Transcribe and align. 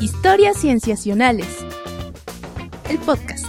Historias 0.00 0.56
Cienciacionales. 0.56 1.58
El 2.88 2.96
podcast. 3.00 3.44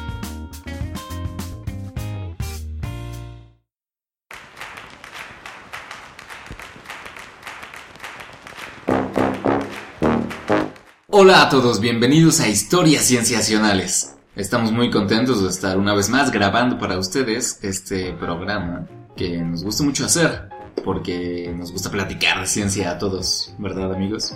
Hola 11.08 11.44
a 11.44 11.50
todos, 11.50 11.80
bienvenidos 11.80 12.42
a 12.42 12.50
Historias 12.50 13.06
Cienciacionales. 13.06 14.18
Estamos 14.36 14.74
muy 14.74 14.92
contentos 14.92 15.42
de 15.42 15.48
estar 15.48 15.78
una 15.78 15.96
vez 15.96 16.10
más 16.10 16.32
grabando 16.32 16.78
para 16.78 17.00
ustedes 17.00 17.60
este 17.64 18.12
programa 18.12 18.90
que 19.16 19.38
nos 19.38 19.64
gusta 19.64 19.84
mucho 19.84 20.06
hacer, 20.06 20.50
porque 20.84 21.54
nos 21.58 21.72
gusta 21.72 21.90
platicar 21.90 22.42
de 22.42 22.48
ciencia 22.48 22.92
a 22.92 22.98
todos, 22.98 23.56
¿verdad 23.58 23.94
amigos? 23.94 24.36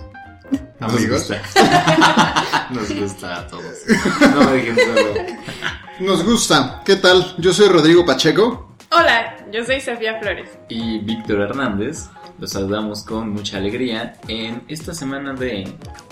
Nos 0.87 0.95
¿Amigos? 0.97 1.27
gusta. 1.29 2.67
Nos 2.71 2.93
gusta 2.95 3.39
a 3.39 3.47
todos. 3.47 3.63
No 4.33 4.43
me 4.49 4.51
dejen 4.57 4.75
solo. 4.75 5.13
Nos 5.99 6.23
gusta. 6.23 6.81
¿Qué 6.85 6.95
tal? 6.97 7.35
Yo 7.37 7.53
soy 7.53 7.67
Rodrigo 7.69 8.05
Pacheco. 8.05 8.75
Hola, 8.91 9.37
yo 9.51 9.63
soy 9.65 9.81
Sofía 9.81 10.19
Flores. 10.21 10.49
Y 10.69 10.99
Víctor 10.99 11.41
Hernández, 11.41 12.05
los 12.39 12.51
saludamos 12.51 13.03
con 13.03 13.29
mucha 13.29 13.57
alegría 13.57 14.13
en 14.27 14.63
esta 14.67 14.93
semana 14.93 15.33
de... 15.33 15.67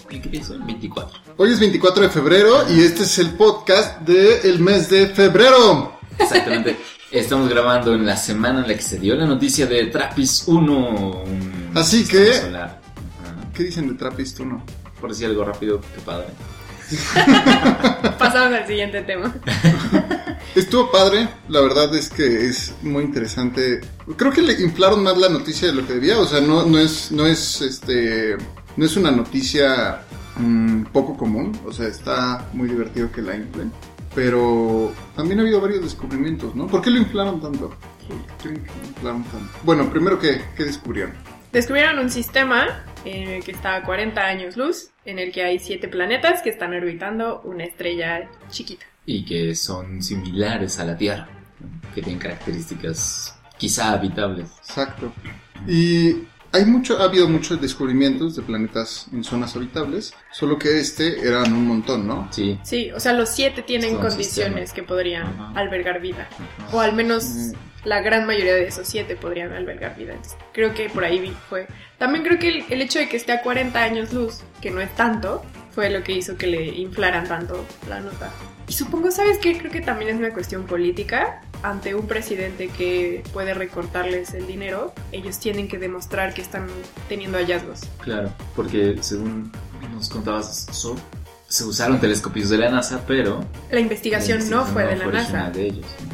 ¿Qué 0.09 0.19
día 0.19 0.41
es 0.41 0.49
hoy? 0.49 0.59
24. 0.65 1.19
Hoy 1.37 1.51
es 1.53 1.59
24 1.59 2.03
de 2.03 2.09
febrero 2.09 2.65
y 2.69 2.81
este 2.81 3.03
es 3.03 3.17
el 3.19 3.31
podcast 3.31 4.01
del 4.01 4.59
mes 4.59 4.89
de 4.89 5.07
febrero. 5.07 5.97
Exactamente. 6.19 6.77
Estamos 7.11 7.49
grabando 7.49 7.93
en 7.93 8.05
la 8.05 8.15
semana 8.17 8.61
en 8.61 8.67
la 8.67 8.75
que 8.75 8.81
se 8.81 8.99
dio 8.99 9.15
la 9.15 9.25
noticia 9.25 9.65
de 9.65 9.85
Trappist 9.87 10.47
1. 10.47 10.73
un 10.77 11.71
Así 11.75 12.05
que- 12.07 12.33
solar. 12.33 12.82
¿Qué 13.53 13.63
dicen 13.63 13.87
de 13.87 13.93
Trappist 13.93 14.39
1? 14.39 14.63
Por 14.99 15.09
decir 15.11 15.27
algo 15.27 15.45
rápido, 15.45 15.79
qué 15.93 16.01
padre. 16.01 16.27
Pasamos 18.17 18.53
al 18.53 18.67
siguiente 18.67 19.01
tema. 19.03 19.33
Estuvo 20.55 20.91
padre, 20.91 21.29
la 21.49 21.61
verdad 21.61 21.93
es 21.95 22.09
que 22.09 22.47
es 22.47 22.73
muy 22.81 23.03
interesante. 23.03 23.81
Creo 24.17 24.31
que 24.31 24.41
le 24.41 24.53
inflaron 24.61 25.03
más 25.03 25.17
la 25.17 25.29
noticia 25.29 25.67
de 25.67 25.73
lo 25.73 25.85
que 25.85 25.93
debía, 25.93 26.19
o 26.19 26.25
sea, 26.25 26.41
no, 26.41 26.65
no 26.65 26.79
es, 26.79 27.11
no 27.11 27.25
es 27.25 27.61
este, 27.61 28.37
no 28.75 28.85
es 28.85 28.97
una 28.97 29.11
noticia 29.11 30.03
mm, 30.37 30.85
poco 30.85 31.15
común, 31.15 31.57
o 31.65 31.71
sea, 31.71 31.87
está 31.87 32.49
muy 32.53 32.69
divertido 32.69 33.11
que 33.11 33.21
la 33.21 33.35
inflen. 33.35 33.71
Pero 34.15 34.91
también 35.15 35.39
ha 35.39 35.43
habido 35.43 35.59
varios 35.59 35.81
descubrimientos, 35.81 36.55
¿no? 36.55 36.67
¿Por 36.67 36.81
qué 36.81 36.91
lo 36.91 36.99
inflaron 36.99 37.41
tanto? 37.41 37.69
¿Por 38.07 38.37
qué 38.41 38.49
lo 38.49 38.87
inflaron 38.87 39.23
tanto? 39.23 39.49
Bueno, 39.63 39.89
primero, 39.89 40.19
¿qué, 40.19 40.41
qué 40.55 40.65
descubrieron? 40.65 41.13
Descubrieron 41.53 41.99
un 41.99 42.09
sistema 42.09 42.83
eh, 43.05 43.39
que 43.45 43.51
está 43.51 43.75
a 43.75 43.83
40 43.83 44.19
años 44.19 44.57
luz, 44.57 44.89
en 45.05 45.19
el 45.19 45.31
que 45.31 45.43
hay 45.43 45.59
7 45.59 45.87
planetas 45.87 46.41
que 46.41 46.49
están 46.49 46.73
orbitando 46.73 47.41
una 47.43 47.63
estrella 47.63 48.27
chiquita. 48.49 48.85
Y 49.05 49.23
que 49.23 49.53
son 49.53 50.01
similares 50.01 50.79
a 50.79 50.85
la 50.85 50.97
Tierra. 50.97 51.29
Que 51.93 52.01
tienen 52.01 52.19
características 52.19 53.37
quizá 53.59 53.91
habitables. 53.91 54.49
Exacto. 54.67 55.13
Y 55.67 56.23
hay 56.51 56.65
mucho, 56.65 56.97
ha 56.99 57.03
habido 57.03 57.29
muchos 57.29 57.61
descubrimientos 57.61 58.35
de 58.35 58.41
planetas 58.41 59.07
en 59.13 59.23
zonas 59.23 59.55
habitables, 59.55 60.11
solo 60.31 60.57
que 60.57 60.79
este 60.79 61.19
eran 61.19 61.53
un 61.53 61.67
montón, 61.67 62.07
¿no? 62.07 62.29
Sí. 62.31 62.59
Sí, 62.63 62.91
o 62.91 62.99
sea, 62.99 63.13
los 63.13 63.29
7 63.29 63.61
tienen 63.61 63.91
Son 63.91 64.01
condiciones 64.01 64.69
sistema. 64.69 64.73
que 64.75 64.83
podrían 64.83 65.27
Ajá. 65.27 65.51
albergar 65.55 66.01
vida. 66.01 66.27
O 66.71 66.79
al 66.79 66.93
menos. 66.93 67.25
La 67.85 68.01
gran 68.01 68.25
mayoría 68.25 68.53
de 68.55 68.67
esos 68.67 68.87
7 68.87 69.15
podrían 69.15 69.51
albergar 69.53 69.95
vida. 69.97 70.13
Entonces, 70.13 70.37
creo 70.53 70.73
que 70.73 70.89
por 70.89 71.03
ahí 71.03 71.35
fue. 71.49 71.67
También 71.97 72.23
creo 72.23 72.39
que 72.39 72.47
el, 72.49 72.65
el 72.69 72.81
hecho 72.81 72.99
de 72.99 73.09
que 73.09 73.17
esté 73.17 73.31
a 73.31 73.41
40 73.41 73.81
años 73.81 74.13
luz, 74.13 74.41
que 74.61 74.71
no 74.71 74.81
es 74.81 74.93
tanto, 74.95 75.43
fue 75.73 75.89
lo 75.89 76.03
que 76.03 76.13
hizo 76.13 76.37
que 76.37 76.47
le 76.47 76.65
inflaran 76.67 77.27
tanto 77.27 77.65
la 77.89 77.99
nota. 77.99 78.29
Y 78.67 78.73
supongo, 78.73 79.11
¿sabes 79.11 79.37
qué? 79.39 79.57
Creo 79.57 79.71
que 79.71 79.81
también 79.81 80.11
es 80.11 80.17
una 80.17 80.31
cuestión 80.31 80.65
política. 80.65 81.41
Ante 81.63 81.95
un 81.95 82.07
presidente 82.07 82.67
que 82.69 83.23
puede 83.33 83.53
recortarles 83.53 84.33
el 84.33 84.47
dinero, 84.47 84.93
ellos 85.11 85.39
tienen 85.39 85.67
que 85.67 85.77
demostrar 85.77 86.33
que 86.33 86.41
están 86.41 86.67
teniendo 87.09 87.37
hallazgos. 87.37 87.81
Claro, 88.01 88.33
porque 88.55 88.97
según 89.01 89.51
nos 89.93 90.09
contabas, 90.09 90.67
so- 90.71 90.95
se 91.47 91.63
usaron 91.65 91.99
telescopios 91.99 92.49
de 92.49 92.57
la 92.57 92.69
NASA, 92.69 93.01
pero... 93.07 93.45
La 93.71 93.79
investigación 93.79 94.49
no 94.49 94.65
fue 94.65 94.85
de 94.85 94.95
la 94.95 95.05
NASA. 95.07 95.49
de 95.51 95.67
ellos. 95.67 95.85
¿no? 96.07 96.12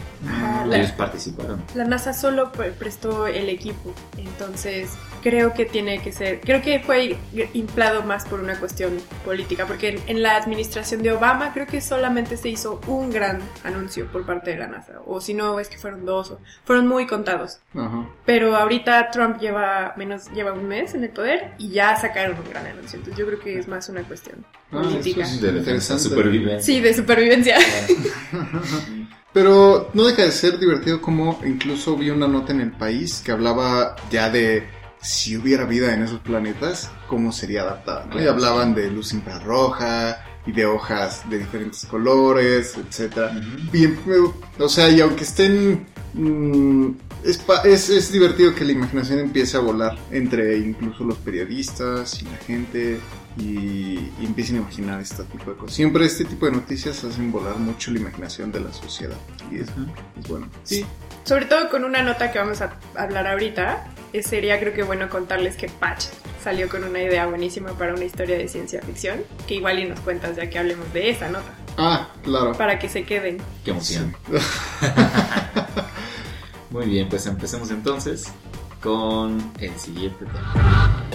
Ellos 0.78 0.92
participaron. 0.92 1.62
La 1.76 1.86
NASA 1.86 2.14
solo 2.14 2.52
pre- 2.52 2.72
prestó 2.72 3.28
el 3.28 3.50
equipo, 3.50 3.94
entonces 4.18 4.92
creo 5.22 5.54
que 5.54 5.66
tiene 5.66 6.02
que 6.02 6.12
ser, 6.12 6.40
creo 6.42 6.62
que 6.62 6.80
fue 6.80 7.18
inflado 7.54 8.04
más 8.04 8.26
por 8.26 8.40
una 8.40 8.60
cuestión 8.60 8.98
política, 9.26 9.66
porque 9.66 9.90
en, 9.90 10.00
en 10.08 10.22
la 10.24 10.36
administración 10.38 11.02
de 11.04 11.12
Obama 11.12 11.54
creo 11.54 11.68
que 11.68 11.82
solamente 11.82 12.38
se 12.38 12.50
hizo 12.50 12.80
un 12.88 13.10
gran 13.12 13.40
anuncio 13.64 14.08
por 14.12 14.26
parte 14.26 14.52
de 14.52 14.58
la 14.58 14.68
NASA, 14.68 15.02
o 15.06 15.22
si 15.22 15.34
no 15.34 15.60
es 15.60 15.70
que 15.70 15.78
fueron 15.78 16.06
dos, 16.06 16.32
o 16.32 16.40
fueron 16.64 16.88
muy 16.88 17.06
contados. 17.08 17.60
Ajá. 17.76 18.08
Pero 18.26 18.56
ahorita 18.56 19.12
Trump 19.12 19.40
lleva 19.40 19.94
menos, 19.98 20.32
lleva 20.34 20.54
un 20.54 20.68
mes 20.68 20.94
en 20.94 21.04
el 21.04 21.10
poder 21.10 21.52
y 21.58 21.70
ya 21.70 21.96
sacaron 21.96 22.38
un 22.38 22.50
gran 22.50 22.66
anuncio, 22.66 22.98
entonces 23.00 23.18
yo 23.20 23.26
creo 23.28 23.40
que 23.40 23.60
es 23.60 23.68
más 23.68 23.90
una 23.90 24.04
cuestión 24.04 24.46
Ah, 24.72 24.82
política. 24.84 25.24
eso 25.24 25.36
es- 25.36 25.42
De 25.42 25.52
defensa, 25.52 25.98
supervivencia. 25.98 26.62
Sí, 26.62 26.80
de 26.80 26.94
supervivencia. 26.94 27.58
Pero 29.34 29.90
no 29.94 30.04
deja 30.06 30.24
de 30.24 30.32
ser 30.32 30.58
divertido 30.58 31.02
como 31.02 31.40
incluso 31.46 31.96
vi 31.96 32.10
una 32.10 32.28
nota 32.28 32.52
en 32.52 32.62
el 32.62 32.72
país 32.72 33.22
que 33.24 33.32
hablaba 33.32 33.96
ya 34.10 34.30
de 34.30 34.68
si 35.02 35.38
hubiera 35.38 35.66
vida 35.66 35.94
en 35.94 36.04
esos 36.04 36.20
planetas, 36.20 36.92
cómo 37.08 37.32
sería 37.32 37.62
adaptada. 37.62 38.06
¿no? 38.06 38.22
Y 38.22 38.28
hablaban 38.28 38.76
de 38.76 38.90
luz 38.92 39.14
infrarroja 39.14 40.26
y 40.46 40.52
de 40.52 40.66
hojas 40.66 41.30
de 41.30 41.40
diferentes 41.40 41.86
colores. 41.86 42.76
Ujú. 42.78 43.72
Bien, 43.72 44.00
o 44.60 44.70
sea, 44.70 44.90
y 44.90 45.02
aunque 45.02 45.24
estén... 45.24 45.86
mm, 46.14 46.90
es, 47.24 47.42
es, 47.66 47.90
es 47.90 48.12
divertido 48.12 48.56
que 48.56 48.64
la 48.64 48.72
imaginación 48.72 49.20
empiece 49.20 49.58
a 49.58 49.60
volar 49.60 49.98
entre 50.12 50.58
incluso 50.58 51.04
los 51.04 51.18
periodistas 51.18 52.22
y 52.22 52.26
la 52.26 52.38
gente 52.38 53.00
y, 53.38 54.10
y 54.20 54.26
empiecen 54.26 54.56
a 54.56 54.60
imaginar 54.60 55.02
este 55.02 55.24
tipo 55.24 55.52
de 55.52 55.58
cosas. 55.58 55.76
Siempre 55.76 56.06
este 56.06 56.26
tipo 56.26 56.46
de 56.46 56.54
noticias 56.54 57.04
hacen 57.04 57.32
volar 57.32 57.58
mucho 57.58 57.92
la 57.92 58.00
imaginación 58.00 58.52
de 58.52 58.62
la 58.62 58.72
sociedad 58.72 59.18
y 59.52 59.58
es 59.58 59.68
bueno. 60.30 60.48
Sí, 60.64 60.86
Sobre 61.30 61.46
todo 61.46 61.70
con 61.70 61.84
una 61.84 62.02
nota 62.02 62.32
que 62.32 62.40
vamos 62.40 62.60
a 62.62 62.74
hablar 62.96 63.28
ahorita, 63.28 63.86
eh, 64.14 64.24
sería 64.24 64.60
creo 64.60 64.74
que 64.74 64.82
bueno 64.82 65.10
contarles 65.10 65.56
que 65.56 65.70
Patch 65.70 66.06
salió 66.44 66.68
con 66.68 66.84
una 66.84 67.04
idea 67.04 67.28
buenísima 67.28 67.74
para 67.74 67.94
una 67.94 68.04
historia 68.04 68.36
de 68.36 68.48
ciencia 68.48 68.82
ficción, 68.82 69.22
que 69.48 69.54
igual 69.54 69.78
y 69.78 69.86
nos 69.86 70.00
cuentas 70.00 70.36
ya 70.36 70.50
que 70.50 70.58
hablemos 70.58 70.92
de 70.92 71.12
esa 71.12 71.30
nota, 71.30 71.54
Ah, 71.78 72.10
claro. 72.24 72.54
para 72.54 72.80
que 72.80 72.90
se 72.90 73.04
queden. 73.04 73.38
qué 73.64 73.70
emoción. 73.70 74.16
Muy 76.72 76.88
bien, 76.88 77.08
pues 77.08 77.28
empecemos 77.28 77.70
entonces 77.70 78.26
con 78.82 79.54
el 79.60 79.78
siguiente 79.78 80.26
tema. 80.26 81.06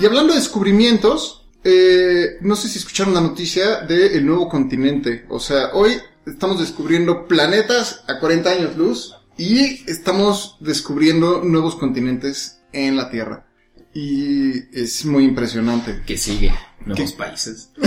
Y 0.00 0.06
hablando 0.06 0.32
de 0.32 0.38
descubrimientos, 0.38 1.46
eh, 1.64 2.38
no 2.40 2.56
sé 2.56 2.70
si 2.70 2.78
escucharon 2.78 3.12
la 3.12 3.20
noticia 3.20 3.82
del 3.82 4.24
nuevo 4.24 4.48
continente. 4.48 5.26
O 5.28 5.38
sea, 5.38 5.68
hoy 5.74 6.00
estamos 6.26 6.60
descubriendo 6.60 7.26
planetas 7.26 8.04
a 8.08 8.18
40 8.20 8.50
años 8.50 8.76
luz 8.76 9.14
y 9.36 9.88
estamos 9.90 10.56
descubriendo 10.60 11.42
nuevos 11.42 11.76
continentes 11.76 12.60
en 12.72 12.96
la 12.96 13.10
Tierra. 13.10 13.46
Y 13.92 14.76
es 14.78 15.04
muy 15.04 15.24
impresionante. 15.24 16.02
¿Qué 16.04 16.16
sigue? 16.16 16.52
Nuevos 16.84 17.12
¿Qué? 17.12 17.18
países. 17.18 17.70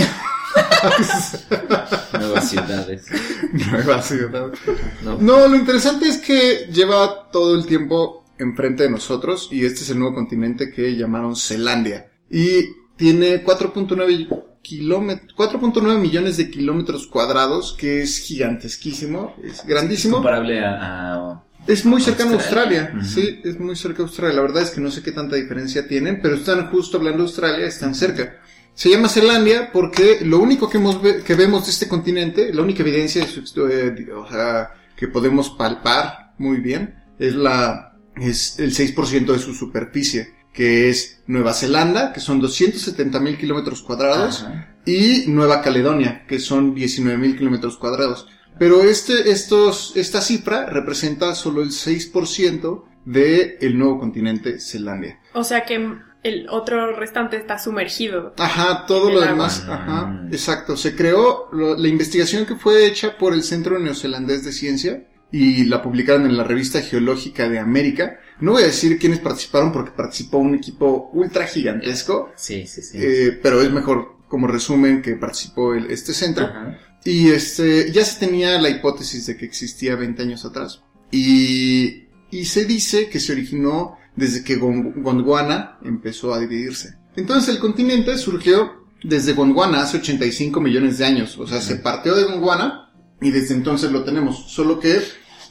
Nuevas 2.12 2.48
ciudades. 2.48 3.06
Nueva 3.52 4.02
ciudad. 4.02 4.50
No. 5.02 5.18
No, 5.18 5.48
lo 5.48 5.56
interesante 5.56 6.08
es 6.08 6.18
que 6.18 6.68
lleva 6.72 7.30
todo 7.30 7.54
el 7.56 7.66
tiempo 7.66 8.24
enfrente 8.38 8.84
de 8.84 8.90
nosotros 8.90 9.48
y 9.50 9.64
este 9.66 9.82
es 9.82 9.90
el 9.90 9.98
nuevo 9.98 10.14
continente 10.14 10.70
que 10.70 10.96
llamaron 10.96 11.36
Zelandia. 11.36 12.10
Y 12.30 12.70
tiene 12.96 13.44
4.9 13.44 14.16
kilómetros, 14.18 14.47
4.9 14.62 15.98
millones 15.98 16.36
de 16.36 16.50
kilómetros 16.50 17.06
cuadrados, 17.06 17.74
que 17.78 18.02
es 18.02 18.18
gigantesquísimo, 18.18 19.34
es 19.42 19.60
Es 19.60 19.66
grandísimo. 19.66 20.14
comparable 20.16 20.60
a, 20.64 21.14
a- 21.14 21.44
Es 21.66 21.84
muy 21.84 22.00
cercano 22.00 22.32
a 22.32 22.34
Australia. 22.34 22.94
Sí, 23.02 23.40
es 23.44 23.58
muy 23.58 23.76
cerca 23.76 24.02
a 24.02 24.06
Australia. 24.06 24.36
La 24.36 24.42
verdad 24.42 24.62
es 24.62 24.70
que 24.70 24.80
no 24.80 24.90
sé 24.90 25.02
qué 25.02 25.12
tanta 25.12 25.36
diferencia 25.36 25.86
tienen, 25.86 26.20
pero 26.22 26.34
están 26.36 26.70
justo 26.70 26.96
hablando 26.98 27.18
de 27.22 27.28
Australia, 27.28 27.66
están 27.66 27.94
cerca. 27.94 28.36
Se 28.74 28.88
llama 28.90 29.08
Zelandia 29.08 29.70
porque 29.72 30.20
lo 30.22 30.38
único 30.38 30.68
que, 30.70 30.78
hemos 30.78 31.02
ve- 31.02 31.22
que 31.24 31.34
vemos 31.34 31.64
de 31.66 31.72
este 31.72 31.88
continente, 31.88 32.52
la 32.54 32.62
única 32.62 32.82
evidencia 32.82 33.24
de 33.24 33.28
su, 33.28 33.66
eh, 33.66 34.06
o 34.14 34.28
sea, 34.28 34.70
que 34.96 35.08
podemos 35.08 35.50
palpar 35.50 36.32
muy 36.38 36.58
bien, 36.58 36.94
es 37.18 37.34
la, 37.34 37.96
es 38.16 38.58
el 38.60 38.72
6% 38.72 39.32
de 39.32 39.38
su 39.40 39.52
superficie, 39.52 40.34
que 40.58 40.88
es 40.88 41.20
Nueva 41.28 41.52
Zelanda, 41.54 42.12
que 42.12 42.18
son 42.18 42.40
270 42.40 43.20
mil 43.20 43.38
kilómetros 43.38 43.80
cuadrados, 43.80 44.44
y 44.84 45.26
Nueva 45.28 45.62
Caledonia, 45.62 46.24
que 46.26 46.40
son 46.40 46.74
19.000 46.74 47.38
kilómetros 47.38 47.78
cuadrados. 47.78 48.26
Pero 48.58 48.82
este, 48.82 49.30
estos, 49.30 49.92
esta 49.94 50.20
cifra 50.20 50.66
representa 50.66 51.36
solo 51.36 51.62
el 51.62 51.68
6% 51.70 52.84
del 53.04 53.78
nuevo 53.78 54.00
continente 54.00 54.58
Zelandia. 54.58 55.20
O 55.32 55.44
sea 55.44 55.64
que 55.64 55.78
el 56.24 56.48
otro 56.50 56.96
restante 56.96 57.36
está 57.36 57.56
sumergido. 57.60 58.34
Ajá, 58.36 58.84
todo 58.86 59.10
El 59.10 59.14
lo 59.14 59.20
agua. 59.20 59.30
demás. 59.30 59.64
Ajá, 59.68 60.06
Mm. 60.06 60.26
exacto. 60.32 60.76
Se 60.76 60.96
creó 60.96 61.48
lo- 61.52 61.76
la 61.76 61.86
investigación 61.86 62.46
que 62.46 62.56
fue 62.56 62.84
hecha 62.86 63.16
por 63.16 63.32
el 63.32 63.44
Centro 63.44 63.78
Neozelandés 63.78 64.44
de 64.44 64.50
Ciencia 64.52 65.04
y 65.30 65.64
la 65.64 65.82
publicaron 65.82 66.26
en 66.26 66.36
la 66.36 66.44
revista 66.44 66.80
Geológica 66.80 67.48
de 67.48 67.58
América. 67.58 68.18
No 68.40 68.52
voy 68.52 68.62
a 68.62 68.66
decir 68.66 68.98
quiénes 68.98 69.18
participaron 69.20 69.72
porque 69.72 69.90
participó 69.90 70.38
un 70.38 70.54
equipo 70.54 71.10
ultra 71.12 71.46
gigantesco, 71.46 72.30
Sí, 72.36 72.66
sí, 72.66 72.82
sí. 72.82 72.98
eh, 73.00 73.38
pero 73.42 73.60
es 73.60 73.70
mejor 73.70 74.16
como 74.28 74.46
resumen 74.46 75.02
que 75.02 75.16
participó 75.16 75.74
el- 75.74 75.90
este 75.90 76.12
centro. 76.12 76.46
Ajá. 76.46 76.78
Y 77.04 77.28
este, 77.30 77.90
ya 77.92 78.04
se 78.04 78.20
tenía 78.20 78.60
la 78.60 78.68
hipótesis 78.70 79.26
de 79.26 79.36
que 79.36 79.44
existía 79.46 79.96
20 79.96 80.22
años 80.22 80.44
atrás. 80.44 80.82
Y, 81.10 82.08
y 82.30 82.44
se 82.44 82.64
dice 82.64 83.08
que 83.08 83.20
se 83.20 83.32
originó 83.32 83.96
desde 84.16 84.42
que 84.44 84.58
Gon- 84.58 84.94
Gondwana 85.02 85.78
empezó 85.82 86.34
a 86.34 86.40
dividirse. 86.40 86.94
Entonces 87.16 87.54
el 87.54 87.60
continente 87.60 88.16
surgió 88.18 88.84
desde 89.02 89.32
Gondwana 89.32 89.80
hace 89.82 89.98
85 89.98 90.60
millones 90.60 90.98
de 90.98 91.04
años. 91.06 91.38
O 91.38 91.46
sea, 91.46 91.60
se 91.60 91.76
partió 91.76 92.14
de 92.14 92.24
Gondwana 92.24 92.87
y 93.20 93.30
desde 93.30 93.54
entonces 93.54 93.90
lo 93.90 94.04
tenemos. 94.04 94.50
Solo 94.50 94.78
que 94.80 95.00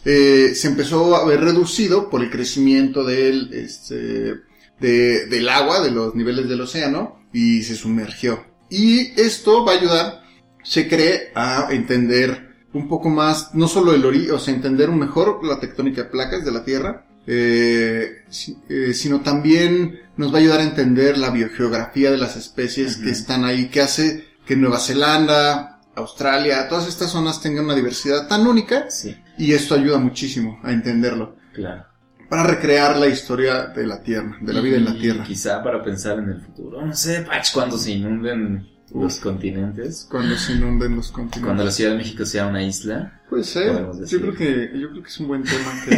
eh, 0.05 0.53
se 0.55 0.67
empezó 0.67 1.15
a 1.15 1.25
ver 1.25 1.41
reducido 1.41 2.09
por 2.09 2.21
el 2.23 2.29
crecimiento 2.29 3.03
del, 3.03 3.53
este, 3.53 4.35
de- 4.79 5.25
del 5.27 5.49
agua, 5.49 5.81
de 5.81 5.91
los 5.91 6.15
niveles 6.15 6.47
del 6.47 6.61
océano, 6.61 7.21
y 7.33 7.63
se 7.63 7.75
sumergió. 7.75 8.45
Y 8.69 9.19
esto 9.19 9.65
va 9.65 9.73
a 9.73 9.77
ayudar 9.79 10.27
se 10.63 10.89
cree 10.89 11.31
a 11.33 11.69
entender 11.71 12.45
un 12.73 12.89
poco 12.89 13.09
más, 13.09 13.55
no 13.55 13.69
solo 13.69 13.93
el 13.93 14.03
origen, 14.03 14.31
o 14.31 14.39
sea, 14.39 14.53
entender 14.53 14.89
mejor 14.91 15.39
la 15.45 15.61
tectónica 15.61 16.03
de 16.03 16.09
placas 16.09 16.43
de 16.43 16.51
la 16.51 16.65
Tierra, 16.65 17.05
eh, 17.25 18.23
eh, 18.69 18.93
sino 18.93 19.21
también 19.21 19.99
nos 20.17 20.31
va 20.33 20.37
a 20.37 20.41
ayudar 20.41 20.59
a 20.59 20.63
entender 20.63 21.17
la 21.17 21.29
biogeografía 21.29 22.11
de 22.11 22.17
las 22.17 22.35
especies 22.35 22.97
que 22.97 23.11
están 23.11 23.45
ahí, 23.45 23.69
que 23.69 23.79
hace 23.81 24.25
que 24.45 24.57
Nueva 24.57 24.79
Zelanda, 24.79 25.76
Australia, 25.97 26.67
todas 26.69 26.87
estas 26.87 27.11
zonas 27.11 27.41
tengan 27.41 27.65
una 27.65 27.75
diversidad 27.75 28.27
tan 28.27 28.45
única, 28.47 28.89
Sí, 28.89 29.15
y 29.37 29.53
esto 29.53 29.75
ayuda 29.75 29.97
muchísimo 29.97 30.59
a 30.63 30.71
entenderlo, 30.71 31.35
claro. 31.53 31.85
para 32.29 32.43
recrear 32.43 32.97
la 32.97 33.07
historia 33.07 33.67
de 33.67 33.85
la 33.85 34.01
Tierra, 34.01 34.37
de 34.41 34.53
la 34.53 34.61
vida 34.61 34.77
en 34.77 34.85
la 34.85 34.97
Tierra. 34.97 35.23
Quizá 35.23 35.63
para 35.63 35.83
pensar 35.83 36.19
en 36.19 36.29
el 36.29 36.41
futuro. 36.41 36.85
No 36.85 36.93
sé, 36.95 37.21
Patch, 37.21 37.51
cuando 37.53 37.77
se 37.77 37.91
inunden 37.93 38.67
los 38.93 39.19
continentes. 39.19 40.07
Cuando 40.09 40.35
se 40.37 40.53
inunden 40.53 40.95
los 40.95 41.11
continentes. 41.11 41.43
Cuando 41.43 41.63
la 41.65 41.71
Ciudad 41.71 41.91
de 41.91 41.97
México 41.97 42.25
sea 42.25 42.47
una 42.47 42.63
isla, 42.63 43.13
Puede 43.29 43.43
ser. 43.43 43.85
Yo 44.07 44.21
creo 44.21 44.33
que 44.33 44.71
yo 44.79 44.89
creo 44.89 45.03
que 45.03 45.09
es 45.09 45.19
un 45.19 45.27
buen 45.27 45.43
tema 45.43 45.71
que, 45.83 45.89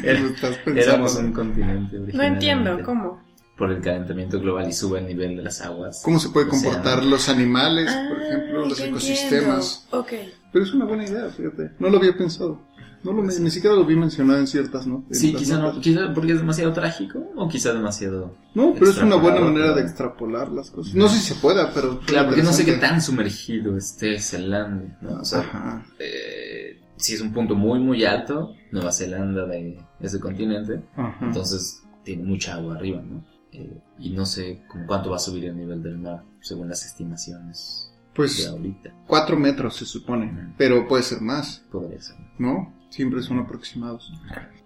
que 0.00 0.10
estás 0.34 0.56
pensando. 0.56 0.80
éramos 0.80 1.14
un 1.16 1.32
continente 1.32 1.98
No 2.14 2.22
entiendo 2.22 2.80
cómo. 2.82 3.22
Por 3.60 3.70
el 3.70 3.80
calentamiento 3.82 4.40
global 4.40 4.68
y 4.68 4.72
sube 4.72 4.98
el 5.00 5.06
nivel 5.06 5.36
de 5.36 5.42
las 5.42 5.60
aguas. 5.60 6.00
¿Cómo 6.02 6.18
se 6.18 6.30
puede 6.30 6.48
comportar 6.48 7.04
los 7.04 7.28
animales, 7.28 7.92
por 8.08 8.18
Ah, 8.18 8.26
ejemplo, 8.26 8.66
los 8.66 8.80
ecosistemas? 8.80 9.84
entiendo. 9.84 10.00
Ok. 10.00 10.12
Pero 10.50 10.64
es 10.64 10.72
una 10.72 10.86
buena 10.86 11.04
idea, 11.04 11.28
fíjate. 11.28 11.72
No 11.78 11.90
lo 11.90 11.98
había 11.98 12.16
pensado. 12.16 12.58
No 13.04 13.12
lo, 13.12 13.22
ni 13.22 13.50
siquiera 13.50 13.76
lo 13.76 13.84
vi 13.84 13.96
mencionado 13.96 14.40
en 14.40 14.46
ciertas, 14.46 14.86
¿no? 14.86 15.04
En 15.08 15.14
Sí, 15.14 15.34
quizá 15.34 15.58
no, 15.58 15.78
quizá 15.80 16.12
porque 16.14 16.32
es 16.32 16.38
demasiado 16.38 16.72
trágico 16.72 17.18
o 17.36 17.48
quizá 17.48 17.72
demasiado... 17.72 18.34
No, 18.54 18.74
pero 18.78 18.90
es 18.90 18.98
una 18.98 19.16
buena 19.16 19.40
manera 19.40 19.74
de 19.74 19.82
extrapolar 19.82 20.50
las 20.50 20.70
cosas. 20.70 20.94
No 20.94 21.08
sé 21.08 21.18
si 21.18 21.34
se 21.34 21.34
pueda, 21.34 21.72
pero... 21.72 22.00
Claro, 22.00 22.28
porque 22.28 22.42
no 22.42 22.52
sé 22.52 22.64
qué 22.64 22.74
tan 22.74 23.00
sumergido 23.00 23.76
esté 23.76 24.18
Zelanda, 24.20 24.98
¿no? 25.02 25.20
O 25.20 25.24
sea, 25.24 25.40
Ajá. 25.40 25.86
eh, 25.98 26.80
si 26.96 27.14
es 27.14 27.20
un 27.20 27.32
punto 27.32 27.54
muy, 27.54 27.78
muy 27.78 28.04
alto, 28.04 28.54
Nueva 28.72 28.92
Zelanda 28.92 29.46
de 29.46 29.78
ese 30.00 30.18
continente, 30.20 30.82
Ajá. 30.96 31.18
entonces 31.22 31.82
tiene 32.04 32.24
mucha 32.24 32.54
agua 32.54 32.76
arriba, 32.76 33.00
¿no? 33.02 33.24
Eh, 33.52 33.78
y 33.98 34.10
no 34.10 34.26
sé 34.26 34.62
con 34.68 34.86
cuánto 34.86 35.10
va 35.10 35.16
a 35.16 35.20
subir 35.20 35.44
el 35.46 35.56
nivel 35.56 35.82
del 35.82 35.98
mar, 35.98 36.22
según 36.40 36.68
las 36.68 36.84
estimaciones 36.86 37.92
de 37.92 38.14
Pues 38.14 38.46
ahorita. 38.46 38.94
cuatro 39.06 39.36
metros 39.36 39.76
se 39.76 39.86
supone, 39.86 40.54
pero 40.56 40.86
puede 40.86 41.02
ser 41.02 41.20
más. 41.20 41.64
Podría 41.70 42.00
ser. 42.00 42.16
¿no? 42.38 42.74
Siempre 42.90 43.22
son 43.22 43.38
aproximados. 43.40 44.12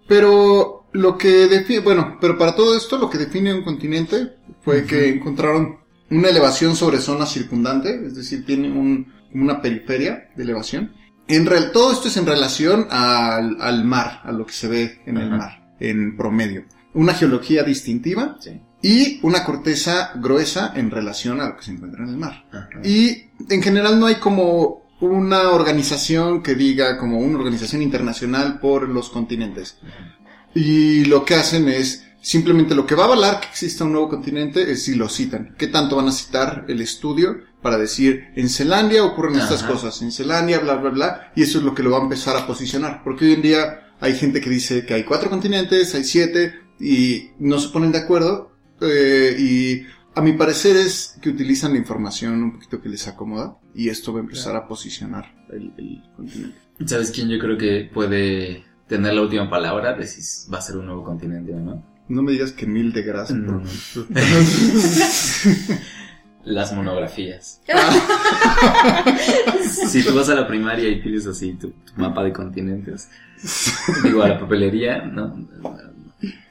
Pero 0.07 0.85
lo 0.93 1.17
que 1.17 1.47
define, 1.47 1.79
bueno, 1.79 2.17
pero 2.21 2.37
para 2.37 2.55
todo 2.55 2.75
esto 2.77 2.97
lo 2.97 3.09
que 3.09 3.17
define 3.17 3.53
un 3.53 3.63
continente 3.63 4.35
fue 4.61 4.85
que 4.85 5.09
encontraron 5.09 5.77
una 6.11 6.29
elevación 6.29 6.75
sobre 6.75 6.99
zona 6.99 7.25
circundante, 7.25 8.05
es 8.05 8.15
decir, 8.15 8.45
tiene 8.45 8.71
un, 8.71 9.11
una 9.33 9.61
periferia 9.61 10.29
de 10.35 10.43
elevación. 10.43 10.93
En 11.27 11.47
real, 11.47 11.71
todo 11.71 11.91
esto 11.91 12.07
es 12.07 12.17
en 12.17 12.27
relación 12.27 12.87
al, 12.91 13.57
al 13.59 13.83
mar, 13.83 14.21
a 14.23 14.31
lo 14.31 14.45
que 14.45 14.53
se 14.53 14.67
ve 14.67 15.01
en 15.07 15.17
el 15.17 15.31
mar, 15.31 15.73
en 15.79 16.15
promedio. 16.15 16.65
Una 16.93 17.13
geología 17.13 17.63
distintiva 17.63 18.37
Sí. 18.39 18.61
Y 18.85 19.19
una 19.23 19.43
corteza 19.43 20.11
gruesa 20.13 20.73
en 20.75 20.91
relación 20.91 21.41
a 21.41 21.49
lo 21.49 21.57
que 21.57 21.63
se 21.63 21.71
encuentra 21.71 22.03
en 22.03 22.09
el 22.11 22.17
mar. 22.17 22.45
Ajá. 22.51 22.69
Y 22.83 23.31
en 23.49 23.63
general 23.63 23.99
no 23.99 24.05
hay 24.05 24.17
como 24.17 24.83
una 24.99 25.49
organización 25.49 26.43
que 26.43 26.53
diga 26.53 26.95
como 26.99 27.17
una 27.17 27.39
organización 27.39 27.81
internacional 27.81 28.59
por 28.59 28.87
los 28.87 29.09
continentes. 29.09 29.79
Y 30.53 31.05
lo 31.05 31.25
que 31.25 31.33
hacen 31.33 31.67
es 31.67 32.05
simplemente 32.21 32.75
lo 32.75 32.85
que 32.85 32.93
va 32.93 33.05
a 33.05 33.07
avalar 33.07 33.39
que 33.39 33.47
exista 33.47 33.85
un 33.85 33.93
nuevo 33.93 34.07
continente 34.07 34.71
es 34.71 34.83
si 34.83 34.93
lo 34.93 35.09
citan. 35.09 35.55
¿Qué 35.57 35.65
tanto 35.65 35.95
van 35.95 36.09
a 36.09 36.11
citar 36.11 36.65
el 36.67 36.79
estudio 36.79 37.37
para 37.63 37.79
decir 37.79 38.25
en 38.35 38.49
Zelandia 38.49 39.03
ocurren 39.03 39.39
estas 39.39 39.63
Ajá. 39.63 39.71
cosas, 39.71 39.99
en 40.03 40.11
Zelandia 40.11 40.59
bla 40.59 40.75
bla 40.75 40.91
bla 40.91 41.31
y 41.35 41.41
eso 41.41 41.57
es 41.57 41.63
lo 41.63 41.73
que 41.73 41.81
lo 41.81 41.89
va 41.89 41.97
a 41.97 42.03
empezar 42.03 42.37
a 42.37 42.45
posicionar, 42.45 43.01
porque 43.03 43.25
hoy 43.25 43.33
en 43.33 43.41
día 43.41 43.95
hay 43.99 44.15
gente 44.15 44.41
que 44.41 44.49
dice 44.51 44.85
que 44.85 44.93
hay 44.93 45.05
cuatro 45.05 45.31
continentes, 45.31 45.95
hay 45.95 46.03
siete 46.03 46.53
y 46.79 47.31
no 47.39 47.57
se 47.57 47.69
ponen 47.69 47.91
de 47.91 47.97
acuerdo 47.97 48.54
eh, 48.81 49.35
y 49.37 49.85
a 50.15 50.21
mi 50.21 50.33
parecer 50.33 50.75
es 50.77 51.17
que 51.21 51.29
utilizan 51.29 51.73
la 51.73 51.79
información 51.79 52.41
un 52.41 52.53
poquito 52.53 52.81
que 52.81 52.89
les 52.89 53.07
acomoda 53.07 53.57
y 53.73 53.89
esto 53.89 54.13
va 54.13 54.19
a 54.19 54.23
empezar 54.23 54.55
a 54.55 54.67
posicionar 54.67 55.33
el, 55.51 55.73
el 55.77 56.03
continente. 56.15 56.57
¿Sabes 56.85 57.11
quién 57.11 57.29
yo 57.29 57.37
creo 57.39 57.57
que 57.57 57.89
puede 57.93 58.63
tener 58.87 59.13
la 59.13 59.21
última 59.21 59.49
palabra 59.49 59.93
de 59.93 60.07
si 60.07 60.49
va 60.51 60.59
a 60.59 60.61
ser 60.61 60.77
un 60.77 60.85
nuevo 60.87 61.03
continente 61.03 61.53
o 61.53 61.59
no? 61.59 61.83
No 62.07 62.21
me 62.21 62.33
digas 62.33 62.51
que 62.51 62.67
mil 62.67 62.93
de 62.93 63.01
grasa. 63.01 63.33
No, 63.33 63.61
no. 63.61 63.63
Las 66.43 66.73
monografías. 66.73 67.61
si 69.89 70.03
tú 70.03 70.13
vas 70.13 70.29
a 70.29 70.35
la 70.35 70.47
primaria 70.47 70.87
y 70.89 71.01
pides 71.01 71.25
así 71.25 71.53
tu, 71.53 71.71
tu 71.71 71.93
mapa 71.97 72.23
de 72.23 72.31
continentes, 72.31 73.09
digo 74.03 74.21
a 74.21 74.27
la 74.27 74.39
papelería, 74.39 75.03
¿no? 75.05 75.35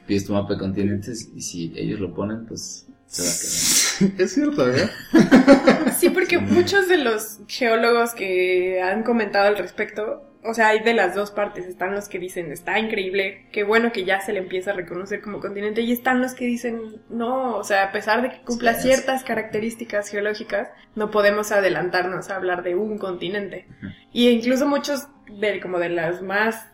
Pides 0.05 0.25
tu 0.25 0.33
mapa 0.33 0.53
de 0.53 0.59
continentes 0.59 1.29
y 1.35 1.41
si 1.41 1.73
ellos 1.75 1.99
lo 1.99 2.13
ponen, 2.13 2.45
pues 2.45 2.87
se 3.07 3.23
va 3.23 3.31
a 3.31 3.37
quedar. 3.39 4.21
es 4.21 4.33
cierto, 4.33 4.69
¿eh? 4.75 4.89
Sí, 5.97 6.09
porque 6.09 6.37
Sí. 6.37 6.45
muchos 6.47 6.87
de 6.87 6.97
los 6.97 7.39
geólogos 7.47 8.13
que 8.13 8.81
han 8.81 9.03
comentado 9.03 9.47
al 9.47 9.57
respecto, 9.57 10.29
o 10.43 10.53
sea, 10.53 10.67
hay 10.69 10.83
de 10.83 10.93
las 10.93 11.15
dos 11.15 11.31
partes. 11.31 11.65
Están 11.65 11.95
los 11.95 12.07
que 12.09 12.19
dicen, 12.19 12.51
está 12.51 12.77
increíble, 12.77 13.47
qué 13.51 13.63
bueno 13.63 13.91
que 13.91 14.03
ya 14.05 14.19
se 14.21 14.33
le 14.33 14.39
empieza 14.39 14.71
a 14.71 14.73
reconocer 14.75 15.21
como 15.21 15.39
continente, 15.39 15.81
y 15.81 15.91
están 15.91 16.21
los 16.21 16.33
que 16.35 16.45
dicen, 16.45 17.01
no, 17.09 17.55
o 17.57 17.63
sea, 17.63 17.85
a 17.85 17.91
pesar 17.91 18.21
de 18.21 18.29
que 18.29 18.41
cumpla 18.43 18.73
Sí, 18.75 18.83
ciertas 18.89 19.23
características 19.23 20.09
geológicas, 20.09 20.67
no 20.95 21.09
podemos 21.09 21.51
adelantarnos 21.51 22.29
a 22.29 22.35
hablar 22.35 22.61
de 22.63 22.75
un 22.75 22.97
continente. 22.97 23.67
Y 24.11 24.29
incluso 24.29 24.67
muchos 24.67 25.07
de, 25.39 25.59
como 25.61 25.79
de 25.79 25.89
las 25.89 26.21
más 26.21 26.67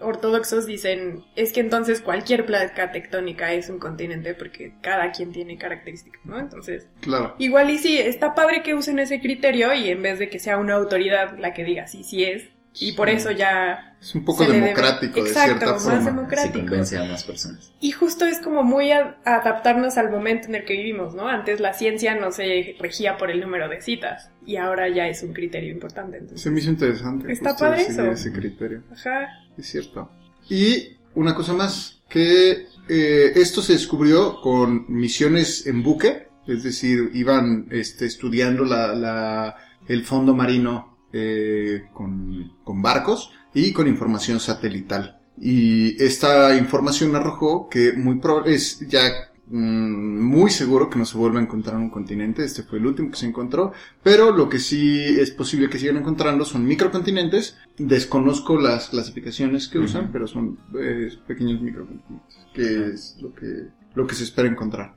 ortodoxos 0.00 0.66
dicen, 0.66 1.24
es 1.36 1.52
que 1.52 1.60
entonces 1.60 2.00
cualquier 2.00 2.46
placa 2.46 2.92
tectónica 2.92 3.52
es 3.52 3.68
un 3.68 3.78
continente 3.78 4.34
porque 4.34 4.74
cada 4.80 5.12
quien 5.12 5.32
tiene 5.32 5.58
características, 5.58 6.20
¿no? 6.24 6.38
Entonces, 6.38 6.86
Claro. 7.00 7.34
Igual 7.38 7.70
y 7.70 7.78
sí, 7.78 7.98
está 7.98 8.34
padre 8.34 8.62
que 8.62 8.74
usen 8.74 8.98
ese 8.98 9.20
criterio 9.20 9.72
y 9.74 9.88
en 9.90 10.02
vez 10.02 10.18
de 10.18 10.28
que 10.28 10.38
sea 10.38 10.58
una 10.58 10.74
autoridad 10.74 11.38
la 11.38 11.52
que 11.54 11.64
diga 11.64 11.86
sí, 11.86 12.04
sí 12.04 12.24
es. 12.24 12.44
Y 12.72 12.92
por 12.92 13.08
Sí. 13.10 13.16
eso 13.16 13.32
ya... 13.32 13.96
Es 14.00 14.14
un 14.14 14.24
poco 14.24 14.44
se 14.44 14.50
debe- 14.50 14.60
democrático 14.62 15.14
de 15.24 15.28
Exacto, 15.28 15.48
cierta 15.58 15.72
más 15.72 15.82
forma. 15.82 16.04
democrático. 16.04 16.58
Convence 16.60 16.96
a 16.96 17.04
más 17.04 17.24
personas. 17.24 17.72
Y 17.80 17.90
justo 17.90 18.24
es 18.26 18.38
como 18.38 18.62
muy 18.62 18.92
a- 18.92 19.16
adaptarnos 19.24 19.98
al 19.98 20.08
momento 20.08 20.46
en 20.46 20.54
el 20.54 20.64
que 20.64 20.74
vivimos, 20.74 21.12
¿no? 21.16 21.26
Antes 21.26 21.58
la 21.58 21.72
ciencia 21.72 22.14
no 22.14 22.30
se 22.30 22.76
regía 22.78 23.18
por 23.18 23.30
el 23.32 23.40
número 23.40 23.68
de 23.68 23.80
citas 23.82 24.30
y 24.46 24.54
ahora 24.56 24.88
ya 24.88 25.08
es 25.08 25.20
un 25.24 25.32
criterio 25.32 25.72
importante. 25.72 26.18
Entonces, 26.18 26.42
Se 26.42 26.50
me 26.50 26.60
hizo 26.60 26.70
interesante. 26.70 27.32
Está 27.32 27.56
padre 27.56 27.82
eso. 27.82 28.06
ese 28.08 28.32
criterio. 28.32 28.84
ajá. 28.92 29.28
Es 29.60 29.66
cierto. 29.70 30.10
Y 30.48 30.96
una 31.14 31.34
cosa 31.34 31.52
más, 31.52 32.00
que 32.08 32.66
eh, 32.88 33.32
esto 33.36 33.62
se 33.62 33.74
descubrió 33.74 34.40
con 34.40 34.86
misiones 34.88 35.66
en 35.66 35.82
buque, 35.82 36.28
es 36.46 36.62
decir, 36.62 37.10
iban 37.14 37.68
este, 37.70 38.06
estudiando 38.06 38.64
la, 38.64 38.94
la- 38.94 39.56
el 39.86 40.04
fondo 40.04 40.34
marino 40.34 40.98
eh, 41.12 41.82
con, 41.92 42.52
con 42.64 42.80
barcos 42.80 43.30
y 43.54 43.72
con 43.72 43.86
información 43.86 44.40
satelital. 44.40 45.20
Y 45.40 46.02
esta 46.02 46.56
información 46.56 47.14
arrojó 47.16 47.68
que 47.68 47.92
muy 47.92 48.16
pro- 48.18 48.44
es 48.44 48.80
ya 48.88 49.29
muy 49.50 50.50
seguro 50.50 50.88
que 50.88 50.98
no 50.98 51.04
se 51.04 51.18
vuelva 51.18 51.40
a 51.40 51.42
encontrar 51.42 51.76
un 51.76 51.90
continente, 51.90 52.44
este 52.44 52.62
fue 52.62 52.78
el 52.78 52.86
último 52.86 53.10
que 53.10 53.16
se 53.16 53.26
encontró, 53.26 53.72
pero 54.02 54.30
lo 54.30 54.48
que 54.48 54.58
sí 54.58 55.00
es 55.18 55.32
posible 55.32 55.68
que 55.68 55.78
sigan 55.78 55.96
encontrando 55.96 56.44
son 56.44 56.64
microcontinentes, 56.64 57.56
desconozco 57.76 58.58
las 58.58 58.88
clasificaciones 58.88 59.68
que 59.68 59.78
usan, 59.78 60.10
pero 60.12 60.26
son 60.26 60.58
eh, 60.80 61.10
pequeños 61.26 61.60
microcontinentes, 61.60 62.38
que 62.54 62.86
es 62.86 63.16
lo 63.20 63.34
que, 63.34 63.68
lo 63.94 64.06
que 64.06 64.14
se 64.14 64.24
espera 64.24 64.48
encontrar. 64.48 64.94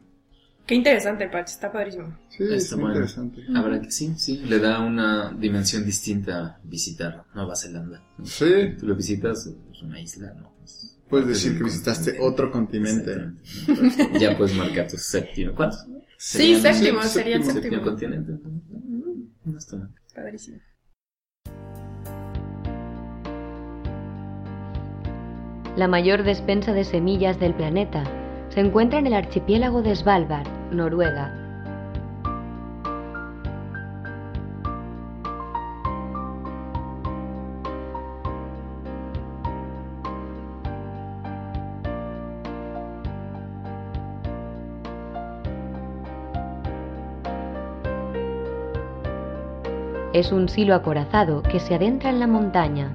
Qué 0.65 0.75
interesante, 0.75 1.27
Patch, 1.27 1.49
está 1.49 1.71
padrísimo. 1.71 2.17
Sí, 2.29 2.43
es 2.43 2.63
Está 2.63 2.75
muy 2.77 2.83
bueno. 2.83 2.95
interesante. 2.97 3.41
Habrá 3.53 3.81
que 3.81 3.91
sí, 3.91 4.13
sí, 4.17 4.37
le 4.37 4.59
da 4.59 4.79
una 4.79 5.33
dimensión 5.33 5.83
distinta 5.83 6.59
visitar 6.63 7.25
Nueva 7.35 7.55
Zelanda. 7.55 8.01
Sí. 8.23 8.75
Tú 8.79 8.87
lo 8.87 8.95
visitas, 8.95 9.45
es 9.47 9.81
una 9.81 9.99
isla, 9.99 10.33
¿no? 10.39 10.53
Es 10.63 10.97
Puedes 11.13 11.27
decir 11.27 11.55
que 11.55 11.63
visitaste 11.63 12.17
continente. 12.17 12.27
otro 12.27 12.51
continente. 12.51 14.19
Ya 14.19 14.35
puedes 14.35 14.55
marcar 14.55 14.87
tu 14.87 14.97
séptimo. 14.97 15.53
¿Cuántos? 15.53 15.85
Sí, 16.17 16.55
séptimo, 16.55 17.03
sí, 17.03 17.09
sería 17.09 17.35
el 17.35 17.43
séptimo. 17.43 17.61
séptimo. 17.61 17.83
continente. 17.83 18.31
No 19.45 19.55
está 19.55 19.75
mal. 19.77 19.89
Padrísimo. 20.15 20.57
La 25.77 25.87
mayor 25.87 26.23
despensa 26.23 26.73
de 26.73 26.83
semillas 26.83 27.39
del 27.39 27.53
planeta 27.53 28.03
se 28.49 28.61
encuentra 28.61 28.97
en 28.97 29.05
el 29.05 29.13
archipiélago 29.13 29.83
de 29.83 29.95
Svalbard, 29.95 30.47
Noruega. 30.71 31.42
Es 50.23 50.31
un 50.31 50.47
silo 50.47 50.73
acorazado 50.73 51.43
que 51.43 51.59
se 51.59 51.75
adentra 51.75 52.09
en 52.09 52.17
la 52.21 52.27
montaña. 52.27 52.89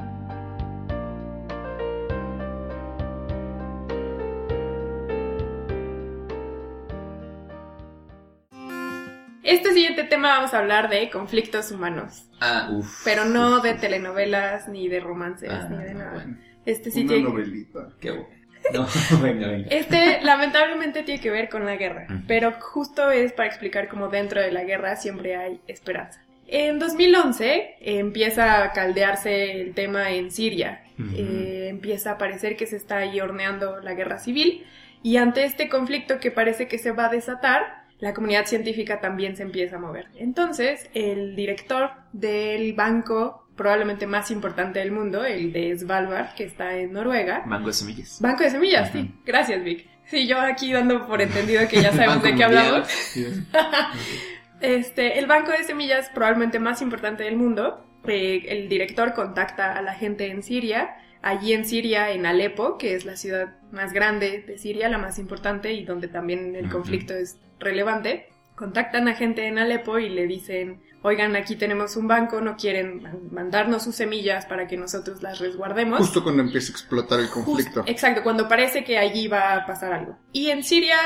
Este 9.42 9.72
siguiente 9.72 10.04
tema 10.04 10.36
vamos 10.36 10.52
a 10.52 10.58
hablar 10.58 10.90
de 10.90 11.08
conflictos 11.10 11.70
humanos. 11.70 12.28
Ah, 12.40 12.68
uff. 12.72 13.02
Pero 13.04 13.24
no 13.24 13.60
de 13.60 13.74
telenovelas, 13.74 14.68
ni 14.68 14.88
de 14.88 15.00
romances, 15.00 15.50
Ah, 15.50 15.68
ni 15.70 15.84
de 15.84 15.94
nada. 15.94 16.12
bueno. 16.12 16.38
Este 16.66 16.90
sí 16.90 17.00
Una 17.02 17.08
tiene... 17.14 17.22
novelita. 17.28 17.88
Qué 18.00 18.10
bueno. 18.10 18.28
No, 18.74 18.86
venga, 19.22 19.48
venga. 19.48 19.68
Este 19.70 20.20
lamentablemente 20.22 21.02
tiene 21.02 21.20
que 21.20 21.30
ver 21.30 21.48
con 21.48 21.64
la 21.64 21.76
guerra, 21.76 22.06
pero 22.26 22.52
justo 22.60 23.10
es 23.10 23.32
para 23.32 23.48
explicar 23.48 23.88
cómo 23.88 24.08
dentro 24.08 24.40
de 24.42 24.50
la 24.52 24.64
guerra 24.64 24.96
siempre 24.96 25.36
hay 25.36 25.60
esperanza. 25.66 26.20
En 26.48 26.78
2011 26.78 27.54
eh, 27.54 27.76
empieza 27.98 28.64
a 28.64 28.72
caldearse 28.72 29.60
el 29.60 29.74
tema 29.74 30.10
en 30.10 30.30
Siria, 30.30 30.82
Ujú. 30.98 31.10
Eh, 31.16 31.68
empieza 31.68 32.12
a 32.12 32.18
parecer 32.18 32.56
que 32.56 32.66
se 32.66 32.76
está 32.76 32.96
ahí 32.98 33.20
horneando 33.20 33.78
la 33.80 33.94
guerra 33.94 34.18
civil 34.18 34.64
y 35.02 35.16
ante 35.18 35.44
este 35.44 35.68
conflicto 35.68 36.18
que 36.18 36.30
parece 36.32 36.66
que 36.66 36.78
se 36.78 36.90
va 36.90 37.06
a 37.06 37.08
desatar, 37.10 37.84
la 38.00 38.14
comunidad 38.14 38.46
científica 38.46 39.00
también 39.00 39.36
se 39.36 39.42
empieza 39.44 39.76
a 39.76 39.78
mover. 39.78 40.06
Entonces, 40.16 40.88
el 40.94 41.36
director 41.36 41.90
del 42.12 42.72
banco 42.72 43.46
probablemente 43.54 44.06
más 44.06 44.30
importante 44.30 44.78
del 44.78 44.90
mundo, 44.92 45.24
el 45.24 45.52
de 45.52 45.76
Svalbard, 45.78 46.34
que 46.34 46.44
está 46.44 46.76
en 46.76 46.92
Noruega, 46.92 47.42
Mango 47.44 47.66
de 47.68 47.72
semillas. 47.74 48.18
Banco 48.20 48.42
de 48.44 48.50
semillas, 48.50 48.88
Ujú. 48.90 48.98
sí. 48.98 49.10
Gracias, 49.26 49.62
Vic. 49.64 49.86
Sí, 50.06 50.26
yo 50.26 50.40
aquí 50.40 50.72
dando 50.72 51.06
por 51.06 51.20
entendido 51.20 51.66
que 51.68 51.82
ya 51.82 51.90
sabemos 51.92 52.16
Banco 52.16 52.26
de 52.28 52.34
qué 52.36 52.44
hablamos. 52.44 52.88
Este, 54.60 55.18
el 55.18 55.26
banco 55.26 55.50
de 55.52 55.64
semillas 55.64 56.10
probablemente 56.14 56.58
más 56.58 56.82
importante 56.82 57.24
del 57.24 57.36
mundo. 57.36 57.84
Eh, 58.06 58.44
el 58.48 58.68
director 58.68 59.14
contacta 59.14 59.72
a 59.76 59.82
la 59.82 59.94
gente 59.94 60.30
en 60.30 60.42
Siria. 60.42 60.96
Allí 61.20 61.52
en 61.52 61.64
Siria, 61.64 62.10
en 62.12 62.26
Alepo, 62.26 62.78
que 62.78 62.94
es 62.94 63.04
la 63.04 63.16
ciudad 63.16 63.56
más 63.72 63.92
grande 63.92 64.44
de 64.46 64.56
Siria, 64.56 64.88
la 64.88 64.98
más 64.98 65.18
importante 65.18 65.72
y 65.72 65.84
donde 65.84 66.06
también 66.08 66.54
el 66.54 66.70
conflicto 66.70 67.12
es 67.12 67.38
relevante, 67.58 68.28
contactan 68.54 69.08
a 69.08 69.14
gente 69.14 69.46
en 69.48 69.58
Alepo 69.58 69.98
y 69.98 70.08
le 70.08 70.28
dicen, 70.28 70.80
oigan, 71.02 71.34
aquí 71.34 71.56
tenemos 71.56 71.96
un 71.96 72.06
banco, 72.06 72.40
no 72.40 72.56
quieren 72.56 73.02
mandarnos 73.32 73.82
sus 73.82 73.96
semillas 73.96 74.46
para 74.46 74.68
que 74.68 74.76
nosotros 74.76 75.20
las 75.20 75.40
resguardemos. 75.40 75.98
Justo 75.98 76.22
cuando 76.22 76.42
empieza 76.44 76.68
a 76.70 76.74
explotar 76.74 77.18
el 77.18 77.26
Just- 77.26 77.44
conflicto. 77.44 77.82
exacto, 77.86 78.22
cuando 78.22 78.48
parece 78.48 78.84
que 78.84 78.96
allí 78.96 79.26
va 79.26 79.54
a 79.54 79.66
pasar 79.66 79.92
algo. 79.92 80.16
Y 80.32 80.50
en 80.50 80.62
Siria, 80.62 80.96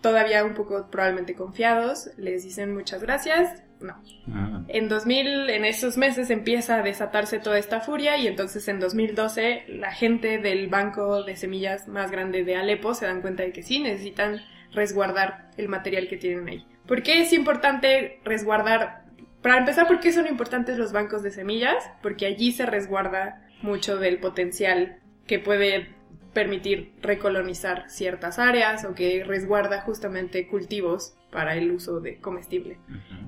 todavía 0.00 0.44
un 0.44 0.54
poco 0.54 0.88
probablemente 0.90 1.34
confiados, 1.34 2.10
les 2.16 2.44
dicen 2.44 2.74
muchas 2.74 3.02
gracias. 3.02 3.62
No. 3.80 3.94
Ah, 4.32 4.62
En 4.68 4.88
2000, 4.88 5.50
en 5.50 5.64
esos 5.64 5.96
meses 5.96 6.30
empieza 6.30 6.76
a 6.76 6.82
desatarse 6.82 7.38
toda 7.38 7.58
esta 7.58 7.80
furia 7.80 8.16
y 8.16 8.26
entonces 8.26 8.66
en 8.68 8.80
2012 8.80 9.64
la 9.68 9.92
gente 9.92 10.38
del 10.38 10.66
banco 10.68 11.22
de 11.22 11.36
semillas 11.36 11.86
más 11.86 12.10
grande 12.10 12.44
de 12.44 12.56
Alepo 12.56 12.94
se 12.94 13.06
dan 13.06 13.20
cuenta 13.20 13.44
de 13.44 13.52
que 13.52 13.62
sí, 13.62 13.78
necesitan 13.78 14.40
resguardar 14.72 15.50
el 15.56 15.68
material 15.68 16.08
que 16.08 16.16
tienen 16.16 16.48
ahí. 16.48 16.66
¿Por 16.86 17.02
qué 17.02 17.20
es 17.20 17.32
importante 17.32 18.20
resguardar? 18.24 19.04
Para 19.42 19.58
empezar, 19.58 19.86
¿por 19.86 20.00
qué 20.00 20.12
son 20.12 20.26
importantes 20.26 20.78
los 20.78 20.92
bancos 20.92 21.22
de 21.22 21.30
semillas? 21.30 21.84
Porque 22.02 22.26
allí 22.26 22.50
se 22.52 22.66
resguarda 22.66 23.46
mucho 23.62 23.96
del 23.96 24.18
potencial 24.18 24.98
que 25.26 25.38
puede 25.38 25.94
permitir 26.32 26.92
recolonizar 27.02 27.84
ciertas 27.88 28.38
áreas 28.38 28.84
o 28.84 28.94
que 28.94 29.24
resguarda 29.24 29.80
justamente 29.82 30.46
cultivos 30.46 31.14
para 31.30 31.54
el 31.56 31.70
uso 31.72 32.00
de 32.00 32.18
comestible. 32.20 32.78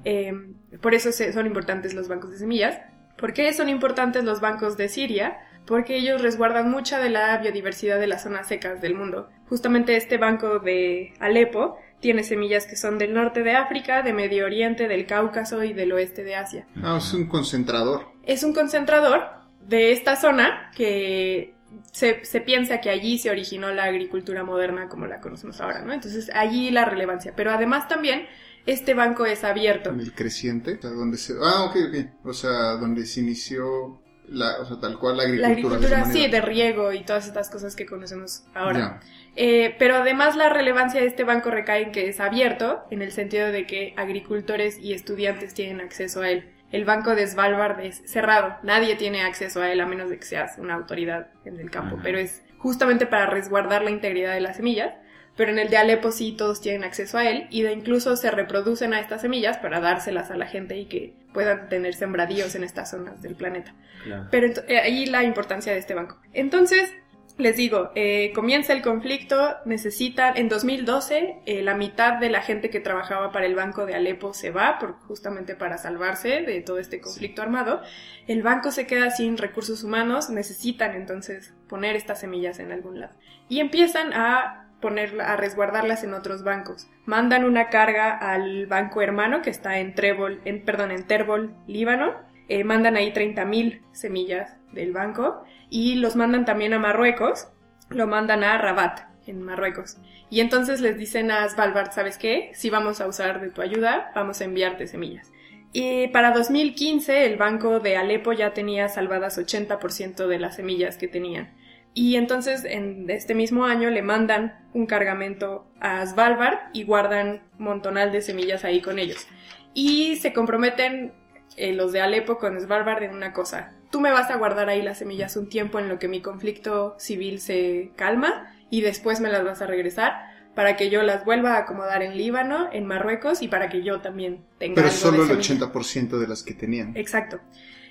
Eh, 0.05 0.33
por 0.81 0.95
eso 0.95 1.13
se- 1.13 1.33
son 1.33 1.47
importantes 1.47 1.95
los 1.95 2.09
bancos 2.09 2.31
de 2.31 2.39
semillas. 2.39 2.79
¿Por 3.17 3.33
qué 3.35 3.53
son 3.53 3.69
importantes 3.69 4.25
los 4.25 4.41
bancos 4.41 4.77
de 4.77 4.89
Siria? 4.89 5.39
Porque 5.67 5.97
ellos 5.97 6.23
resguardan 6.23 6.71
mucha 6.71 6.99
de 6.99 7.11
la 7.11 7.37
biodiversidad 7.39 8.01
de 8.01 8.07
las 8.07 8.23
zonas 8.23 8.49
secas 8.49 8.81
del 8.81 8.95
mundo. 8.95 9.29
Justamente 9.49 9.97
este 9.97 10.17
banco 10.17 10.59
de 10.59 11.13
Alepo 11.21 11.77
tiene 12.01 12.23
semillas 12.25 12.67
que 12.67 12.77
son 12.77 12.97
del 12.97 13.13
norte 13.13 13.43
de 13.43 13.53
África, 13.53 14.03
de 14.03 14.15
Medio 14.15 14.47
Oriente, 14.47 14.89
del 14.89 15.05
Cáucaso 15.07 15.63
y 15.63 15.75
del 15.75 15.93
oeste 15.93 16.25
de 16.25 16.35
Asia. 16.37 16.67
Ah, 16.83 16.97
es 16.99 17.13
un 17.13 17.27
concentrador. 17.27 18.07
Es 18.25 18.43
un 18.43 18.55
concentrador 18.55 19.23
de 19.69 19.93
esta 19.93 20.17
zona 20.17 20.71
que 20.75 21.55
se, 21.93 22.25
se 22.25 22.41
piensa 22.41 22.81
que 22.81 22.91
allí 22.91 23.19
se 23.19 23.31
originó 23.31 23.71
la 23.73 23.85
agricultura 23.85 24.45
moderna 24.45 24.89
como 24.89 25.07
la 25.07 25.21
conocemos 25.21 25.61
ahora, 25.61 25.83
¿no? 25.83 25.93
Entonces 25.93 26.31
allí 26.35 26.71
la 26.71 26.85
relevancia. 26.85 27.33
Pero 27.37 27.51
además 27.51 27.89
también 27.89 28.27
este 28.67 28.95
banco 28.95 29.27
es 29.27 29.43
abierto. 29.45 29.91
En 29.91 30.01
el 30.01 30.13
creciente. 30.15 30.75
O 30.75 30.81
sea, 30.81 30.91
donde 30.91 31.17
se... 31.19 31.35
Ah, 31.43 31.65
ok, 31.65 31.77
ok. 31.89 32.27
O 32.27 32.33
sea, 32.33 32.51
donde 32.77 33.07
se 33.07 33.21
inició 33.21 34.01
la, 34.29 34.61
o 34.61 34.65
sea, 34.67 34.79
tal 34.79 34.99
cual 34.99 35.17
la 35.17 35.25
La 35.25 35.49
agricultura. 35.49 35.89
agricultura, 35.89 35.97
de 35.97 36.03
esa 36.03 36.13
sí, 36.13 36.29
de 36.31 36.41
riego 36.41 36.93
y 36.93 37.05
todas 37.05 37.27
estas 37.27 37.51
cosas 37.51 37.75
que 37.75 37.87
conocemos 37.87 38.45
ahora. 38.55 39.01
Eh, 39.35 39.75
pero 39.79 39.97
además 39.97 40.37
la 40.37 40.49
relevancia 40.51 41.01
de 41.01 41.07
este 41.07 41.25
banco 41.25 41.51
recae 41.51 41.83
en 41.83 41.93
que 41.93 42.09
es 42.09 42.21
abierto, 42.21 42.85
en 42.91 43.03
el 43.03 43.11
sentido 43.13 43.49
de 43.49 43.67
que 43.67 43.95
agricultores 43.97 44.79
y 44.79 44.93
estudiantes 44.93 45.55
tienen 45.55 45.81
acceso 45.81 46.23
a 46.23 46.31
él. 46.31 46.49
El 46.71 46.85
banco 46.85 47.15
de 47.15 47.27
Svalbard 47.27 47.81
es 47.81 48.03
cerrado, 48.07 48.57
nadie 48.63 48.97
tiene 48.97 49.23
acceso 49.23 49.61
a 49.61 49.71
él 49.73 49.81
a 49.81 49.87
menos 49.87 50.09
de 50.09 50.19
que 50.19 50.25
seas 50.25 50.59
una 50.59 50.75
autoridad 50.75 51.29
en 51.45 51.59
el 51.59 51.71
campo, 51.71 51.97
Ajá. 51.97 52.03
pero 52.05 52.19
es 52.19 52.43
justamente 52.59 53.07
para 53.07 53.27
resguardar 53.27 53.83
la 53.83 53.91
integridad 53.91 54.35
de 54.35 54.41
las 54.41 54.57
semillas. 54.57 54.95
Pero 55.37 55.53
en 55.53 55.59
el 55.59 55.71
de 55.71 55.79
Alepo 55.79 56.11
sí 56.13 56.33
todos 56.37 56.61
tienen 56.61 56.85
acceso 56.85 57.17
a 57.17 57.27
él 57.27 57.47
y 57.51 57.63
de 57.63 57.73
incluso 57.73 58.15
se 58.17 58.31
reproducen 58.31 58.93
a 58.93 59.01
estas 59.01 59.23
semillas 59.23 59.57
para 59.57 59.81
dárselas 59.81 60.31
a 60.31 60.37
la 60.37 60.47
gente 60.47 60.77
y 60.77 60.87
que 60.87 61.15
puedan 61.33 61.69
tener 61.69 61.95
sembradíos 61.95 62.55
en 62.57 62.65
estas 62.65 62.91
zonas 62.91 63.23
del 63.23 63.37
planeta. 63.37 63.73
Claro. 64.05 64.27
Pero 64.31 64.49
eh, 64.69 64.79
ahí 64.79 65.07
la 65.07 65.23
importancia 65.23 65.73
de 65.73 65.79
este 65.79 65.95
banco. 65.95 66.21
Entonces, 66.35 66.93
les 67.41 67.57
digo, 67.57 67.91
eh, 67.95 68.33
comienza 68.35 68.73
el 68.73 68.83
conflicto, 68.83 69.57
necesitan, 69.65 70.37
en 70.37 70.49
2012, 70.49 71.41
eh, 71.47 71.63
la 71.63 71.75
mitad 71.75 72.19
de 72.19 72.31
la 72.31 72.43
gente 72.43 72.71
que 72.71 72.81
trabajaba 72.81 73.33
para 73.33 73.47
el 73.47 73.55
banco 73.55 73.87
de 73.87 73.95
Alepo 73.95 74.33
se 74.33 74.51
va, 74.51 74.79
por, 74.79 74.99
justamente 75.01 75.57
para 75.57 75.79
salvarse 75.79 76.43
de 76.43 76.61
todo 76.61 76.79
este 76.79 77.01
conflicto 77.01 77.43
armado. 77.43 77.83
El 78.27 78.43
banco 78.43 78.71
se 78.71 78.87
queda 78.87 79.11
sin 79.11 79.37
recursos 79.37 79.83
humanos, 79.83 80.31
necesitan 80.31 80.95
entonces 80.95 81.55
poner 81.69 81.97
estas 81.97 82.21
semillas 82.21 82.59
en 82.61 82.73
algún 82.73 83.01
lado. 83.01 83.15
Y 83.49 83.61
empiezan 83.61 84.13
a 84.13 84.69
ponerla, 84.81 85.33
a 85.33 85.37
resguardarlas 85.37 86.05
en 86.05 86.15
otros 86.15 86.43
bancos. 86.43 86.89
Mandan 87.05 87.45
una 87.45 87.69
carga 87.69 88.17
al 88.17 88.67
banco 88.67 89.03
hermano 89.03 89.43
que 89.43 89.51
está 89.51 89.79
en 89.79 89.95
Trébol, 89.95 90.41
en, 90.45 90.65
perdón, 90.65 90.91
en 90.91 91.07
Terbol, 91.07 91.55
Líbano. 91.67 92.30
Eh, 92.51 92.65
mandan 92.65 92.97
ahí 92.97 93.13
30.000 93.13 93.81
semillas 93.93 94.57
del 94.73 94.93
banco 94.93 95.45
y 95.71 95.95
los 95.95 96.17
mandan 96.17 96.45
también 96.45 96.75
a 96.75 96.81
Marruecos, 96.81 97.47
lo 97.91 98.09
mandan 98.09 98.43
a 98.43 98.59
Rabat, 98.59 99.03
en 99.29 99.41
Marruecos. 99.41 99.99
Y 100.31 100.41
entonces 100.41 100.81
les 100.81 100.99
dicen 100.99 101.31
a 101.31 101.49
Svalbard, 101.49 101.93
¿sabes 101.93 102.19
qué? 102.19 102.51
Si 102.55 102.69
vamos 102.69 103.01
a 103.01 103.07
usar 103.07 103.41
de 103.41 103.51
tu 103.51 103.63
ayuda, 103.63 104.11
vamos 104.17 104.41
a 104.41 104.47
enviarte 104.47 104.89
semillas. 104.89 105.31
Y 105.73 106.09
para 106.09 106.33
2015 106.33 107.25
el 107.25 107.37
banco 107.37 107.79
de 107.79 107.97
Alepo 107.97 108.33
ya 108.33 108.53
tenía 108.53 108.89
salvadas 108.89 109.39
80% 109.39 110.27
de 110.27 110.39
las 110.41 110.57
semillas 110.57 110.97
que 110.97 111.07
tenían. 111.07 111.55
Y 111.95 112.17
entonces 112.17 112.65
en 112.65 113.09
este 113.11 113.37
mismo 113.37 113.65
año 113.65 113.91
le 113.91 114.03
mandan 114.03 114.59
un 114.73 114.87
cargamento 114.87 115.69
a 115.79 116.05
Svalbard 116.05 116.59
y 116.73 116.83
guardan 116.83 117.45
montonal 117.59 118.11
de 118.11 118.23
semillas 118.23 118.65
ahí 118.65 118.81
con 118.81 118.99
ellos. 118.99 119.29
Y 119.73 120.17
se 120.17 120.33
comprometen 120.33 121.13
eh, 121.57 121.73
los 121.73 121.93
de 121.93 122.01
Alepo 122.01 122.39
con 122.39 122.61
Svalbard 122.61 123.03
en 123.03 123.15
una 123.15 123.33
cosa. 123.33 123.73
Tú 123.91 124.01
me 124.01 124.11
vas 124.13 124.31
a 124.31 124.37
guardar 124.37 124.69
ahí 124.69 124.83
las 124.83 124.99
semillas 124.99 125.37
un 125.37 125.49
tiempo 125.49 125.79
en 125.79 125.89
lo 125.89 125.99
que 125.99 126.09
mi 126.09 126.21
conflicto 126.23 126.95
civil 126.99 127.41
se 127.41 127.91
calma 127.97 128.55
y 128.71 128.83
después 128.83 129.21
me 129.21 129.31
las 129.31 129.45
vas 129.45 129.63
a 129.63 129.67
regresar. 129.67 130.29
para 130.55 130.77
que 130.77 130.91
yo 130.91 131.03
las 131.03 131.25
vuelva 131.25 131.55
a 131.55 131.59
acomodar 131.61 132.03
en 132.03 132.17
Líbano, 132.17 132.69
en 132.73 132.85
Marruecos 132.85 133.41
y 133.41 133.49
para 133.49 133.69
que 133.69 133.83
yo 133.83 134.01
también 134.01 134.45
tenga 134.59 134.75
Pero 134.75 134.89
algo 134.89 134.99
solo 134.99 135.25
de 135.25 135.33
el 135.35 135.45
semilla. 135.45 135.73
80% 135.73 136.19
de 136.19 136.27
las 136.27 136.43
que 136.43 136.55
tenían. 136.55 136.93
Exacto. 136.97 137.41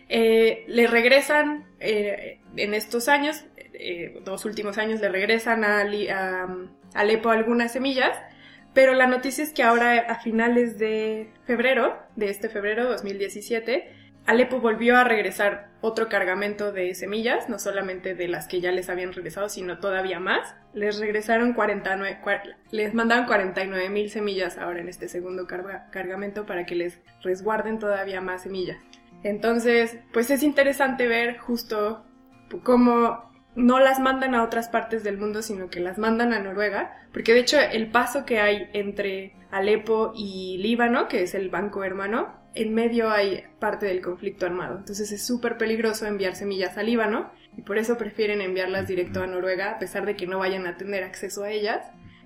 Eh, 0.10 0.66
le 0.68 0.86
regresan 0.88 1.66
eh, 1.80 2.42
en 2.58 2.74
estos 2.74 3.08
años, 3.08 3.46
eh, 3.74 4.20
dos 4.26 4.44
últimos 4.46 4.78
años, 4.78 5.00
le 5.00 5.08
regresan 5.10 5.64
a, 5.64 5.86
um, 6.48 6.68
Alepo 6.94 7.30
algunas 7.30 7.72
semillas, 7.72 8.18
pero 8.74 8.94
la 8.94 9.08
noticia 9.08 9.44
es 9.44 9.54
que 9.54 9.64
ahora 9.64 10.00
a 10.00 10.20
finales 10.20 10.78
de 10.80 11.32
febrero, 11.46 11.98
de 12.16 12.30
este 12.30 12.50
febrero 12.50 12.88
2017, 12.90 13.94
Alepo 14.26 14.60
volvió 14.60 14.96
a 14.98 15.04
regresar 15.04 15.70
otro 15.82 16.08
cargamento 16.08 16.72
de 16.72 16.94
semillas, 16.94 17.50
no 17.50 17.58
solamente 17.58 18.14
de 18.14 18.28
las 18.28 18.48
que 18.48 18.62
ya 18.62 18.72
les 18.72 18.90
habían 18.90 19.12
regresado, 19.14 19.50
sino 19.50 19.80
todavía 19.80 20.20
más. 20.20 20.54
Les 20.74 21.00
regresaron 21.00 21.54
49, 21.54 22.20
cua- 22.24 22.56
les 22.70 22.94
mandaron 22.94 23.26
49 23.26 23.90
mil 23.90 24.10
semillas 24.12 24.58
ahora 24.60 24.82
en 24.82 24.90
este 24.90 25.08
segundo 25.08 25.48
carga- 25.48 25.90
cargamento 25.90 26.46
para 26.46 26.66
que 26.66 26.76
les 26.76 27.00
resguarden 27.24 27.80
todavía 27.80 28.22
más 28.22 28.44
semillas. 28.44 28.78
Entonces, 29.24 29.98
pues 30.14 30.30
es 30.30 30.44
interesante 30.44 31.08
ver 31.08 31.38
justo 31.40 32.06
cómo 32.64 33.29
no 33.56 33.80
las 33.80 34.00
mandan 34.00 34.36
a 34.36 34.44
otras 34.44 34.70
partes 34.70 35.04
del 35.04 35.18
mundo, 35.18 35.42
sino 35.42 35.70
que 35.70 35.80
las 35.80 35.98
mandan 35.98 36.34
a 36.34 36.40
Noruega, 36.40 36.94
porque 37.14 37.34
de 37.34 37.40
hecho 37.42 37.58
el 37.60 37.92
paso 37.92 38.26
que 38.26 38.40
hay 38.40 38.70
entre 38.74 39.34
Alepo 39.52 40.14
y 40.16 40.58
Líbano, 40.60 41.08
que 41.08 41.24
es 41.24 41.34
el 41.36 41.50
banco 41.50 41.84
hermano, 41.84 42.38
en 42.56 42.74
medio 42.74 43.10
hay 43.12 43.44
parte 43.60 43.86
del 43.86 44.02
conflicto 44.02 44.46
armado. 44.46 44.78
Entonces 44.78 45.12
es 45.12 45.26
súper 45.26 45.58
peligroso 45.58 46.06
enviar 46.06 46.36
semillas 46.36 46.78
a 46.78 46.84
Líbano 46.84 47.32
y 47.58 47.62
por 47.62 47.78
eso 47.78 47.98
prefieren 47.98 48.42
enviarlas 48.42 48.88
directo 48.88 49.22
a 49.22 49.28
Noruega, 49.28 49.72
a 49.72 49.80
pesar 49.80 50.06
de 50.06 50.16
que 50.16 50.28
no 50.28 50.40
vayan 50.40 50.66
a 50.68 50.78
tener 50.78 51.04
acceso 51.04 51.44
a 51.44 51.52
ellas. 51.52 51.80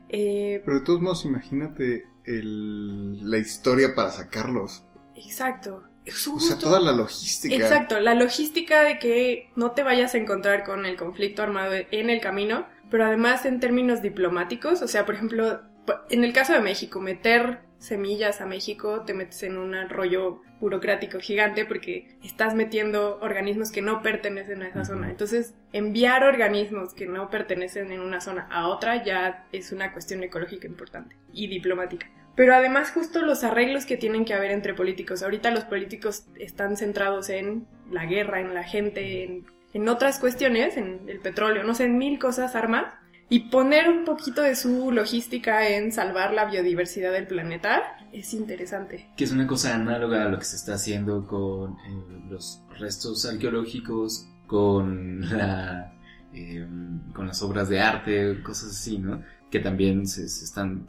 Eh, 0.10 0.62
Pero 0.66 0.80
de 0.80 0.86
todos 0.86 1.02
modos, 1.02 1.26
imagínate 1.26 2.06
el- 2.26 3.30
la 3.30 3.38
historia 3.38 3.96
para 3.96 4.12
sacarlos. 4.12 4.86
exacto. 5.16 5.84
O 6.06 6.40
sea, 6.40 6.58
toda 6.58 6.80
la 6.80 6.92
logística. 6.92 7.56
Exacto, 7.56 8.00
la 8.00 8.16
logística 8.16 8.84
de 8.84 9.00
que 9.00 9.50
no 9.56 9.72
te 9.72 9.84
vayas 9.84 10.14
a 10.16 10.18
encontrar 10.18 10.64
con 10.64 10.86
el 10.86 10.98
conflicto 10.98 11.44
armado 11.44 11.74
en 11.92 12.10
el 12.10 12.20
camino, 12.20 12.68
pero 12.90 13.06
además 13.06 13.46
en 13.46 13.60
términos 13.60 14.02
diplomáticos, 14.02 14.82
o 14.82 14.88
sea, 14.88 15.06
por 15.06 15.16
ejemplo, 15.16 15.62
en 16.10 16.24
el 16.24 16.34
caso 16.34 16.54
de 16.54 16.60
México, 16.60 17.00
meter 17.00 17.62
semillas 17.84 18.40
a 18.40 18.46
México 18.46 19.02
te 19.02 19.14
metes 19.14 19.44
en 19.44 19.58
un 19.58 19.76
rollo 19.90 20.42
burocrático 20.62 21.20
gigante 21.20 21.66
porque 21.66 22.18
estás 22.24 22.56
metiendo 22.56 23.20
organismos 23.22 23.72
que 23.72 23.82
no 23.82 24.02
pertenecen 24.02 24.62
a 24.62 24.70
esa 24.70 24.86
zona. 24.86 25.10
Entonces, 25.10 25.54
enviar 25.74 26.24
organismos 26.24 26.94
que 26.94 27.06
no 27.06 27.30
pertenecen 27.30 27.92
en 27.92 28.00
una 28.00 28.22
zona 28.22 28.48
a 28.50 28.70
otra 28.70 29.04
ya 29.04 29.46
es 29.52 29.74
una 29.74 29.92
cuestión 29.92 30.24
ecológica 30.24 30.66
importante 30.66 31.18
y 31.34 31.48
diplomática. 31.48 32.10
Pero 32.36 32.56
además 32.56 32.92
justo 32.92 33.22
los 33.22 33.44
arreglos 33.44 33.86
que 33.86 33.98
tienen 33.98 34.26
que 34.26 34.34
haber 34.34 34.52
entre 34.52 34.74
políticos. 34.74 35.22
Ahorita 35.22 35.52
los 35.52 35.66
políticos 35.66 36.26
están 36.40 36.78
centrados 36.78 37.30
en 37.30 37.68
la 37.92 38.06
guerra, 38.06 38.42
en 38.42 38.54
la 38.54 38.64
gente, 38.64 39.24
en, 39.24 39.46
en 39.74 39.90
otras 39.90 40.20
cuestiones, 40.20 40.78
en 40.78 41.02
el 41.08 41.20
petróleo, 41.20 41.64
no 41.64 41.76
sé, 41.76 41.86
en 41.86 41.98
mil 41.98 42.20
cosas, 42.20 42.56
armas. 42.56 42.86
Y 43.30 43.50
poner 43.50 43.90
un 43.90 44.04
poquito 44.04 44.42
de 44.42 44.56
su 44.56 44.92
logística 44.92 45.68
en 45.68 45.92
salvar 45.92 46.34
la 46.34 46.46
biodiversidad 46.46 47.12
del 47.12 47.26
planeta 47.26 47.98
es 48.12 48.34
interesante. 48.34 49.10
Que 49.18 49.24
es 49.24 49.32
una 49.32 49.48
cosa 49.48 49.74
análoga 49.74 50.26
a 50.26 50.30
lo 50.30 50.38
que 50.38 50.46
se 50.46 50.56
está 50.56 50.76
haciendo 50.76 51.26
con 51.26 51.72
eh, 51.72 52.24
los 52.30 52.62
restos 52.78 53.26
arqueológicos, 53.26 54.28
con 54.46 55.22
la 55.36 55.94
eh, 56.34 56.68
con 57.14 57.28
las 57.28 57.42
obras 57.44 57.70
de 57.70 57.80
arte, 57.80 58.42
cosas 58.44 58.72
así, 58.72 58.98
¿no? 58.98 59.24
Que 59.50 59.60
también 59.60 60.08
se, 60.08 60.28
se 60.28 60.46
están 60.46 60.88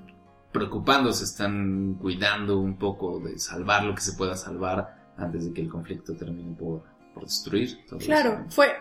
preocupando, 0.54 1.12
se 1.12 1.24
están 1.24 1.94
cuidando 2.00 2.60
un 2.60 2.78
poco 2.78 3.18
de 3.18 3.40
salvar 3.40 3.82
lo 3.82 3.94
que 3.94 4.00
se 4.00 4.12
pueda 4.12 4.36
salvar 4.36 5.12
antes 5.18 5.44
de 5.44 5.52
que 5.52 5.60
el 5.60 5.68
conflicto 5.68 6.14
termine 6.14 6.54
por, 6.56 6.84
por 7.12 7.24
destruir 7.24 7.84
todo 7.86 7.98
Claro, 7.98 8.46
fue 8.50 8.72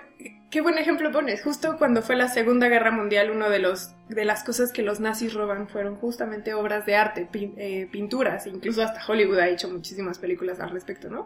qué 0.52 0.62
buen 0.62 0.78
ejemplo 0.78 1.12
pones. 1.12 1.42
Justo 1.42 1.78
cuando 1.80 2.04
fue 2.04 2.16
la 2.16 2.28
Segunda 2.28 2.70
Guerra 2.70 2.92
Mundial, 2.92 3.32
uno 3.32 3.50
de 3.50 3.58
los 3.58 3.90
de 4.08 4.24
las 4.24 4.44
cosas 4.44 4.72
que 4.72 4.84
los 4.84 5.00
nazis 5.00 5.34
roban 5.34 5.68
fueron 5.68 5.96
justamente 5.96 6.54
obras 6.54 6.86
de 6.86 6.96
arte, 6.96 7.28
eh, 7.34 7.90
pinturas, 7.92 8.46
incluso 8.46 8.84
hasta 8.84 9.02
Hollywood 9.12 9.40
ha 9.40 9.50
hecho 9.50 9.68
muchísimas 9.68 10.20
películas 10.20 10.60
al 10.60 10.70
respecto, 10.70 11.10
¿no? 11.10 11.26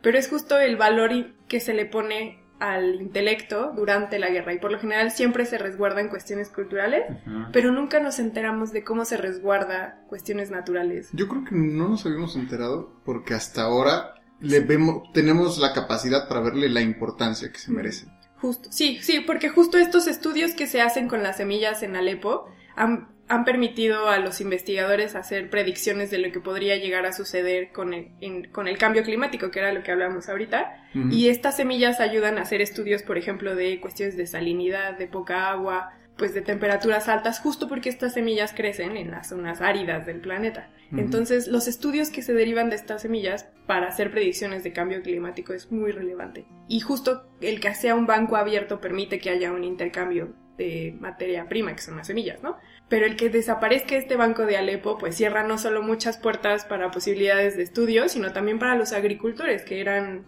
Pero 0.00 0.16
es 0.16 0.28
justo 0.28 0.58
el 0.60 0.76
valor 0.76 1.10
que 1.48 1.58
se 1.58 1.74
le 1.74 1.86
pone 1.86 2.38
al 2.60 3.00
intelecto 3.00 3.72
durante 3.74 4.18
la 4.18 4.30
guerra 4.30 4.52
y 4.52 4.58
por 4.58 4.72
lo 4.72 4.78
general 4.78 5.10
siempre 5.10 5.46
se 5.46 5.58
resguarda 5.58 6.00
en 6.00 6.08
cuestiones 6.08 6.48
culturales, 6.48 7.04
pero 7.52 7.70
nunca 7.70 8.00
nos 8.00 8.18
enteramos 8.18 8.72
de 8.72 8.84
cómo 8.84 9.04
se 9.04 9.16
resguarda 9.16 10.02
cuestiones 10.08 10.50
naturales. 10.50 11.08
Yo 11.12 11.28
creo 11.28 11.44
que 11.44 11.54
no 11.54 11.88
nos 11.88 12.04
habíamos 12.04 12.36
enterado 12.36 12.92
porque 13.04 13.34
hasta 13.34 13.62
ahora 13.62 14.14
le 14.40 14.60
vemos, 14.60 15.12
tenemos 15.12 15.58
la 15.58 15.72
capacidad 15.72 16.28
para 16.28 16.40
verle 16.40 16.68
la 16.68 16.80
importancia 16.80 17.50
que 17.52 17.58
se 17.58 17.72
merece. 17.72 18.06
Justo, 18.40 18.68
sí, 18.70 18.98
sí, 19.02 19.20
porque 19.20 19.48
justo 19.48 19.78
estos 19.78 20.06
estudios 20.06 20.52
que 20.52 20.66
se 20.66 20.80
hacen 20.80 21.08
con 21.08 21.22
las 21.22 21.38
semillas 21.38 21.82
en 21.82 21.96
Alepo 21.96 22.46
han, 22.76 23.08
han 23.28 23.44
permitido 23.44 24.08
a 24.08 24.18
los 24.18 24.40
investigadores 24.40 25.14
hacer 25.14 25.50
predicciones 25.50 26.10
de 26.10 26.18
lo 26.18 26.32
que 26.32 26.40
podría 26.40 26.76
llegar 26.76 27.04
a 27.06 27.12
suceder 27.12 27.72
con 27.72 27.92
el, 27.94 28.08
en- 28.20 28.50
con 28.50 28.68
el 28.68 28.78
cambio 28.78 29.02
climático, 29.02 29.50
que 29.50 29.58
era 29.58 29.72
lo 29.72 29.82
que 29.82 29.90
hablábamos 29.92 30.28
ahorita. 30.28 30.84
Ujú. 30.94 31.08
Y 31.10 31.28
estas 31.28 31.56
semillas 31.56 32.00
ayudan 32.00 32.38
a 32.38 32.42
hacer 32.42 32.62
estudios, 32.62 33.02
por 33.02 33.18
ejemplo, 33.18 33.54
de 33.54 33.80
cuestiones 33.80 34.16
de 34.16 34.26
salinidad, 34.26 34.96
de 34.98 35.06
poca 35.08 35.50
agua, 35.50 35.92
pues 36.16 36.34
de 36.34 36.40
temperaturas 36.40 37.08
altas, 37.08 37.38
justo 37.38 37.68
porque 37.68 37.90
estas 37.90 38.14
semillas 38.14 38.52
crecen 38.52 38.96
en 38.96 39.10
las 39.12 39.28
zonas 39.28 39.60
áridas 39.60 40.04
del 40.06 40.20
planeta. 40.20 40.70
Ujú. 40.90 41.00
Entonces, 41.00 41.46
los 41.48 41.68
estudios 41.68 42.10
que 42.10 42.22
se 42.22 42.32
derivan 42.32 42.70
de 42.70 42.76
estas 42.76 43.02
semillas 43.02 43.48
para 43.66 43.88
hacer 43.88 44.10
predicciones 44.10 44.64
de 44.64 44.72
cambio 44.72 45.02
climático 45.02 45.52
es 45.52 45.70
muy 45.70 45.92
relevante. 45.92 46.46
Y 46.66 46.80
justo 46.80 47.28
el 47.40 47.60
que 47.60 47.74
sea 47.74 47.94
un 47.94 48.06
banco 48.06 48.36
abierto 48.36 48.80
permite 48.80 49.18
que 49.20 49.30
haya 49.30 49.52
un 49.52 49.62
intercambio 49.64 50.34
de 50.56 50.96
materia 50.98 51.46
prima, 51.48 51.72
que 51.76 51.82
son 51.82 51.96
las 51.98 52.08
semillas, 52.08 52.42
¿no? 52.42 52.56
Pero 52.88 53.06
el 53.06 53.16
que 53.16 53.28
desaparezca 53.28 53.96
este 53.96 54.16
banco 54.16 54.46
de 54.46 54.56
Alepo, 54.56 54.96
pues 54.98 55.16
cierra 55.16 55.42
no 55.42 55.58
solo 55.58 55.82
muchas 55.82 56.16
puertas 56.16 56.64
para 56.64 56.90
posibilidades 56.90 57.56
de 57.56 57.62
estudio, 57.62 58.08
sino 58.08 58.32
también 58.32 58.58
para 58.58 58.76
los 58.76 58.92
agricultores, 58.92 59.62
que 59.62 59.80
eran 59.80 60.26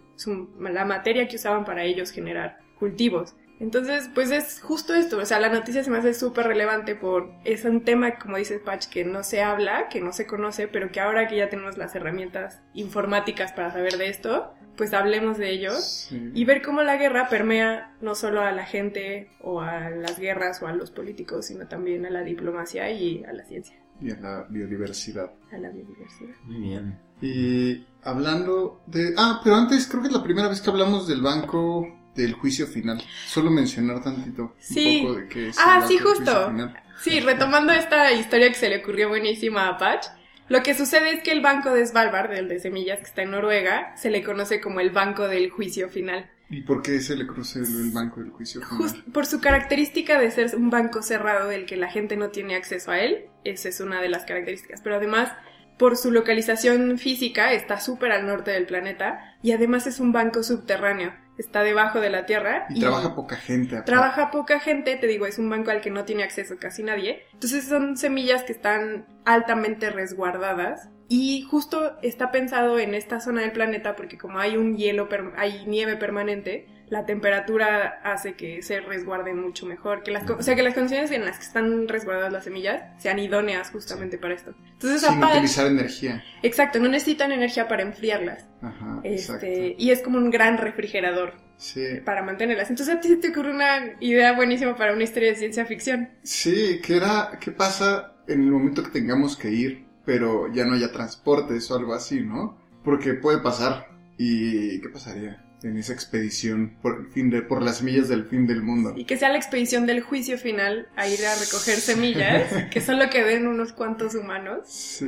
la 0.59 0.85
materia 0.85 1.27
que 1.29 1.37
usaban 1.37 1.64
para 1.64 1.85
ellos 1.85 2.11
generar 2.11 2.59
cultivos. 2.79 3.35
Entonces, 3.61 4.09
pues 4.14 4.31
es 4.31 4.59
justo 4.62 4.94
esto, 4.94 5.18
o 5.18 5.27
sea, 5.27 5.38
la 5.38 5.51
noticia 5.51 5.85
se 5.85 5.90
me 5.90 5.99
hace 5.99 6.14
súper 6.14 6.46
relevante 6.46 6.94
por, 6.94 7.31
es 7.44 7.66
un 7.66 7.85
tema, 7.85 8.18
como 8.18 8.38
dice 8.38 8.59
Patch, 8.59 8.87
que 8.87 9.05
no 9.05 9.23
se 9.23 9.42
habla, 9.42 9.88
que 9.90 10.01
no 10.01 10.14
se 10.14 10.27
conoce, 10.27 10.66
pero 10.66 10.90
que 10.90 10.99
ahora 10.99 11.29
que 11.29 11.37
ya 11.37 11.51
tenemos 11.51 11.77
las 11.77 11.94
herramientas 11.94 12.62
informáticas 12.73 13.53
para 13.53 13.70
saber 13.70 13.99
de 13.99 14.09
esto, 14.09 14.55
pues 14.76 14.92
hablemos 14.94 15.37
de 15.38 15.50
ello 15.50 15.72
Sí. 15.78 16.30
y 16.35 16.44
ver 16.44 16.62
cómo 16.62 16.83
la 16.83 16.96
guerra 16.96 17.28
permea 17.28 17.94
no 18.00 18.14
solo 18.14 18.40
a 18.42 18.52
la 18.52 18.64
gente 18.64 19.30
o 19.40 19.61
a 19.61 19.90
las 19.90 20.18
guerras 20.18 20.62
o 20.62 20.66
a 20.66 20.72
los 20.72 20.90
políticos, 20.90 21.46
sino 21.46 21.66
también 21.68 22.06
a 22.06 22.11
la 22.11 22.22
diplomacia 22.22 22.90
y 22.90 23.22
a 23.24 23.33
la 23.33 23.44
ciencia, 23.44 23.76
Y 24.00 24.11
a 24.11 24.16
la 24.16 24.46
biodiversidad. 24.48 25.30
a 25.52 25.59
la 25.59 25.68
biodiversidad. 25.70 26.35
Muy 26.44 26.61
bien. 26.61 26.98
Y 27.22 27.85
hablando 28.02 28.80
de... 28.87 29.14
Ah, 29.16 29.40
pero 29.44 29.56
antes 29.56 29.87
creo 29.87 30.00
que 30.02 30.09
es 30.09 30.14
la 30.14 30.22
primera 30.22 30.48
vez 30.48 30.61
que 30.62 30.70
hablamos 30.70 31.06
del 31.06 31.20
banco 31.20 31.87
del 32.14 32.33
juicio 32.33 32.66
final. 32.66 33.00
Solo 33.26 33.50
mencionar 33.50 34.02
tantito 34.02 34.54
Sí. 34.59 35.00
un 35.02 35.06
poco 35.09 35.20
de 35.20 35.28
qué 35.28 35.48
es. 35.48 35.56
Ah, 35.59 35.80
el 35.83 35.88
sí, 35.88 35.96
banco 35.96 36.09
del 36.11 36.16
juicio 36.18 36.35
justo. 36.35 36.50
final. 36.50 36.83
Sí, 37.02 37.20
retomando 37.20 37.72
esta 37.72 38.12
historia 38.12 38.48
que 38.48 38.54
se 38.54 38.68
le 38.68 38.78
ocurrió 38.83 39.09
buenísima 39.09 39.68
a 39.68 39.78
Patch, 39.78 40.06
lo 40.51 40.63
que 40.63 40.75
sucede 40.75 41.13
es 41.13 41.23
que 41.23 41.31
el 41.31 41.41
banco 41.41 41.73
de 41.73 41.87
Svalbard, 41.87 42.33
el 42.33 42.49
de 42.49 42.59
semillas 42.59 42.99
que 42.99 43.05
está 43.05 43.23
en 43.23 43.31
Noruega, 43.31 43.97
se 43.97 44.11
le 44.11 44.23
conoce 44.23 44.61
como 44.61 44.81
el 44.81 44.91
banco 44.91 45.29
del 45.29 45.49
juicio 45.49 45.89
final. 45.89 46.29
¿Y 46.51 46.63
por 46.63 46.83
qué 46.83 47.01
se 47.01 47.15
le 47.15 47.25
conoce 47.27 47.61
el, 47.61 47.67
el 47.67 47.91
banco 47.93 48.21
del 48.21 48.31
juicio 48.31 48.61
final? 48.61 48.77
Just 48.77 48.99
por 49.13 49.27
su 49.27 49.41
característica 49.41 50.19
de 50.19 50.29
ser 50.33 50.57
un 50.57 50.69
banco 50.69 51.03
cerrado 51.03 51.49
del 51.49 51.67
que 51.67 51.77
la 51.77 51.89
gente 51.89 52.17
no 52.17 52.31
tiene 52.31 52.57
acceso 52.57 52.91
a 52.91 52.99
él, 52.99 53.27
esa 53.45 53.69
es 53.69 53.79
una 53.79 54.03
de 54.03 54.09
las 54.09 54.25
características, 54.25 54.81
pero 54.83 54.97
además 54.97 55.33
por 55.79 55.97
su 55.97 56.11
localización 56.11 56.99
física 56.99 57.53
está 57.53 57.81
súper 57.81 58.13
al 58.13 58.27
norte 58.27 58.51
del 58.51 58.67
planeta 58.67 59.37
y 59.43 59.53
además 59.53 59.87
es 59.87 59.99
un 59.99 60.13
banco 60.13 60.43
subterráneo, 60.43 61.15
está 61.40 61.62
debajo 61.62 62.00
de 62.00 62.11
la 62.11 62.26
tierra 62.26 62.66
Y 62.68 62.81
trabaja 62.81 63.14
poca 63.14 63.37
gente. 63.37 63.76
aparte. 63.76 63.90
Trabaja 63.90 64.31
poca 64.31 64.61
gente, 64.61 64.96
te 64.96 65.07
digo, 65.07 65.26
es 65.26 65.38
un 65.38 65.50
banco 65.50 65.70
al 65.70 65.81
que 65.81 65.90
no 65.90 66.05
tiene 66.05 66.22
acceso 66.22 66.57
casi 66.59 66.83
nadie. 66.83 67.24
Entonces 67.33 67.64
son 67.64 67.96
semillas 67.96 68.44
que 68.44 68.53
están 68.53 69.07
altamente 69.24 69.90
resguardadas 69.90 70.88
y 71.09 71.42
justo 71.42 71.98
está 72.03 72.31
pensado 72.31 72.79
en 72.79 72.94
esta 72.94 73.20
zona 73.20 73.40
del 73.40 73.53
planeta 73.53 73.96
porque 73.96 74.16
como 74.16 74.38
hay 74.38 74.57
un 74.57 74.76
hielo, 74.76 75.09
hay 75.37 75.64
nieve 75.66 75.96
permanente, 75.96 76.68
la 76.90 77.07
temperatura 77.07 78.00
hace 78.05 78.35
que 78.35 78.62
se 78.62 78.81
resguarden 78.81 79.40
mucho 79.40 79.64
mejor, 79.64 80.03
que 80.03 80.11
las, 80.11 80.29
o 80.29 80.42
sea, 80.42 80.55
que 80.57 80.62
las 80.62 80.74
condiciones 80.74 81.11
en 81.12 81.24
las 81.24 81.38
que 81.38 81.44
están 81.44 81.88
resguardadas 81.88 82.33
las 82.33 82.44
semillas 82.44 82.83
sean 82.98 83.18
idóneas 83.18 83.70
justamente 83.70 84.18
para 84.18 84.35
esto. 84.35 84.55
Entonces, 84.72 85.00
Sin 85.03 85.18
aparte- 85.18 85.37
utilizar 85.38 85.66
energía. 85.68 86.22
exacto, 86.42 86.79
no 86.81 86.88
necesitan 86.88 87.31
energía 87.33 87.68
para 87.68 87.83
enfriarlas. 87.83 88.46
Ajá, 88.61 89.00
Este, 89.05 89.76
y 89.79 89.90
es 89.90 90.03
como 90.03 90.18
un 90.18 90.31
gran 90.31 90.59
refrigerador 90.59 91.35
Sí. 91.57 91.85
para 92.05 92.22
mantenerlas. 92.22 92.70
Entonces 92.70 92.94
a 92.96 93.00
ti 93.00 93.09
se 93.09 93.16
te 93.16 93.29
ocurre 93.31 93.50
una 93.53 93.94
idea 94.00 94.33
buenísima 94.35 94.76
para 94.76 94.92
una 94.92 95.05
historia 95.05 95.31
de 95.31 95.37
ciencia 95.37 95.64
ficción. 95.66 96.09
Sí, 96.22 96.81
que 96.85 96.96
era, 96.96 97.38
¿qué 97.40 97.53
pasa 97.53 98.14
en 98.26 98.42
el 98.42 98.50
momento 98.50 98.83
que 98.83 98.90
tengamos 98.90 99.37
que 99.37 99.50
ir, 99.50 99.87
pero 100.05 100.53
ya 100.53 100.64
no 100.64 100.74
haya 100.74 100.90
transportes 100.90 101.70
o 101.70 101.76
algo 101.76 101.94
así, 101.94 102.20
¿no? 102.22 102.59
Porque 102.83 103.14
puede 103.14 103.38
pasar. 103.38 103.88
¿Y 104.18 104.81
qué 104.83 104.88
pasaría 104.90 105.42
en 105.62 105.77
esa 105.77 105.92
expedición 105.92 106.77
por, 106.83 107.01
el 107.01 107.07
fin 107.12 107.31
de, 107.31 107.42
por 107.42 107.62
las 107.62 107.79
semillas 107.79 108.09
del 108.09 108.25
fin 108.25 108.46
del 108.46 108.62
mundo? 108.62 108.94
Y 108.96 109.05
que 109.05 109.16
sea 109.16 109.29
la 109.29 109.37
expedición 109.37 109.87
del 109.87 110.01
juicio 110.03 110.38
final 110.38 110.88
a 110.96 111.07
ir 111.09 111.25
a 111.27 111.35
recoger 111.35 111.77
semillas, 111.77 112.53
que 112.70 112.81
solo 112.81 113.09
queden 113.11 113.46
unos 113.46 113.73
cuantos 113.73 114.14
humanos. 114.14 114.61
Sí, 114.66 115.07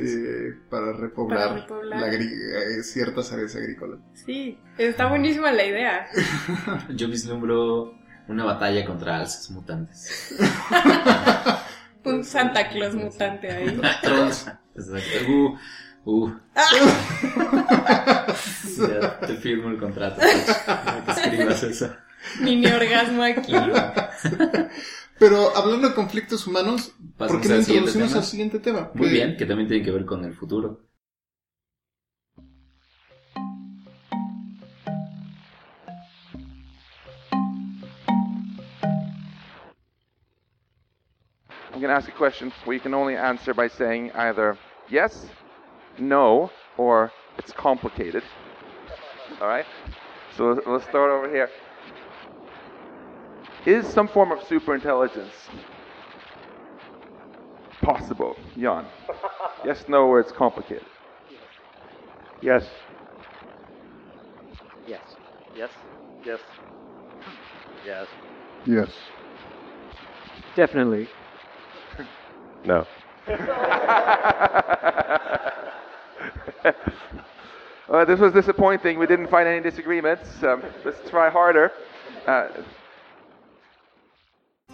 para 0.69 0.93
repoblar, 0.93 1.49
Para 1.49 1.61
repoblar. 1.61 1.99
la 2.01 2.07
agri- 2.07 2.31
eh, 2.79 2.83
ciertas 2.83 3.31
áreas 3.33 3.55
agrícolas. 3.55 3.99
Sí, 4.25 4.57
está 4.77 5.07
buenísima 5.07 5.51
la 5.51 5.65
idea. 5.65 6.07
Yo 6.95 7.07
vislumbro 7.07 7.93
una 8.27 8.45
batalla 8.45 8.85
contra 8.85 9.17
alces 9.17 9.49
mutantes. 9.51 10.33
Un 12.05 12.23
Santa 12.25 12.67
Claus 12.67 12.95
mutante 12.95 13.49
ahí. 13.49 13.79
Exacto. 14.75 15.57
Uh, 16.05 16.25
uh. 16.27 16.31
Ya 18.77 19.19
te 19.19 19.35
firmo 19.37 19.69
el 19.69 19.77
contrato. 19.77 20.21
para 20.65 21.05
que 21.05 21.11
escribas 21.11 21.63
eso. 21.63 21.95
Mini 22.41 22.67
orgasmo 22.67 23.23
aquí. 23.23 23.53
Pero 25.19 25.55
hablando 25.55 25.89
de 25.89 25.95
conflictos 25.95 26.45
humanos, 26.47 26.91
¿por 27.17 27.39
qué 27.39 27.47
no 27.49 27.55
introducimos 27.57 28.09
tema. 28.09 28.19
al 28.19 28.23
siguiente 28.25 28.59
tema? 28.59 28.91
Muy 28.93 29.07
Que- 29.07 29.13
bien, 29.13 29.37
que 29.37 29.45
también 29.45 29.67
tiene 29.69 29.83
que 29.83 29.91
ver 29.91 30.05
con 30.05 30.25
el 30.25 30.33
futuro. 30.35 30.81
I'm 41.71 41.79
going 41.81 41.89
to 41.89 41.95
ask 41.95 42.07
a 42.07 42.11
question 42.11 42.51
where 42.65 42.75
you 42.75 42.79
can 42.79 42.93
only 42.93 43.15
answer 43.15 43.53
by 43.53 43.67
saying 43.67 44.11
either 44.11 44.57
yes, 44.89 45.25
no, 45.99 46.51
or 46.77 47.11
it's 47.37 47.51
complicated. 47.51 48.23
All 49.41 49.47
right? 49.47 49.65
So 50.35 50.53
let's, 50.53 50.67
let's 50.67 50.83
start 50.85 51.11
over 51.11 51.29
here. 51.29 51.49
Is 53.65 53.87
some 53.87 54.07
form 54.07 54.31
of 54.31 54.39
superintelligence 54.39 55.31
possible, 57.81 58.35
Jan? 58.57 58.85
yes, 59.65 59.85
no, 59.87 60.07
or 60.07 60.19
it's 60.19 60.31
complicated. 60.31 60.85
Yes. 62.41 62.65
Yes. 64.87 65.01
Yes. 65.55 65.69
Yes. 66.25 66.39
Yes. 67.85 68.07
Yes. 68.65 68.89
Definitely. 70.55 71.07
No. 72.65 72.85
Uh, 77.89 78.05
this 78.05 78.17
was 78.17 78.31
disappointing. 78.31 78.97
We 78.97 79.05
didn't 79.05 79.27
find 79.27 79.45
any 79.45 79.59
disagreements. 79.59 80.41
Um, 80.41 80.63
let's 80.85 80.97
try 81.09 81.29
harder. 81.29 81.69
Uh, 82.25 82.47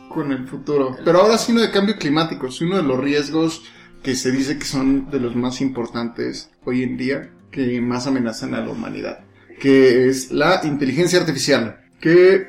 con 0.09 0.31
el 0.31 0.47
futuro. 0.47 0.95
Pero 1.03 1.21
ahora 1.21 1.37
sí 1.37 1.51
uno 1.51 1.61
de 1.61 1.71
cambio 1.71 1.95
climático, 1.97 2.47
es 2.47 2.61
uno 2.61 2.77
de 2.77 2.83
los 2.83 2.99
riesgos 2.99 3.63
que 4.03 4.15
se 4.15 4.31
dice 4.31 4.57
que 4.57 4.65
son 4.65 5.09
de 5.09 5.19
los 5.19 5.35
más 5.35 5.61
importantes 5.61 6.51
hoy 6.65 6.83
en 6.83 6.97
día, 6.97 7.31
que 7.51 7.81
más 7.81 8.07
amenazan 8.07 8.53
a 8.53 8.61
la 8.61 8.71
humanidad, 8.71 9.19
que 9.59 10.07
es 10.07 10.31
la 10.31 10.61
inteligencia 10.63 11.19
artificial, 11.19 11.81
que 11.99 12.47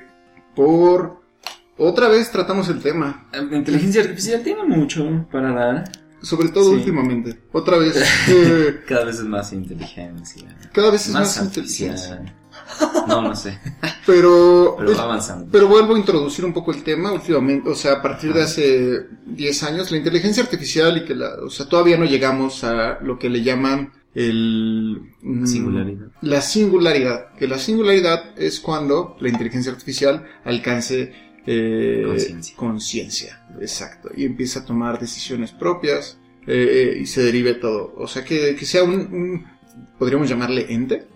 por 0.55 1.21
otra 1.77 2.09
vez 2.09 2.31
tratamos 2.31 2.69
el 2.69 2.83
tema, 2.83 3.29
La 3.33 3.57
inteligencia 3.57 4.03
artificial 4.03 4.43
tiene 4.43 4.65
mucho 4.65 5.27
para 5.31 5.53
dar. 5.53 5.85
Sobre 6.23 6.49
todo 6.49 6.71
Sí. 6.71 6.77
últimamente, 6.77 7.39
otra 7.53 7.79
vez, 7.79 7.97
eh, 8.29 8.81
Cada 8.87 9.05
vez 9.05 9.17
es 9.19 9.25
más 9.25 9.53
inteligencia. 9.53 10.57
cada 10.73 10.91
vez 10.91 11.07
es 11.07 11.13
más, 11.13 11.37
Más 11.37 11.45
inteligencia. 11.47 12.35
No, 13.09 13.23
no 13.23 13.35
sé. 13.35 13.59
pero, 14.07 14.77
Pero 14.79 14.97
va 14.97 15.03
avanzando. 15.05 15.49
Pero 15.51 15.67
vuelvo 15.69 15.95
a 15.95 15.99
introducir 15.99 16.45
un 16.45 16.53
poco 16.53 16.73
el 16.73 16.83
tema 16.83 17.13
últimamente, 17.13 17.69
o 17.69 17.75
sea, 17.75 17.95
a 17.95 18.03
partir 18.03 18.33
de 18.33 18.43
hace 18.43 19.07
10 19.27 19.63
años, 19.65 19.91
la 19.91 19.97
inteligencia 19.99 20.43
artificial 20.43 20.97
y 20.99 21.05
que 21.05 21.15
la, 21.15 21.35
o 21.45 21.51
sea, 21.51 21.67
todavía 21.69 21.97
no 21.97 22.05
llegamos 22.05 22.63
a 22.65 22.99
lo 23.01 23.19
que 23.19 23.29
le 23.29 23.43
llaman 23.43 23.93
el... 24.15 25.01
mm, 25.23 25.47
Singularidad. 25.47 26.07
La 26.23 26.41
singularidad, 26.41 27.33
que 27.39 27.47
la 27.49 27.59
singularidad 27.59 28.39
es 28.39 28.61
cuando 28.61 29.17
la 29.21 29.29
inteligencia 29.29 29.73
artificial 29.73 30.27
alcance 30.45 31.13
eh, 31.47 32.03
Conciencia. 32.57 33.43
exacto, 33.61 34.11
y 34.17 34.25
empieza 34.25 34.61
a 34.61 34.65
tomar 34.65 34.99
decisiones 35.01 35.53
propias 35.53 36.19
eh, 36.47 36.99
y 37.01 37.07
se 37.07 37.23
derive 37.23 37.55
todo, 37.55 37.95
o 37.97 38.07
sea, 38.07 38.25
que, 38.25 38.57
que 38.57 38.65
sea 38.67 38.83
un, 38.85 38.93
un- 38.95 39.47
podríamos 39.99 40.29
llamarle 40.29 40.67
ente, 40.73 41.07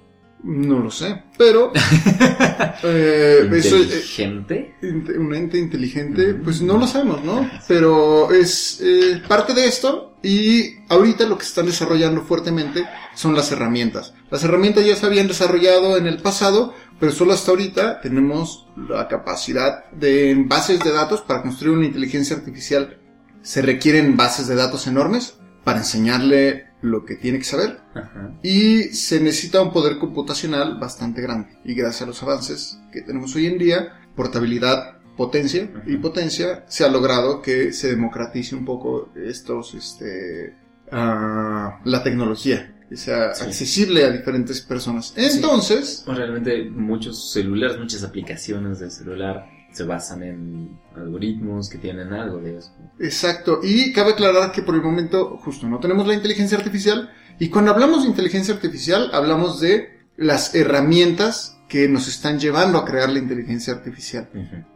no 0.42 0.78
lo 0.80 0.90
sé, 0.90 1.22
pero... 1.38 1.72
eh, 2.82 3.40
eh, 3.42 3.46
Inteligente. 3.46 4.74
inte- 4.82 5.18
un 5.18 5.34
ente 5.34 5.58
inteligente, 5.58 6.34
pues 6.34 6.60
no 6.62 6.78
lo 6.78 6.86
sabemos, 6.86 7.24
¿no? 7.24 7.48
Pero 7.66 8.30
es 8.32 8.80
eh, 8.82 9.22
parte 9.26 9.54
de 9.54 9.66
esto 9.66 10.13
y 10.24 10.78
ahorita 10.88 11.26
lo 11.26 11.36
que 11.36 11.44
están 11.44 11.66
desarrollando 11.66 12.22
fuertemente 12.22 12.86
son 13.14 13.34
las 13.34 13.52
herramientas. 13.52 14.14
Las 14.30 14.42
herramientas 14.42 14.86
ya 14.86 14.96
se 14.96 15.04
habían 15.04 15.28
desarrollado 15.28 15.98
en 15.98 16.06
el 16.06 16.22
pasado, 16.22 16.72
pero 16.98 17.12
solo 17.12 17.34
hasta 17.34 17.50
ahorita 17.50 18.00
tenemos 18.00 18.66
la 18.88 19.06
capacidad 19.06 19.84
de 19.90 20.30
en 20.30 20.48
bases 20.48 20.80
de 20.80 20.92
datos 20.92 21.20
para 21.20 21.42
construir 21.42 21.76
una 21.76 21.86
inteligencia 21.86 22.36
artificial. 22.36 22.98
Se 23.42 23.60
requieren 23.60 24.16
bases 24.16 24.46
de 24.46 24.54
datos 24.54 24.86
enormes 24.86 25.36
para 25.62 25.80
enseñarle 25.80 26.68
lo 26.80 27.04
que 27.04 27.16
tiene 27.16 27.38
que 27.38 27.44
saber 27.44 27.80
Ajá. 27.94 28.32
y 28.42 28.84
se 28.84 29.20
necesita 29.20 29.60
un 29.60 29.72
poder 29.72 29.98
computacional 29.98 30.78
bastante 30.78 31.20
grande. 31.20 31.58
Y 31.64 31.74
gracias 31.74 32.02
a 32.02 32.06
los 32.06 32.22
avances 32.22 32.78
que 32.92 33.02
tenemos 33.02 33.34
hoy 33.36 33.46
en 33.46 33.58
día, 33.58 34.00
portabilidad, 34.16 34.93
potencia 35.16 35.70
y 35.86 35.96
potencia, 35.96 36.64
se 36.68 36.84
ha 36.84 36.88
logrado 36.88 37.40
que 37.42 37.72
se 37.72 37.88
democratice 37.88 38.54
un 38.54 38.64
poco 38.64 39.10
estos, 39.16 39.74
este, 39.74 40.54
ah, 40.90 41.80
la 41.84 42.02
tecnología, 42.02 42.74
que 42.88 42.96
sea 42.96 43.34
Sí. 43.34 43.44
accesible 43.44 44.04
a 44.04 44.10
diferentes 44.10 44.60
personas. 44.60 45.12
Entonces, 45.16 46.02
Pues 46.04 46.18
realmente 46.18 46.64
muchos 46.70 47.32
celulares, 47.32 47.78
muchas 47.78 48.02
aplicaciones 48.04 48.78
de 48.80 48.90
celular 48.90 49.46
se 49.72 49.82
basan 49.84 50.22
en 50.22 50.78
algoritmos 50.94 51.68
que 51.68 51.78
tienen 51.78 52.12
algo 52.12 52.38
de 52.38 52.58
eso. 52.58 52.70
Exacto, 53.00 53.58
y 53.62 53.92
cabe 53.92 54.12
aclarar 54.12 54.52
que 54.52 54.62
por 54.62 54.74
el 54.76 54.82
momento 54.82 55.36
justo 55.38 55.66
no 55.66 55.80
tenemos 55.80 56.06
la 56.06 56.14
inteligencia 56.14 56.56
artificial 56.58 57.10
y 57.40 57.48
cuando 57.48 57.72
hablamos 57.72 58.02
de 58.04 58.08
inteligencia 58.10 58.54
artificial 58.54 59.10
hablamos 59.12 59.60
de 59.60 59.88
las 60.16 60.54
herramientas 60.54 61.53
que 61.74 61.88
nos 61.88 62.06
están 62.06 62.38
llevando 62.38 62.78
a 62.78 62.84
crear 62.84 63.08
la 63.10 63.18
inteligencia 63.18 63.72
artificial. 63.74 64.28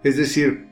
Es 0.03 0.17
decir, 0.17 0.67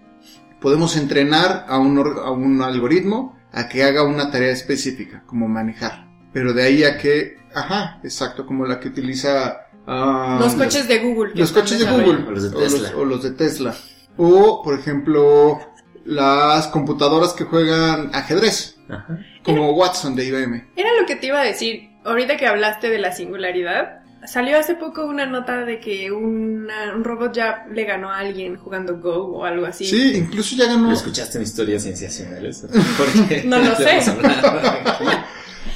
podemos 0.60 0.96
entrenar 0.96 1.66
a 1.68 1.78
un, 1.78 1.96
or- 1.98 2.18
a 2.24 2.32
un 2.32 2.60
algoritmo 2.62 3.38
a 3.52 3.68
que 3.68 3.84
haga 3.84 4.02
una 4.02 4.28
tarea 4.32 4.50
específica, 4.50 5.22
como 5.24 5.46
manejar. 5.46 6.08
Pero 6.32 6.52
de 6.52 6.64
ahí 6.64 6.82
a 6.82 6.98
que, 6.98 7.36
ajá, 7.54 8.00
exacto, 8.02 8.44
como 8.44 8.66
la 8.66 8.80
que 8.80 8.88
utiliza... 8.88 9.68
ah, 9.86 10.36
Los 10.40 10.56
coches 10.56 10.88
de 10.88 10.98
Google. 10.98 11.30
los 11.36 11.52
coches 11.52 11.78
de. 11.78 11.84
Google 11.86 12.24
O 12.26 12.30
los 12.32 12.42
de 12.50 12.56
o 12.56 12.60
los, 12.60 12.72
Tesla. 12.72 12.96
o 12.96 13.04
los 13.04 13.22
de 13.22 13.30
Tesla. 13.30 13.74
O, 14.16 14.62
por 14.64 14.76
ejemplo, 14.76 15.60
las 16.04 16.66
computadoras 16.66 17.34
que 17.34 17.44
juegan 17.44 18.10
ajedrez, 18.12 18.80
Ajá. 18.88 19.16
como 19.44 19.70
Watson 19.74 20.16
de 20.16 20.24
IBM. 20.24 20.70
Era 20.74 20.88
lo 21.00 21.06
que 21.06 21.14
te 21.14 21.28
iba 21.28 21.40
a 21.40 21.44
decir. 21.44 21.90
Ahorita 22.04 22.36
que 22.36 22.48
hablaste 22.48 22.90
de 22.90 22.98
la 22.98 23.12
singularidad, 23.12 24.00
salió 24.26 24.58
hace 24.58 24.74
poco 24.74 25.06
una 25.06 25.26
nota 25.26 25.64
de 25.64 25.80
que 25.80 26.10
una- 26.12 26.94
un 26.94 27.04
robot 27.04 27.32
ya 27.34 27.66
le 27.72 27.84
ganó 27.84 28.10
a 28.10 28.18
alguien 28.18 28.56
jugando 28.56 28.98
Go 28.98 29.14
o 29.38 29.44
algo 29.44 29.66
así. 29.66 29.84
Sí, 29.86 30.12
incluso 30.16 30.56
ya 30.56 30.66
ganó. 30.66 30.88
¿Lo 30.88 30.94
escuchaste 30.94 31.38
en 31.38 31.44
historias 31.44 31.82
sensacionales? 31.84 32.64
No 33.44 33.58
lo 33.58 33.74
sé. 33.76 34.00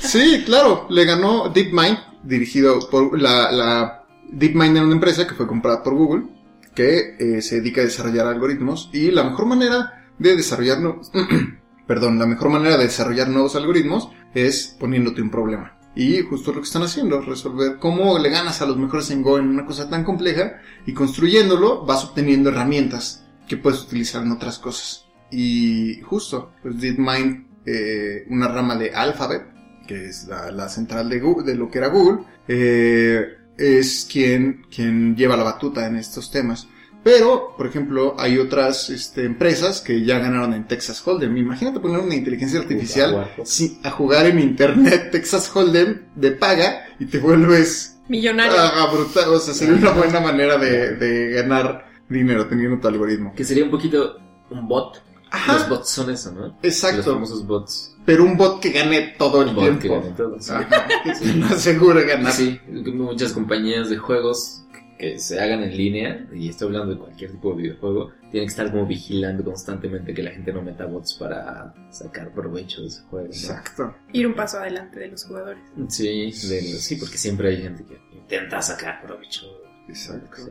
Sí, 0.00 0.42
claro, 0.46 0.86
le 0.90 1.04
ganó 1.04 1.48
DeepMind, 1.50 1.98
dirigido 2.24 2.88
por 2.90 3.20
la, 3.20 3.50
la 3.52 4.04
DeepMind 4.30 4.76
era 4.76 4.84
una 4.86 4.94
empresa 4.94 5.26
que 5.26 5.34
fue 5.34 5.46
comprada 5.46 5.82
por 5.82 5.94
Google, 5.94 6.24
que 6.74 7.16
eh, 7.18 7.42
se 7.42 7.56
dedica 7.56 7.80
a 7.80 7.84
desarrollar 7.84 8.26
algoritmos 8.26 8.88
y 8.92 9.10
la 9.10 9.24
mejor 9.24 9.46
manera 9.46 10.04
de 10.18 10.36
desarrollar 10.36 10.80
nuevos, 10.80 11.10
perdón, 11.86 12.18
la 12.18 12.26
mejor 12.26 12.48
manera 12.50 12.76
de 12.76 12.84
desarrollar 12.84 13.28
nuevos 13.28 13.56
algoritmos 13.56 14.10
es 14.34 14.76
poniéndote 14.78 15.20
un 15.22 15.30
problema. 15.30 15.76
Y 15.94 16.22
justo 16.22 16.52
lo 16.52 16.60
que 16.60 16.66
están 16.66 16.82
haciendo, 16.82 17.20
resolver 17.20 17.78
cómo 17.78 18.18
le 18.18 18.30
ganas 18.30 18.62
a 18.62 18.66
los 18.66 18.76
mejores 18.76 19.10
en 19.10 19.22
Go 19.22 19.38
en 19.38 19.48
una 19.48 19.66
cosa 19.66 19.90
tan 19.90 20.04
compleja 20.04 20.60
y 20.86 20.94
construyéndolo 20.94 21.84
vas 21.84 22.04
obteniendo 22.04 22.50
herramientas 22.50 23.26
que 23.48 23.56
puedes 23.56 23.82
utilizar 23.82 24.22
en 24.22 24.32
otras 24.32 24.58
cosas. 24.58 25.06
Y 25.30 26.00
justo, 26.02 26.52
pues 26.62 26.80
DeepMind, 26.80 27.46
eh, 27.66 28.24
una 28.30 28.48
rama 28.48 28.76
de 28.76 28.94
Alphabet, 28.94 29.46
que 29.86 30.06
es 30.06 30.28
la, 30.28 30.68
central 30.68 31.08
de, 31.08 31.18
Google, 31.18 31.44
de 31.44 31.58
lo 31.58 31.68
que 31.68 31.78
era 31.78 31.88
Google, 31.88 32.24
eh, 32.46 33.36
es 33.56 34.06
quien, 34.10 34.66
quien 34.74 35.16
lleva 35.16 35.36
la 35.36 35.42
batuta 35.42 35.86
en 35.86 35.96
estos 35.96 36.30
temas. 36.30 36.68
Pero, 37.02 37.54
por 37.56 37.66
ejemplo, 37.66 38.14
hay 38.18 38.36
otras 38.38 38.90
este, 38.90 39.24
empresas 39.24 39.80
que 39.80 40.04
ya 40.04 40.18
ganaron 40.18 40.52
en 40.52 40.66
Texas 40.68 41.00
Hold'em. 41.06 41.36
Imagínate 41.36 41.80
poner 41.80 41.98
una 42.00 42.14
inteligencia 42.14 42.60
artificial 42.60 43.26
a 43.82 43.90
jugar 43.90 44.26
en 44.26 44.38
internet 44.38 45.08
Texas 45.10 45.50
Hold'em 45.54 46.02
de 46.14 46.32
paga 46.32 46.84
y 46.98 47.06
te 47.06 47.18
vuelves 47.18 47.98
Millonario. 48.08 48.52
ah, 48.58 48.90
brutal. 48.92 49.30
O 49.30 49.38
sea, 49.38 49.54
sería 49.54 49.74
una 49.76 49.92
buena 49.92 50.20
manera 50.20 50.58
de, 50.58 50.96
de 50.96 51.30
ganar 51.30 51.86
dinero 52.08 52.46
teniendo 52.48 52.78
tu 52.80 52.88
algoritmo. 52.88 53.32
Que 53.34 53.44
sería 53.44 53.64
un 53.64 53.70
poquito 53.70 54.18
un 54.50 54.68
bot. 54.68 55.02
Ajá. 55.30 55.54
Los 55.54 55.68
bots 55.68 55.88
son 55.90 56.10
eso, 56.10 56.32
¿no? 56.32 56.40
Los 56.48 56.54
Exacto. 56.62 57.14
famosos 57.14 57.46
bots. 57.46 57.96
Pero 58.04 58.24
un 58.24 58.36
bot 58.36 58.60
que 58.60 58.72
gane 58.72 59.14
todo 59.16 59.42
el 59.42 59.50
Un 59.50 59.54
bot 59.54 59.64
tiempo. 59.64 59.80
que 59.80 59.88
gane 59.88 60.10
todo, 60.16 60.40
sí. 60.40 60.50
Ajá, 60.52 60.88
que 61.04 61.10
asegura 61.54 62.02
ganar. 62.02 62.32
Sí, 62.32 62.58
muchas 62.92 63.32
compañías 63.32 63.88
de 63.88 63.96
juegos 63.96 64.64
que 65.00 65.18
se 65.18 65.40
hagan 65.40 65.62
en 65.62 65.76
línea, 65.76 66.26
y 66.32 66.50
estoy 66.50 66.66
hablando 66.68 66.92
de 66.94 66.98
cualquier 67.00 67.30
tipo 67.32 67.54
de 67.54 67.62
videojuego, 67.62 68.12
tienen 68.30 68.46
que 68.48 68.50
estar 68.52 68.70
como 68.70 68.86
vigilando 68.86 69.42
constantemente 69.42 70.12
que 70.12 70.22
la 70.22 70.30
gente 70.30 70.52
no 70.52 70.60
meta 70.62 70.84
bots 70.84 71.14
para 71.14 71.74
sacar 71.90 72.32
provecho 72.32 72.82
de 72.82 72.88
ese 72.88 73.00
juego. 73.04 73.26
¿no? 73.26 73.32
Exacto. 73.32 73.94
Ir 74.12 74.26
un 74.26 74.34
paso 74.34 74.58
adelante 74.58 75.00
de 75.00 75.08
los 75.08 75.24
jugadores. 75.24 75.62
Sí, 75.88 76.26
de- 76.48 76.60
sí, 76.78 76.96
porque 76.96 77.16
siempre 77.16 77.48
hay 77.48 77.62
gente 77.62 77.82
que 77.84 77.98
intenta 78.14 78.60
sacar 78.60 79.00
provecho. 79.02 79.46
Exacto. 79.88 80.42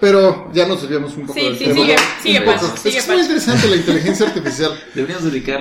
Pero 0.00 0.50
ya 0.54 0.66
nos 0.66 0.80
desviamos 0.80 1.14
un 1.16 1.26
poco 1.26 1.38
Sí, 1.38 1.44
del 1.46 1.56
sí, 1.58 1.64
tema. 1.64 1.76
sigue, 1.80 1.96
sigue. 2.22 2.40
Pacho, 2.42 2.76
sigue, 2.78 2.98
es 2.98 3.08
muy 3.08 3.20
interesante 3.20 3.68
la 3.68 3.76
inteligencia 3.76 4.26
artificial. 4.26 4.72
Deberíamos 4.94 5.24
dedicar, 5.24 5.60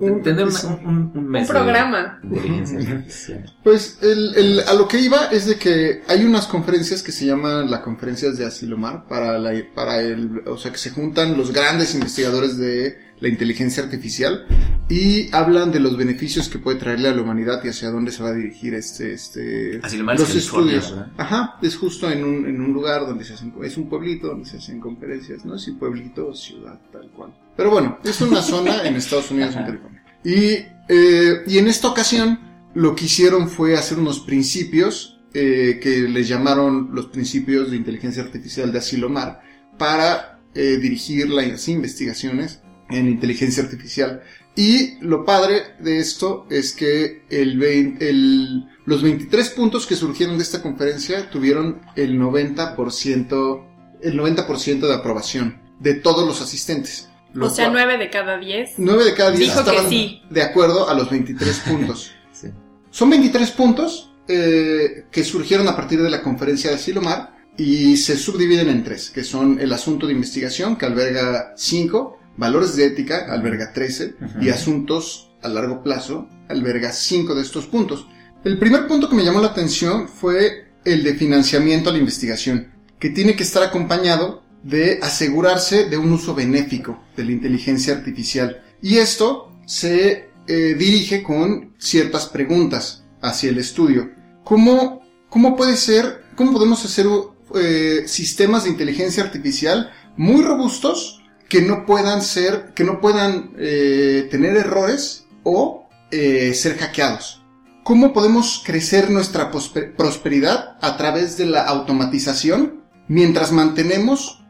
Un- 0.00 0.22
tener 0.22 0.46
una- 0.46 0.60
un, 0.84 0.86
un, 0.86 1.12
un 1.14 1.28
mes 1.28 1.42
Un 1.42 1.54
programa. 1.54 2.18
de. 2.22 3.04
Pues 3.62 3.98
el, 4.02 4.34
el- 4.36 4.60
a 4.60 4.74
lo 4.74 4.88
que 4.88 5.00
iba 5.00 5.26
es 5.26 5.46
de 5.46 5.56
que 5.56 6.02
hay 6.08 6.24
unas 6.24 6.46
conferencias 6.46 7.02
que 7.02 7.12
se 7.12 7.26
llaman 7.26 7.70
las 7.70 7.80
conferencias 7.80 8.36
de 8.38 8.44
Asilomar 8.46 9.06
para 9.06 9.38
la, 9.38 9.52
para 9.74 10.00
el, 10.00 10.42
o 10.46 10.56
sea 10.56 10.72
que 10.72 10.78
se 10.78 10.90
juntan 10.90 11.36
los 11.36 11.52
grandes 11.52 11.94
investigadores 11.94 12.56
de 12.58 12.98
la 13.20 13.28
inteligencia 13.28 13.84
artificial 13.84 14.46
y 14.88 15.32
hablan 15.32 15.70
de 15.70 15.78
los 15.78 15.96
beneficios 15.96 16.48
que 16.48 16.58
puede 16.58 16.78
traerle 16.78 17.08
a 17.08 17.14
la 17.14 17.22
humanidad 17.22 17.62
y 17.64 17.68
hacia 17.68 17.88
dónde 17.90 18.10
se 18.10 18.20
va 18.22 18.30
a 18.30 18.34
dirigir 18.34 18.74
este, 18.74 19.12
este, 19.12 19.78
Asilomar 19.82 20.18
los 20.18 20.34
estudios. 20.34 20.90
¿verdad? 20.90 21.12
Ajá, 21.18 21.58
es 21.62 21.76
justo 21.76 22.10
en 22.10 22.24
un, 22.24 22.46
en 22.46 22.60
un 22.60 22.72
lugar 22.72 23.06
donde 23.06 23.24
se 23.24 23.34
hacen, 23.34 23.54
es 23.62 23.76
un 23.76 23.88
pueblito 23.88 24.26
donde 24.26 24.48
se 24.48 24.56
hacen 24.56 24.80
conferencias, 24.80 25.44
no 25.44 25.54
es 25.54 25.62
si 25.62 25.70
pueblito 25.72 26.26
o 26.28 26.34
ciudad, 26.34 26.80
tal 26.92 27.08
cual. 27.10 27.32
Pero 27.56 27.70
bueno, 27.70 27.98
es 28.04 28.20
una 28.20 28.42
zona 28.42 28.82
en 28.84 28.96
Estados 28.96 29.30
Unidos, 29.30 29.54
en. 29.56 29.64
California. 29.66 30.02
Y, 30.24 30.64
eh, 30.88 31.42
y 31.46 31.58
en 31.58 31.68
esta 31.68 31.88
ocasión 31.88 32.38
lo 32.74 32.94
que 32.94 33.04
hicieron 33.06 33.48
fue 33.48 33.76
hacer 33.76 33.98
unos 33.98 34.20
principios 34.20 35.20
eh, 35.34 35.78
que 35.82 36.00
les 36.08 36.28
llamaron 36.28 36.90
los 36.92 37.06
principios 37.06 37.70
de 37.70 37.76
inteligencia 37.76 38.22
artificial 38.22 38.72
de 38.72 38.78
Asilomar 38.78 39.40
para 39.78 40.40
eh, 40.54 40.78
dirigir 40.80 41.28
las 41.30 41.68
investigaciones 41.68 42.60
en 42.90 43.08
inteligencia 43.08 43.62
artificial. 43.62 44.22
Y 44.54 44.98
lo 45.00 45.24
padre 45.24 45.62
de 45.80 45.98
esto 45.98 46.46
es 46.50 46.72
que 46.74 47.24
el, 47.30 47.58
vein- 47.58 47.96
el- 48.00 48.66
los 48.84 49.02
23 49.02 49.48
puntos 49.50 49.86
que 49.86 49.96
surgieron 49.96 50.36
de 50.36 50.42
esta 50.42 50.60
conferencia 50.60 51.30
tuvieron 51.30 51.80
el 51.96 52.18
90%, 52.20 53.64
el 54.02 54.18
90% 54.18 54.80
de 54.80 54.94
aprobación 54.94 55.60
de 55.80 55.94
todos 55.94 56.26
los 56.26 56.40
asistentes. 56.42 57.08
O 57.40 57.48
sea, 57.50 57.66
cual- 57.66 57.72
nueve 57.74 57.98
de 57.98 58.10
cada 58.10 58.38
diez. 58.38 58.70
9 58.78 59.04
de 59.04 59.14
cada 59.14 59.30
10 59.30 59.40
Dijo 59.40 59.64
que 59.64 59.70
estaban 59.70 59.88
sí. 59.90 60.22
de 60.30 60.42
acuerdo 60.42 60.88
a 60.88 60.94
los 60.94 61.10
23 61.10 61.58
puntos. 61.68 62.12
Sí. 62.32 62.48
Son 62.90 63.08
23 63.10 63.50
puntos 63.52 64.10
eh, 64.28 65.06
que 65.10 65.24
surgieron 65.24 65.66
a 65.68 65.76
partir 65.76 66.02
de 66.02 66.10
la 66.10 66.22
conferencia 66.22 66.70
de 66.70 66.78
Silomar 66.78 67.36
y 67.56 67.96
se 67.96 68.16
subdividen 68.16 68.68
en 68.68 68.82
tres, 68.84 69.10
que 69.10 69.24
son 69.24 69.60
el 69.60 69.72
asunto 69.72 70.06
de 70.06 70.12
investigación, 70.14 70.76
que 70.76 70.86
alberga 70.86 71.52
5, 71.56 72.18
valores 72.36 72.76
de 72.76 72.86
ética, 72.86 73.26
alberga 73.30 73.72
13, 73.72 74.14
y 74.40 74.48
asuntos 74.48 75.30
a 75.42 75.48
largo 75.48 75.82
plazo, 75.82 76.28
alberga 76.48 76.92
5 76.92 77.34
de 77.34 77.42
estos 77.42 77.66
puntos. 77.66 78.06
El 78.44 78.58
primer 78.58 78.86
punto 78.86 79.08
que 79.08 79.14
me 79.16 79.24
llamó 79.24 79.40
la 79.40 79.48
atención 79.48 80.08
fue 80.08 80.72
el 80.84 81.04
de 81.04 81.14
financiamiento 81.14 81.90
a 81.90 81.92
la 81.92 81.98
investigación, 81.98 82.72
que 82.98 83.10
tiene 83.10 83.36
que 83.36 83.42
estar 83.42 83.62
acompañado 83.62 84.42
de 84.62 85.00
asegurarse 85.02 85.84
de 85.88 85.96
un 85.96 86.12
uso 86.12 86.34
benéfico 86.34 87.02
de 87.16 87.24
la 87.24 87.32
inteligencia 87.32 87.94
artificial. 87.94 88.62
Y 88.80 88.98
esto 88.98 89.52
se 89.66 90.30
eh, 90.46 90.74
dirige 90.78 91.22
con 91.22 91.74
ciertas 91.78 92.26
preguntas 92.26 93.04
hacia 93.20 93.50
el 93.50 93.58
estudio. 93.58 94.10
¿Cómo, 94.44 95.02
cómo 95.28 95.56
puede 95.56 95.76
ser, 95.76 96.24
cómo 96.36 96.52
podemos 96.52 96.84
hacer 96.84 97.06
eh, 97.54 98.04
sistemas 98.06 98.64
de 98.64 98.70
inteligencia 98.70 99.22
artificial 99.22 99.92
muy 100.16 100.42
robustos 100.42 101.22
que 101.48 101.62
no 101.62 101.86
puedan 101.86 102.22
ser, 102.22 102.72
que 102.74 102.84
no 102.84 103.00
puedan 103.00 103.52
eh, 103.58 104.28
tener 104.30 104.56
errores 104.56 105.26
o 105.42 105.88
ser 106.10 106.76
hackeados? 106.76 107.42
¿Cómo 107.84 108.12
podemos 108.12 108.62
crecer 108.64 109.10
nuestra 109.10 109.50
prospe- 109.50 109.94
prosperidad 109.96 110.76
a 110.80 110.96
través 110.96 111.36
de 111.36 111.46
la 111.46 111.62
automatización 111.62 112.82
mientras 113.08 113.50
mantenemos 113.50 114.41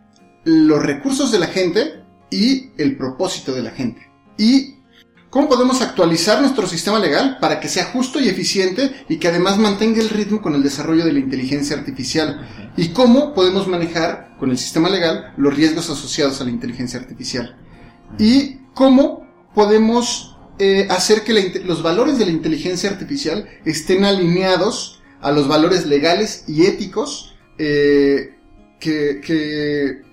los 0.44 0.82
recursos 0.82 1.30
de 1.32 1.38
la 1.38 1.46
gente 1.46 2.02
y 2.30 2.70
el 2.78 2.96
propósito 2.96 3.52
de 3.52 3.62
la 3.62 3.70
gente? 3.70 4.10
¿Y 4.38 4.76
cómo 5.30 5.48
podemos 5.48 5.80
actualizar 5.80 6.40
nuestro 6.40 6.66
sistema 6.66 6.98
legal 6.98 7.38
para 7.40 7.60
que 7.60 7.68
sea 7.68 7.86
justo 7.86 8.20
y 8.20 8.28
eficiente 8.28 9.04
y 9.08 9.16
que 9.16 9.28
además 9.28 9.58
mantenga 9.58 10.00
el 10.00 10.10
ritmo 10.10 10.42
con 10.42 10.54
el 10.54 10.62
desarrollo 10.62 11.04
de 11.04 11.12
la 11.12 11.20
inteligencia 11.20 11.76
artificial? 11.76 12.72
¿Y 12.76 12.88
cómo 12.88 13.34
podemos 13.34 13.66
manejar 13.68 14.36
con 14.38 14.50
el 14.50 14.58
sistema 14.58 14.88
legal 14.88 15.32
los 15.36 15.54
riesgos 15.54 15.90
asociados 15.90 16.40
a 16.40 16.44
la 16.44 16.50
inteligencia 16.50 16.98
artificial? 16.98 17.56
¿Y 18.18 18.56
cómo 18.74 19.26
podemos 19.54 20.36
eh, 20.58 20.86
hacer 20.90 21.22
que 21.22 21.32
la 21.32 21.40
los 21.64 21.82
valores 21.82 22.18
de 22.18 22.26
la 22.26 22.32
inteligencia 22.32 22.90
artificial 22.90 23.48
estén 23.64 24.04
alineados 24.04 25.02
a 25.20 25.32
los 25.32 25.48
valores 25.48 25.86
legales 25.86 26.44
y 26.46 26.66
éticos 26.66 27.34
eh, 27.58 28.36
que, 28.78 29.20
que... 29.24 30.11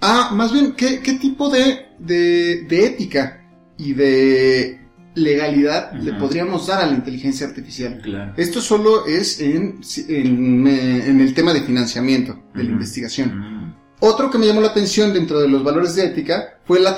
Ah, 0.00 0.30
más 0.32 0.52
bien, 0.52 0.72
¿qué, 0.72 1.00
qué 1.00 1.14
tipo 1.14 1.50
de, 1.50 1.86
de, 1.98 2.62
de 2.68 2.86
ética 2.86 3.46
y 3.76 3.92
de 3.92 4.80
legalidad 5.14 5.92
le 5.92 6.14
podríamos 6.14 6.66
dar 6.66 6.82
a 6.82 6.86
la 6.86 6.94
inteligencia 6.94 7.46
artificial? 7.46 8.00
Claro. 8.02 8.32
Esto 8.36 8.60
solo 8.60 9.06
es 9.06 9.40
en, 9.40 9.80
en, 10.08 10.66
eh, 10.66 11.04
en 11.06 11.20
el 11.20 11.34
tema 11.34 11.52
de 11.52 11.62
financiamiento 11.62 12.42
de 12.54 12.64
la 12.64 12.70
investigación. 12.70 13.60
Otro 14.00 14.30
que 14.30 14.38
me 14.38 14.46
llamó 14.46 14.62
la 14.62 14.68
atención 14.68 15.12
dentro 15.12 15.40
de 15.40 15.48
los 15.48 15.62
valores 15.62 15.94
de 15.94 16.06
ética 16.06 16.58
fue 16.64 16.80
la, 16.80 16.96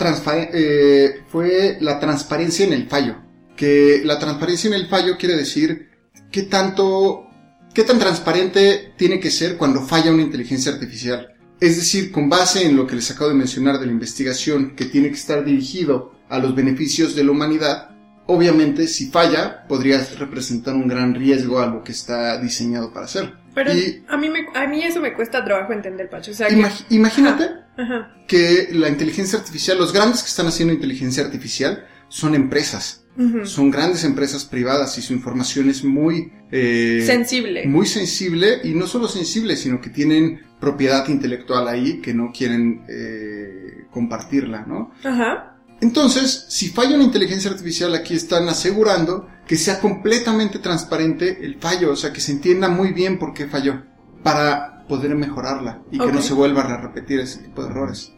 eh, 0.53 1.23
fue 1.27 1.79
la 1.81 1.99
transparencia 1.99 2.65
en 2.65 2.73
el 2.73 2.87
fallo. 2.87 3.17
Que 3.57 4.03
la 4.05 4.19
transparencia 4.19 4.69
en 4.69 4.75
el 4.75 4.87
fallo 4.87 5.17
quiere 5.19 5.37
decir 5.37 5.89
qué 6.31 6.43
tanto, 6.43 7.27
qué 7.75 7.83
tan 7.83 7.99
transparente 7.99 8.93
tiene 8.97 9.19
que 9.19 9.33
ser 9.33 9.57
cuando 9.57 9.83
falla 9.83 10.13
una 10.13 10.23
inteligencia 10.23 10.73
artificial. 10.73 11.35
Es 11.63 11.77
decir, 11.77 12.11
con 12.11 12.29
base 12.29 12.67
en 12.67 12.77
lo 12.77 12.87
que 12.89 12.97
les 12.97 13.09
acabo 13.13 13.29
de 13.31 13.37
mencionar 13.37 13.79
de 13.79 13.87
la 13.87 13.93
investigación, 13.93 14.75
que 14.75 14.85
tiene 14.87 15.09
que 15.09 15.15
estar 15.15 15.45
dirigido 15.45 16.13
a 16.29 16.39
los 16.41 16.55
beneficios 16.57 17.15
de 17.15 17.23
la 17.23 17.31
humanidad, 17.31 17.91
obviamente 18.27 18.89
si 18.89 19.11
falla 19.11 19.65
podría 19.69 20.05
representar 20.19 20.75
un 20.75 20.89
gran 20.89 21.15
riesgo 21.15 21.61
a 21.61 21.67
lo 21.67 21.85
que 21.85 21.93
está 21.93 22.41
diseñado 22.41 22.93
para 22.93 23.07
hacer. 23.07 23.35
Pero 23.55 23.73
Y- 23.75 24.03
a, 24.09 24.17
mí 24.17 24.29
me, 24.29 24.47
a 24.55 24.67
mí 24.67 24.83
eso 24.83 25.01
me 25.01 25.13
cuesta 25.15 25.45
trabajo 25.45 25.73
entender, 25.73 26.11
Pacho. 26.11 26.33
O 26.33 26.35
sea, 26.35 26.49
que- 26.49 26.57
Imag- 26.57 26.85
imagínate 26.91 27.45
Ajá. 27.77 28.11
que 28.27 28.71
la 28.73 28.89
inteligencia 28.89 29.39
artificial, 29.39 29.79
los 29.79 29.93
grandes 29.93 30.23
que 30.23 30.29
están 30.29 30.47
haciendo 30.49 30.75
inteligencia 30.75 31.23
artificial 31.23 31.87
son 32.09 32.35
empresas, 32.35 33.05
son 33.45 33.71
grandes 33.71 34.05
empresas 34.05 34.47
privadas 34.47 34.97
y 34.97 35.03
su 35.03 35.13
información 35.13 35.69
es 35.69 35.85
muy 35.85 36.33
eh, 36.51 37.05
Sensible. 37.07 37.67
muy 37.67 37.87
sensible 37.87 38.61
y 38.65 38.71
no 38.75 38.87
solo 38.87 39.07
sensible, 39.07 39.55
sino 39.57 39.81
que 39.83 39.91
tienen 39.91 40.41
propiedad 40.63 41.09
intelectual 41.09 41.67
ahí 41.67 42.01
que 42.01 42.15
no 42.15 42.31
quieren 42.33 42.85
eh, 42.89 43.89
compartirla, 43.91 44.65
¿no? 44.65 44.93
Ajá. 45.03 45.57
Entonces, 45.81 46.47
si 46.51 46.69
falla 46.69 46.95
una 46.95 47.03
inteligencia 47.03 47.51
artificial, 47.51 47.93
aquí 47.97 48.15
están 48.15 48.49
asegurando 48.49 49.29
que 49.45 49.57
sea 49.57 49.81
completamente 49.81 50.61
transparente 50.61 51.45
el 51.45 51.57
fallo, 51.57 51.91
o 51.91 51.97
sea, 51.97 52.13
que 52.13 52.21
se 52.21 52.31
entienda 52.31 52.69
muy 52.69 52.93
bien 52.93 53.19
por 53.19 53.35
qué 53.35 53.49
falló, 53.49 53.83
para 54.23 54.87
poder 54.87 55.17
mejorarla 55.17 55.83
y 55.91 55.99
que 55.99 56.13
no 56.13 56.23
se 56.23 56.33
vuelvan 56.33 56.71
a 56.71 56.77
repetir 56.77 57.19
ese 57.19 57.43
tipo 57.43 57.65
de 57.65 57.71
errores. 57.71 58.13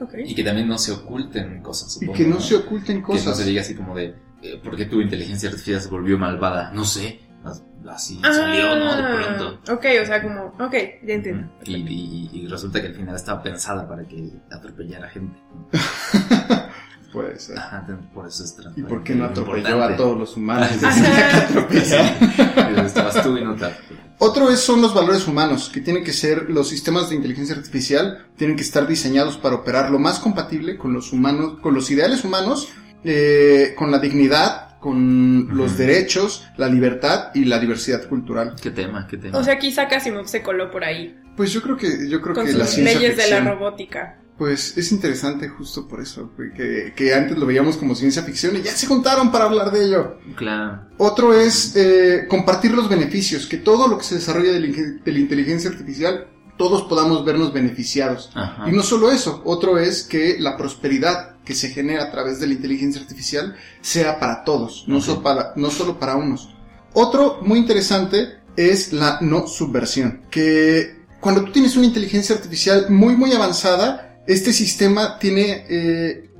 Ok. 0.00 0.14
Y 0.26 0.32
que 0.36 0.44
también 0.44 0.68
no 0.68 0.78
se 0.78 0.92
oculten 0.92 1.60
cosas. 1.60 1.96
Y 1.96 2.06
supongo, 2.06 2.12
que 2.12 2.24
no 2.24 2.38
se 2.38 2.54
oculten 2.54 2.96
Que 2.98 3.00
no 3.02 3.06
cosas. 3.08 3.36
se 3.36 3.44
diga 3.44 3.62
así 3.62 3.74
como 3.74 3.96
de, 3.96 4.14
eh, 4.42 4.60
¿por 4.62 4.76
qué 4.76 4.84
tu 4.84 5.00
inteligencia 5.00 5.48
artificial 5.48 5.80
se 5.80 5.88
volvió 5.88 6.16
malvada? 6.18 6.70
No 6.70 6.84
sé, 6.84 7.18
as- 7.44 7.62
así 7.88 8.20
salió, 8.22 8.76
¿no? 8.76 8.96
De 8.96 9.02
pronto. 9.24 9.60
Ah, 9.68 9.72
Ok, 9.74 9.84
o 10.02 10.06
sea, 10.06 10.22
como. 10.22 10.44
Ok, 10.58 10.74
ya 11.06 11.14
entiendo. 11.14 11.48
Y, 11.64 11.74
y- 11.76 12.30
y 12.32 12.46
resulta 12.48 12.80
que 12.80 12.88
al 12.88 12.94
final 12.94 13.14
estaba 13.16 13.42
pensada 13.42 13.86
para 13.88 14.04
que 14.04 14.30
atropellara 14.50 15.08
gente. 15.10 15.36
Puede 17.12 17.38
ser. 17.38 17.56
Ajá, 17.56 17.86
por 18.12 18.26
eso 18.26 18.42
es 18.42 18.56
¿Y 18.74 18.82
por 18.82 19.04
qué 19.04 19.14
no 19.14 19.26
atropelló 19.26 19.58
Importante. 19.58 19.94
a 19.94 19.96
todos 19.96 20.18
los 20.18 20.36
humanos? 20.36 20.68
Ah. 20.82 21.46
Estabas 22.84 23.22
tú 23.22 23.36
y 23.36 23.44
no 23.44 23.54
te. 23.54 23.66
Otro 24.18 24.50
es, 24.50 24.60
son 24.60 24.80
los 24.82 24.92
valores 24.94 25.26
humanos, 25.28 25.70
que 25.72 25.80
tienen 25.80 26.02
que 26.02 26.12
ser, 26.12 26.48
los 26.50 26.68
sistemas 26.68 27.08
de 27.10 27.16
inteligencia 27.16 27.54
artificial 27.54 28.26
tienen 28.36 28.56
que 28.56 28.62
estar 28.62 28.86
diseñados 28.86 29.36
para 29.36 29.56
operar 29.56 29.90
lo 29.90 29.98
más 30.00 30.18
compatible 30.18 30.76
con 30.76 30.92
los 30.92 31.12
humanos, 31.12 31.58
con 31.60 31.72
los 31.74 31.88
ideales 31.90 32.24
humanos, 32.24 32.68
eh, 33.04 33.74
con 33.76 33.90
la 33.90 33.98
dignidad, 33.98 34.73
con 34.84 35.48
los 35.56 35.78
derechos, 35.78 36.46
la 36.58 36.68
libertad 36.68 37.30
y 37.34 37.46
la 37.46 37.58
diversidad 37.58 38.06
cultural. 38.06 38.54
¿Qué 38.60 38.70
tema? 38.70 39.06
¿Qué 39.08 39.16
tema? 39.16 39.38
O 39.38 39.42
sea, 39.42 39.58
quizá 39.58 39.84
Asimov 39.84 40.28
se 40.28 40.42
coló 40.42 40.70
por 40.70 40.84
ahí. 40.84 41.18
Pues 41.38 41.54
yo 41.54 41.62
creo 41.62 41.74
que, 41.74 42.06
yo 42.06 42.20
creo 42.20 42.34
Con 42.34 42.44
que 42.44 42.52
la 42.52 42.66
sus 42.66 42.74
ciencia 42.74 42.98
leyes 42.98 43.16
de 43.16 43.22
ficción, 43.22 43.44
la 43.46 43.50
robótica. 43.54 44.18
pues 44.36 44.76
es 44.76 44.92
interesante 44.92 45.48
justo 45.48 45.88
por 45.88 46.02
eso, 46.02 46.32
que, 46.54 46.92
que 46.94 47.14
antes 47.14 47.38
lo 47.38 47.46
veíamos 47.46 47.78
como 47.78 47.94
ciencia 47.94 48.24
ficción 48.24 48.56
y 48.56 48.60
ya 48.60 48.72
se 48.72 48.86
juntaron 48.86 49.32
para 49.32 49.46
hablar 49.46 49.70
de 49.70 49.86
ello. 49.86 50.18
claro. 50.36 50.82
Otro 50.98 51.32
es 51.32 51.74
eh, 51.76 52.26
compartir 52.28 52.72
los 52.72 52.90
beneficios, 52.90 53.46
que 53.46 53.56
todo 53.56 53.88
lo 53.88 53.96
que 53.96 54.04
se 54.04 54.16
desarrolla 54.16 54.52
de 54.52 54.60
la, 54.60 54.66
de 55.02 55.12
la 55.12 55.18
inteligencia 55.18 55.70
artificial, 55.70 56.26
todos 56.58 56.82
podamos 56.82 57.24
vernos 57.24 57.54
beneficiados. 57.54 58.30
Ajá. 58.34 58.68
Y 58.68 58.72
no 58.72 58.82
solo 58.82 59.10
eso, 59.10 59.40
otro 59.46 59.78
es 59.78 60.02
que 60.02 60.36
la 60.38 60.58
prosperidad 60.58 61.33
que 61.44 61.54
se 61.54 61.70
genera 61.70 62.04
a 62.04 62.10
través 62.10 62.40
de 62.40 62.46
la 62.46 62.54
inteligencia 62.54 63.00
artificial 63.00 63.56
sea 63.80 64.18
para 64.18 64.44
todos, 64.44 64.84
no, 64.86 65.00
solo, 65.00 65.22
para, 65.22 65.52
no 65.56 65.70
solo 65.70 65.98
para 65.98 66.16
unos. 66.16 66.54
Otro 66.92 67.40
muy 67.42 67.58
interesante 67.58 68.38
es 68.56 68.92
la 68.92 69.18
no 69.20 69.46
subversión, 69.46 70.22
que 70.30 71.04
cuando 71.20 71.44
tú 71.44 71.52
tienes 71.52 71.76
una 71.76 71.86
inteligencia 71.86 72.36
artificial 72.36 72.90
muy 72.90 73.16
muy 73.16 73.32
avanzada, 73.32 74.20
este 74.26 74.52
sistema 74.52 75.18
tiene, 75.18 75.64
eh, 75.68 76.30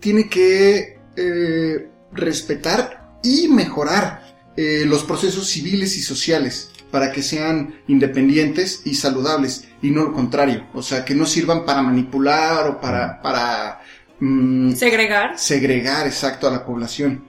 tiene 0.00 0.28
que 0.28 0.98
eh, 1.16 1.88
respetar 2.12 3.18
y 3.22 3.48
mejorar 3.48 4.52
eh, 4.56 4.84
los 4.86 5.04
procesos 5.04 5.48
civiles 5.48 5.96
y 5.96 6.02
sociales 6.02 6.70
para 6.90 7.12
que 7.12 7.22
sean 7.22 7.80
independientes 7.88 8.82
y 8.84 8.94
saludables 8.94 9.64
y 9.82 9.90
no 9.90 10.04
lo 10.04 10.12
contrario, 10.12 10.66
o 10.72 10.82
sea, 10.82 11.04
que 11.04 11.14
no 11.14 11.26
sirvan 11.26 11.66
para 11.66 11.82
manipular 11.82 12.68
o 12.68 12.80
para, 12.80 13.20
para 13.20 13.80
mm, 14.20 14.72
Segregar. 14.72 15.38
segregar 15.38 16.06
exacto 16.06 16.46
a 16.48 16.50
la 16.50 16.64
población. 16.64 17.24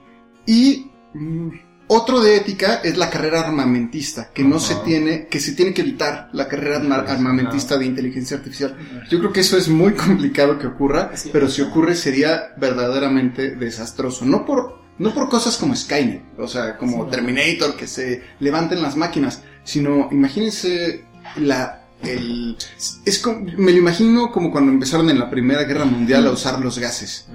Y 0.46 0.90
mm, 1.14 1.48
otro 1.88 2.20
de 2.20 2.36
ética 2.36 2.80
es 2.84 2.96
la 2.98 3.08
carrera 3.08 3.40
armamentista, 3.40 4.30
que 4.34 4.44
no 4.44 4.60
se 4.60 4.74
tiene, 4.84 5.26
que 5.26 5.40
se 5.40 5.52
tiene 5.52 5.72
que 5.72 5.80
evitar 5.82 6.28
la 6.32 6.46
carrera 6.46 6.76
arma- 6.76 7.04
armamentista 7.06 7.78
de 7.78 7.86
inteligencia 7.86 8.36
artificial. 8.36 8.76
Yo 9.10 9.18
creo 9.18 9.32
que 9.32 9.40
eso 9.40 9.56
es 9.56 9.68
muy 9.68 9.92
complicado 10.04 10.58
que 10.58 10.66
ocurra, 10.66 11.12
Sí. 11.16 11.30
pero 11.32 11.48
si 11.48 11.62
ocurre 11.62 11.94
sería 11.94 12.54
verdaderamente 12.58 13.56
desastroso. 13.56 14.24
No 14.26 14.44
por, 14.44 14.80
no 14.98 15.14
por 15.14 15.28
cosas 15.30 15.56
como 15.56 15.74
Skynet, 15.74 16.38
o 16.38 16.46
sea, 16.46 16.76
como 16.76 17.04
Sí. 17.04 17.10
Terminator, 17.10 17.74
que 17.76 17.86
se 17.86 18.22
levanten 18.40 18.82
las 18.82 18.96
máquinas, 18.96 19.42
sino 19.64 20.08
imagínense 20.12 21.04
la, 21.36 21.77
el, 22.02 22.56
es 23.04 23.18
como- 23.18 23.40
me 23.40 23.72
lo 23.72 23.78
imagino 23.78 24.30
como 24.32 24.50
cuando 24.50 24.72
empezaron 24.72 25.10
en 25.10 25.18
la 25.18 25.28
Primera 25.30 25.64
Guerra 25.64 25.84
Mundial 25.84 26.26
a 26.26 26.30
usar 26.32 26.60
los 26.60 26.78
gases. 26.78 27.26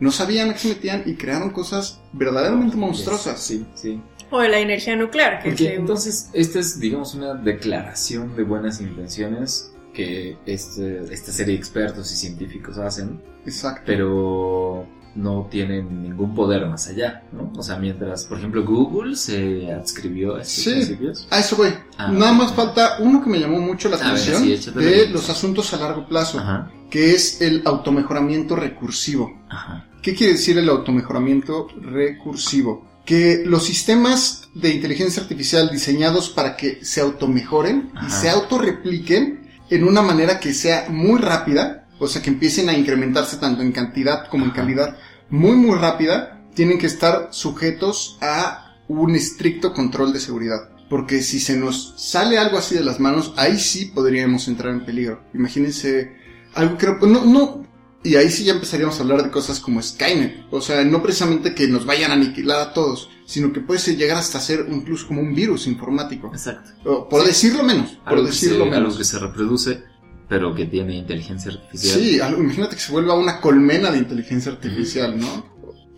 No 0.00 0.10
sabían 0.10 0.50
a 0.50 0.54
qué 0.54 0.58
se 0.58 0.68
metían 0.68 1.02
y 1.06 1.14
crearon 1.14 1.50
cosas 1.50 2.00
verdaderamente 2.12 2.76
monstruosas. 2.76 3.40
Sí, 3.40 3.64
sí. 3.74 4.00
O 4.30 4.40
de 4.40 4.48
la 4.48 4.58
energía 4.58 4.96
nuclear. 4.96 5.42
Que 5.42 5.50
Porque 5.50 5.64
se- 5.64 5.74
entonces, 5.74 6.30
esta 6.32 6.58
es, 6.58 6.80
digamos, 6.80 7.14
una 7.14 7.34
declaración 7.34 8.34
de 8.34 8.42
buenas 8.42 8.80
intenciones 8.80 9.72
que 9.92 10.38
este, 10.46 11.12
esta 11.12 11.30
serie 11.32 11.52
de 11.54 11.58
expertos 11.58 12.10
y 12.10 12.16
científicos 12.16 12.78
hacen, 12.78 13.20
Exacto. 13.44 13.82
pero 13.84 14.86
no 15.14 15.46
tienen 15.50 16.02
ningún 16.02 16.34
poder 16.34 16.66
más 16.66 16.88
allá, 16.88 17.22
¿no? 17.32 17.52
O 17.56 17.62
sea, 17.62 17.76
mientras, 17.76 18.24
por 18.24 18.38
ejemplo, 18.38 18.64
Google 18.64 19.14
se 19.16 19.70
adscribió 19.72 20.36
a 20.36 20.42
estos 20.42 20.64
Sí. 20.64 20.70
principios. 20.70 21.26
A 21.30 21.40
eso 21.40 21.56
voy. 21.56 21.70
Ah, 21.98 22.10
Nada 22.10 22.32
más 22.32 22.52
falta 22.52 22.96
uno 23.00 23.22
que 23.22 23.28
me 23.30 23.38
llamó 23.38 23.58
mucho 23.60 23.88
la 23.88 23.96
ver, 23.98 24.06
atención 24.06 24.42
sí, 24.44 24.70
de 24.70 25.08
los 25.08 25.28
asuntos 25.28 25.72
a 25.74 25.76
largo 25.76 26.06
plazo, 26.08 26.38
Ajá, 26.38 26.70
que 26.90 27.12
es 27.14 27.40
el 27.42 27.62
automejoramiento 27.64 28.56
recursivo. 28.56 29.38
ajá. 29.50 29.86
¿Qué 30.02 30.14
quiere 30.14 30.32
decir 30.32 30.58
el 30.58 30.68
automejoramiento 30.68 31.68
recursivo? 31.80 32.90
Que 33.04 33.42
los 33.46 33.64
sistemas 33.64 34.48
de 34.54 34.70
inteligencia 34.70 35.22
artificial 35.22 35.70
diseñados 35.70 36.28
para 36.28 36.56
que 36.56 36.84
se 36.84 37.00
automejoren 37.00 37.90
y 38.06 38.10
se 38.10 38.28
autorrepliquen 38.30 39.48
en 39.70 39.84
una 39.84 40.02
manera 40.02 40.38
que 40.40 40.52
sea 40.54 40.86
muy 40.90 41.18
rápida, 41.20 41.81
o 41.98 42.06
sea, 42.06 42.22
que 42.22 42.30
empiecen 42.30 42.68
a 42.68 42.76
incrementarse 42.76 43.36
tanto 43.36 43.62
en 43.62 43.72
cantidad 43.72 44.28
como 44.28 44.44
en 44.44 44.50
calidad 44.50 44.96
muy, 45.30 45.56
muy 45.56 45.78
rápida, 45.78 46.42
tienen 46.54 46.78
que 46.78 46.86
estar 46.86 47.28
sujetos 47.30 48.18
a 48.20 48.76
un 48.88 49.14
estricto 49.14 49.72
control 49.72 50.12
de 50.12 50.20
seguridad. 50.20 50.70
Porque 50.88 51.22
si 51.22 51.40
se 51.40 51.56
nos 51.56 51.94
sale 51.96 52.38
algo 52.38 52.58
así 52.58 52.74
de 52.74 52.84
las 52.84 53.00
manos, 53.00 53.32
ahí 53.36 53.58
sí 53.58 53.86
podríamos 53.86 54.46
entrar 54.48 54.72
en 54.72 54.84
peligro. 54.84 55.24
Imagínense 55.32 56.12
algo 56.54 56.76
que 56.76 56.86
no, 56.86 57.24
no, 57.24 57.66
y 58.04 58.16
ahí 58.16 58.30
sí 58.30 58.44
ya 58.44 58.54
empezaríamos 58.54 58.98
a 58.98 59.02
hablar 59.02 59.22
de 59.22 59.30
cosas 59.30 59.60
como 59.60 59.80
Skynet. 59.80 60.46
O 60.50 60.60
sea, 60.60 60.84
no 60.84 61.02
precisamente 61.02 61.54
que 61.54 61.68
nos 61.68 61.86
vayan 61.86 62.10
a 62.10 62.14
aniquilar 62.14 62.60
a 62.60 62.72
todos, 62.72 63.08
sino 63.26 63.52
que 63.52 63.60
puede 63.60 63.96
llegar 63.96 64.18
hasta 64.18 64.40
ser 64.40 64.66
incluso 64.70 65.06
como 65.06 65.20
un 65.20 65.34
virus 65.34 65.66
informático. 65.66 66.28
Exacto. 66.28 66.72
O, 66.84 67.08
por 67.08 67.24
decirlo 67.24 67.62
menos, 67.62 67.92
por 67.92 68.14
Algo 68.14 68.24
que, 68.24 68.30
decirlo 68.30 68.64
se, 68.64 68.70
menos. 68.70 68.76
algo 68.86 68.98
que 68.98 69.04
se 69.04 69.18
reproduce, 69.18 69.84
pero 70.32 70.54
que 70.54 70.64
tiene 70.64 70.96
inteligencia 70.96 71.52
artificial. 71.52 72.00
Sí, 72.00 72.16
imagínate 72.16 72.74
que 72.74 72.80
se 72.80 72.90
vuelva 72.90 73.12
una 73.12 73.38
colmena 73.38 73.90
de 73.90 73.98
inteligencia 73.98 74.50
artificial, 74.50 75.20
¿no? 75.20 75.44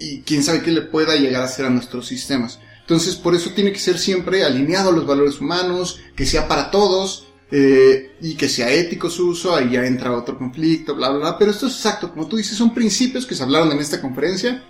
Y 0.00 0.22
quién 0.22 0.42
sabe 0.42 0.60
qué 0.60 0.72
le 0.72 0.80
pueda 0.80 1.14
llegar 1.14 1.42
a 1.42 1.44
hacer 1.44 1.66
a 1.66 1.70
nuestros 1.70 2.08
sistemas. 2.08 2.58
Entonces, 2.80 3.14
por 3.14 3.36
eso 3.36 3.50
tiene 3.50 3.72
que 3.72 3.78
ser 3.78 3.96
siempre 3.96 4.42
alineado 4.42 4.90
a 4.90 4.92
los 4.92 5.06
valores 5.06 5.40
humanos, 5.40 6.00
que 6.16 6.26
sea 6.26 6.48
para 6.48 6.72
todos, 6.72 7.28
eh, 7.52 8.16
y 8.20 8.34
que 8.34 8.48
sea 8.48 8.72
ético 8.72 9.08
su 9.08 9.28
uso, 9.28 9.54
ahí 9.54 9.70
ya 9.70 9.86
entra 9.86 10.10
otro 10.10 10.36
conflicto, 10.36 10.96
bla, 10.96 11.10
bla, 11.10 11.18
bla. 11.20 11.38
Pero 11.38 11.52
esto 11.52 11.68
es 11.68 11.74
exacto, 11.74 12.10
como 12.10 12.26
tú 12.26 12.36
dices, 12.36 12.58
son 12.58 12.74
principios 12.74 13.26
que 13.26 13.36
se 13.36 13.44
hablaron 13.44 13.70
en 13.70 13.78
esta 13.78 14.00
conferencia, 14.00 14.64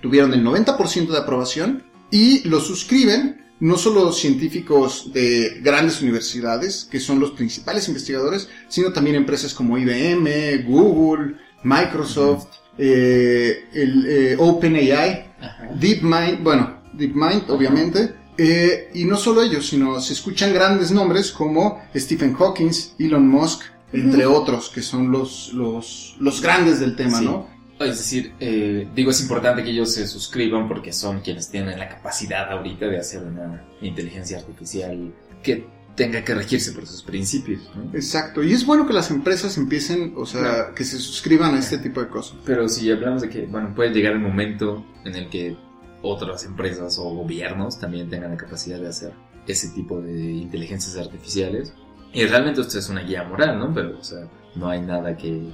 tuvieron 0.00 0.32
el 0.32 0.42
90% 0.42 1.08
de 1.08 1.18
aprobación, 1.18 1.84
y 2.10 2.48
lo 2.48 2.60
suscriben 2.60 3.41
no 3.62 3.78
solo 3.78 4.12
científicos 4.12 5.12
de 5.12 5.60
grandes 5.62 6.02
universidades, 6.02 6.88
que 6.90 6.98
son 6.98 7.20
los 7.20 7.30
principales 7.30 7.86
investigadores, 7.86 8.48
sino 8.68 8.92
también 8.92 9.14
empresas 9.14 9.54
como 9.54 9.78
IBM, 9.78 10.64
Google, 10.66 11.36
Microsoft, 11.62 12.48
eh, 12.76 13.68
el 13.72 14.04
eh, 14.08 14.36
OpenAI. 14.36 15.32
DeepMind, 15.78 16.42
bueno, 16.42 16.82
DeepMind 16.92 17.48
obviamente, 17.50 18.12
eh, 18.36 18.90
y 18.94 19.04
no 19.04 19.16
solo 19.16 19.42
ellos, 19.42 19.68
sino 19.68 20.00
se 20.00 20.14
escuchan 20.14 20.52
grandes 20.52 20.90
nombres 20.90 21.30
como 21.30 21.84
Stephen 21.94 22.34
Hawking, 22.34 22.72
Elon 22.98 23.28
Musk, 23.28 23.62
entre 23.92 24.26
otros, 24.26 24.70
que 24.70 24.82
son 24.82 25.12
los, 25.12 25.52
los, 25.52 26.16
los 26.18 26.42
grandes 26.42 26.80
del 26.80 26.96
tema, 26.96 27.20
Sí. 27.20 27.26
¿no? 27.26 27.51
Es 27.84 27.98
decir, 27.98 28.34
eh, 28.40 28.88
digo, 28.94 29.10
es 29.10 29.20
importante 29.20 29.62
que 29.62 29.70
ellos 29.70 29.92
se 29.92 30.06
suscriban 30.06 30.68
porque 30.68 30.92
son 30.92 31.20
quienes 31.20 31.50
tienen 31.50 31.78
la 31.78 31.88
capacidad 31.88 32.50
ahorita 32.50 32.86
de 32.86 32.98
hacer 32.98 33.22
una 33.22 33.64
inteligencia 33.80 34.38
artificial 34.38 35.12
que 35.42 35.66
tenga 35.94 36.24
que 36.24 36.34
regirse 36.34 36.72
por 36.72 36.86
sus 36.86 37.02
principios. 37.02 37.70
¿no? 37.74 37.90
Exacto, 37.94 38.42
y 38.42 38.52
es 38.52 38.64
bueno 38.64 38.86
que 38.86 38.92
las 38.92 39.10
empresas 39.10 39.56
empiecen, 39.58 40.14
o 40.16 40.26
sea, 40.26 40.72
que 40.74 40.84
se 40.84 40.98
suscriban 40.98 41.54
a 41.54 41.58
este 41.58 41.78
tipo 41.78 42.00
de 42.00 42.08
cosas. 42.08 42.38
Pero 42.44 42.68
si 42.68 42.90
hablamos 42.90 43.22
de 43.22 43.28
que, 43.28 43.46
bueno, 43.46 43.74
puede 43.74 43.90
llegar 43.90 44.12
el 44.12 44.20
momento 44.20 44.84
en 45.04 45.14
el 45.14 45.28
que 45.28 45.56
otras 46.02 46.44
empresas 46.44 46.98
o 46.98 47.04
gobiernos 47.14 47.78
también 47.78 48.08
tengan 48.08 48.32
la 48.32 48.36
capacidad 48.36 48.78
de 48.78 48.88
hacer 48.88 49.12
ese 49.46 49.68
tipo 49.68 50.00
de 50.00 50.32
inteligencias 50.32 50.96
artificiales. 50.96 51.74
Y 52.12 52.24
realmente 52.26 52.60
esto 52.60 52.78
es 52.78 52.88
una 52.88 53.02
guía 53.02 53.24
moral, 53.24 53.58
¿no? 53.58 53.72
Pero, 53.72 53.98
o 53.98 54.04
sea, 54.04 54.28
no 54.54 54.68
hay 54.68 54.80
nada 54.82 55.16
que... 55.16 55.50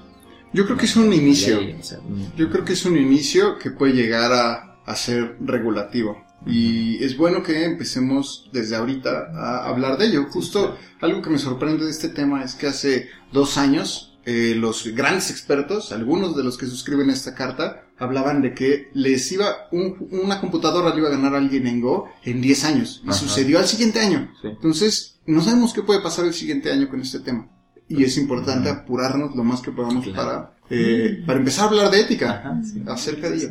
Yo 0.53 0.65
creo 0.65 0.77
que 0.77 0.87
es 0.87 0.97
un 0.97 1.13
inicio. 1.13 1.61
sea, 1.83 1.99
Yo 2.37 2.51
creo 2.51 2.65
que 2.65 2.73
es 2.73 2.85
un 2.85 2.97
inicio 2.97 3.59
que 3.59 3.71
puede 3.71 3.93
llegar 3.95 4.33
a, 4.33 4.79
a 4.85 4.97
ser 4.97 5.37
regulativo. 5.41 6.25
Y 6.47 7.03
es 7.05 7.17
bueno 7.17 7.43
que 7.43 7.65
empecemos 7.65 8.49
desde 8.53 8.77
ahorita 8.77 9.31
a 9.35 9.67
hablar 9.69 9.99
de 9.99 10.07
ello. 10.07 10.27
Justo 10.31 10.77
algo 11.01 11.21
que 11.21 11.31
me 11.31 11.39
sorprende 11.39 11.85
de 11.85 11.91
este 11.91 12.09
tema 12.09 12.45
es 12.45 12.55
que 12.55 12.69
hace 12.69 13.09
dos 13.33 13.59
años 13.59 14.05
eh, 14.25 14.55
los 14.57 14.87
grandes 14.95 15.31
expertos, 15.31 15.91
algunos 15.91 16.37
de 16.37 16.45
los 16.45 16.59
que 16.59 16.67
suscriben 16.67 17.09
esta 17.09 17.35
carta, 17.35 17.85
hablaban 17.99 18.43
de 18.43 18.53
que 18.55 18.89
les 18.93 19.33
iba 19.33 19.69
un- 19.73 20.07
una 20.13 20.39
computadora 20.41 20.91
le 20.95 20.99
iba 21.01 21.09
a 21.09 21.13
ganar 21.13 21.35
a 21.35 21.39
alguien 21.39 21.67
en 21.67 21.81
Go 21.81 22.09
en 22.25 22.41
10 22.43 22.65
años. 22.65 23.01
Y 23.05 23.09
Ajá. 23.09 23.19
sucedió 23.19 23.59
al 23.59 23.67
siguiente 23.67 24.01
año. 24.01 24.31
Sí. 24.43 24.49
Entonces, 24.49 25.19
no 25.27 25.43
sabemos 25.43 25.73
qué 25.73 25.83
puede 25.83 26.01
pasar 26.03 26.27
el 26.27 26.35
siguiente 26.35 26.71
año 26.71 26.89
con 26.91 27.01
este 27.01 27.21
tema. 27.21 27.49
Y 27.89 28.05
es 28.05 28.17
importante 28.19 28.69
apurarnos 28.69 29.35
lo 29.35 29.45
más 29.45 29.61
que 29.63 29.71
podamos 29.73 30.05
Claro. 30.05 30.17
para, 30.17 30.53
eh, 30.71 31.23
para 31.27 31.39
empezar 31.39 31.65
a 31.67 31.69
hablar 31.69 31.91
de 31.91 32.01
ética 32.01 32.31
Ajá, 32.41 32.63
sí. 32.63 32.83
acerca 32.87 33.31
de 33.31 33.37
ello. 33.37 33.49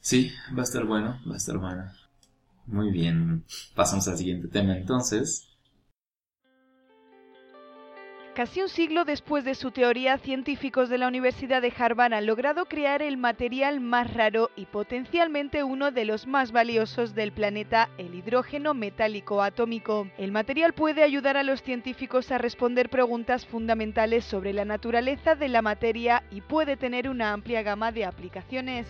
Sí, 0.00 0.30
va 0.56 0.62
a 0.62 0.64
estar 0.64 0.84
bueno, 0.84 1.18
va 1.28 1.34
a 1.34 1.36
estar 1.36 1.56
bueno. 1.58 1.84
Muy 2.66 2.90
bien, 2.90 3.44
pasamos 3.74 4.08
al 4.08 4.16
siguiente 4.18 4.48
tema 4.48 4.76
entonces. 4.76 5.46
Casi 8.34 8.60
un 8.62 8.68
siglo 8.68 9.04
después 9.04 9.44
de 9.44 9.54
su 9.54 9.70
teoría, 9.70 10.18
científicos 10.18 10.88
de 10.88 10.98
la 10.98 11.06
Universidad 11.06 11.62
de 11.62 11.72
Harvard 11.78 12.14
han 12.14 12.26
logrado 12.26 12.64
crear 12.64 13.00
el 13.00 13.16
material 13.16 13.78
más 13.78 14.12
raro 14.12 14.50
y 14.56 14.66
potencialmente 14.66 15.62
uno 15.62 15.92
de 15.92 16.04
los 16.04 16.26
más 16.26 16.50
valiosos 16.50 17.14
del 17.14 17.30
planeta, 17.30 17.90
el 17.96 18.12
hidrógeno 18.12 18.74
metálico 18.74 19.40
atómico. 19.40 20.08
El 20.18 20.32
material 20.32 20.72
puede 20.72 21.04
ayudar 21.04 21.36
a 21.36 21.44
los 21.44 21.62
científicos 21.62 22.32
a 22.32 22.38
responder 22.38 22.90
preguntas 22.90 23.46
fundamentales 23.46 24.24
sobre 24.24 24.52
la 24.52 24.64
naturaleza 24.64 25.36
de 25.36 25.48
la 25.48 25.62
materia 25.62 26.24
y 26.32 26.40
puede 26.40 26.76
tener 26.76 27.08
una 27.08 27.32
amplia 27.32 27.62
gama 27.62 27.92
de 27.92 28.04
aplicaciones. 28.04 28.88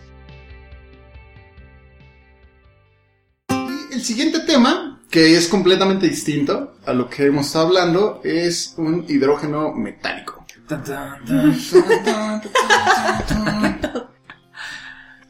el 3.95 4.03
siguiente 4.03 4.40
tema, 4.40 4.93
que 5.14 5.36
es 5.36 5.46
completamente 5.46 6.08
distinto 6.08 6.74
a 6.84 6.92
lo 6.92 7.08
que 7.08 7.26
hemos 7.26 7.46
estado 7.46 7.68
hablando, 7.68 8.20
es 8.24 8.74
un 8.78 9.04
hidrógeno 9.06 9.72
metálico. 9.72 10.44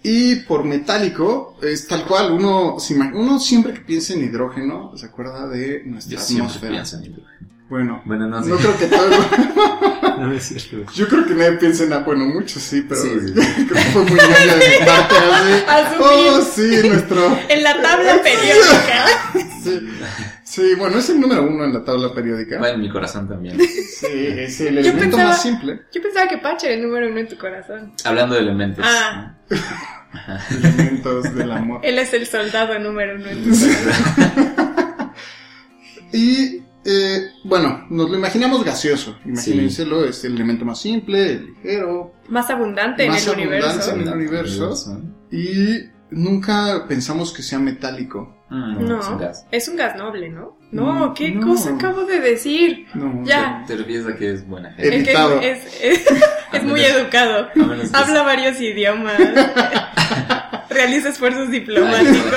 Y 0.02 0.36
por 0.36 0.64
metálico, 0.64 1.58
es 1.60 1.86
tal 1.86 2.06
cual, 2.06 2.32
uno, 2.32 2.78
uno 3.12 3.38
siempre 3.38 3.74
que 3.74 3.80
piensa 3.80 4.14
en 4.14 4.24
hidrógeno, 4.24 4.96
se 4.96 5.04
acuerda 5.04 5.46
de 5.48 5.82
nuestra 5.84 6.18
atmósfera. 6.18 6.82
En 6.90 7.04
hidrógeno. 7.04 7.48
Bueno, 7.68 8.02
bueno 8.06 8.26
no, 8.26 8.40
no 8.40 8.56
creo 8.56 8.78
que 8.78 8.86
todo. 8.86 9.10
no 10.20 10.32
es 10.32 10.44
cierto. 10.44 10.92
Yo 10.92 11.08
creo 11.08 11.26
que 11.26 11.34
nadie 11.34 11.52
piensa 11.52 11.84
en. 11.84 12.04
Bueno, 12.04 12.26
muchos 12.26 12.62
sí, 12.62 12.84
pero. 12.88 13.00
Sí, 13.00 13.10
sí. 13.20 13.32
creo 13.68 13.68
que 13.68 13.90
fue 13.90 14.02
muy 14.02 14.12
ñoña 14.12 14.56
de 14.56 14.78
mi 14.78 14.86
parte. 14.86 15.14
Así. 15.68 15.96
Oh, 16.00 16.40
sí, 16.42 16.88
nuestro. 16.88 17.38
en 17.48 17.62
la 17.62 17.82
tabla 17.82 18.20
periódica. 18.22 19.06
sí. 19.62 19.88
Sí, 20.44 20.74
bueno, 20.76 20.98
es 20.98 21.10
el 21.10 21.20
número 21.20 21.42
uno 21.42 21.64
en 21.64 21.72
la 21.72 21.82
tabla 21.84 22.14
periódica. 22.14 22.60
Va 22.60 22.70
en 22.70 22.80
mi 22.80 22.88
corazón 22.88 23.28
también. 23.28 23.58
Sí, 23.58 24.06
es 24.06 24.60
el 24.60 24.78
elemento 24.78 25.16
más 25.16 25.42
simple. 25.42 25.80
Yo 25.92 26.00
pensaba 26.00 26.28
que 26.28 26.38
Pache 26.38 26.66
era 26.66 26.76
el 26.76 26.82
número 26.82 27.08
uno 27.08 27.18
en 27.18 27.28
tu 27.28 27.36
corazón. 27.36 27.92
Hablando 28.04 28.36
de 28.36 28.42
elementos. 28.42 28.84
Ah. 28.86 29.34
elementos 30.50 31.34
del 31.34 31.50
amor. 31.50 31.80
Él 31.82 31.98
es 31.98 32.14
el 32.14 32.26
soldado 32.26 32.78
número 32.78 33.16
uno 33.16 33.26
en 33.26 33.42
tu 33.42 33.50
corazón. 33.50 35.12
y 36.12 36.63
eh, 36.84 37.30
bueno, 37.44 37.86
nos 37.88 38.10
lo 38.10 38.16
imaginamos 38.16 38.64
gaseoso. 38.64 39.18
Imagínenselo, 39.24 40.04
es 40.04 40.24
el 40.24 40.34
elemento 40.34 40.64
más 40.64 40.80
simple, 40.80 41.40
ligero. 41.40 42.14
Más 42.28 42.50
abundante 42.50 43.04
en 43.04 43.14
el 43.14 43.28
universo. 43.28 43.92
en 43.92 44.00
el 44.02 44.08
universo. 44.08 45.02
Y 45.30 45.90
nunca 46.10 46.86
pensamos 46.86 47.32
que 47.32 47.42
sea 47.42 47.58
metálico. 47.58 48.44
Mm, 48.50 48.86
no, 48.86 49.00
es 49.50 49.68
un, 49.68 49.76
gas. 49.76 49.96
noble, 49.96 50.28
¿no? 50.28 50.58
No, 50.70 51.14
¿qué 51.14 51.40
cosa 51.40 51.74
acabo 51.74 52.04
de 52.04 52.20
decir? 52.20 52.86
No, 52.94 53.24
ya. 53.24 53.64
Te, 53.66 53.76
refieres 53.76 54.06
a 54.06 54.16
que 54.16 54.32
es 54.32 54.46
buena 54.46 54.72
gente. 54.72 55.12
Es, 56.52 56.62
muy 56.62 56.82
educado. 56.82 57.48
Habla 57.92 58.22
varios 58.22 58.60
idiomas. 58.60 59.18
Realiza 60.74 61.08
esfuerzos 61.08 61.50
diplomáticos. 61.50 62.32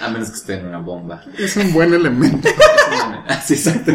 a 0.00 0.08
menos 0.08 0.30
que 0.30 0.36
esté 0.36 0.54
en 0.54 0.66
una 0.66 0.78
bomba. 0.78 1.24
Es 1.38 1.56
un 1.56 1.72
buen 1.72 1.92
elemento. 1.94 2.48
sí, 3.44 3.54
exacto. 3.54 3.92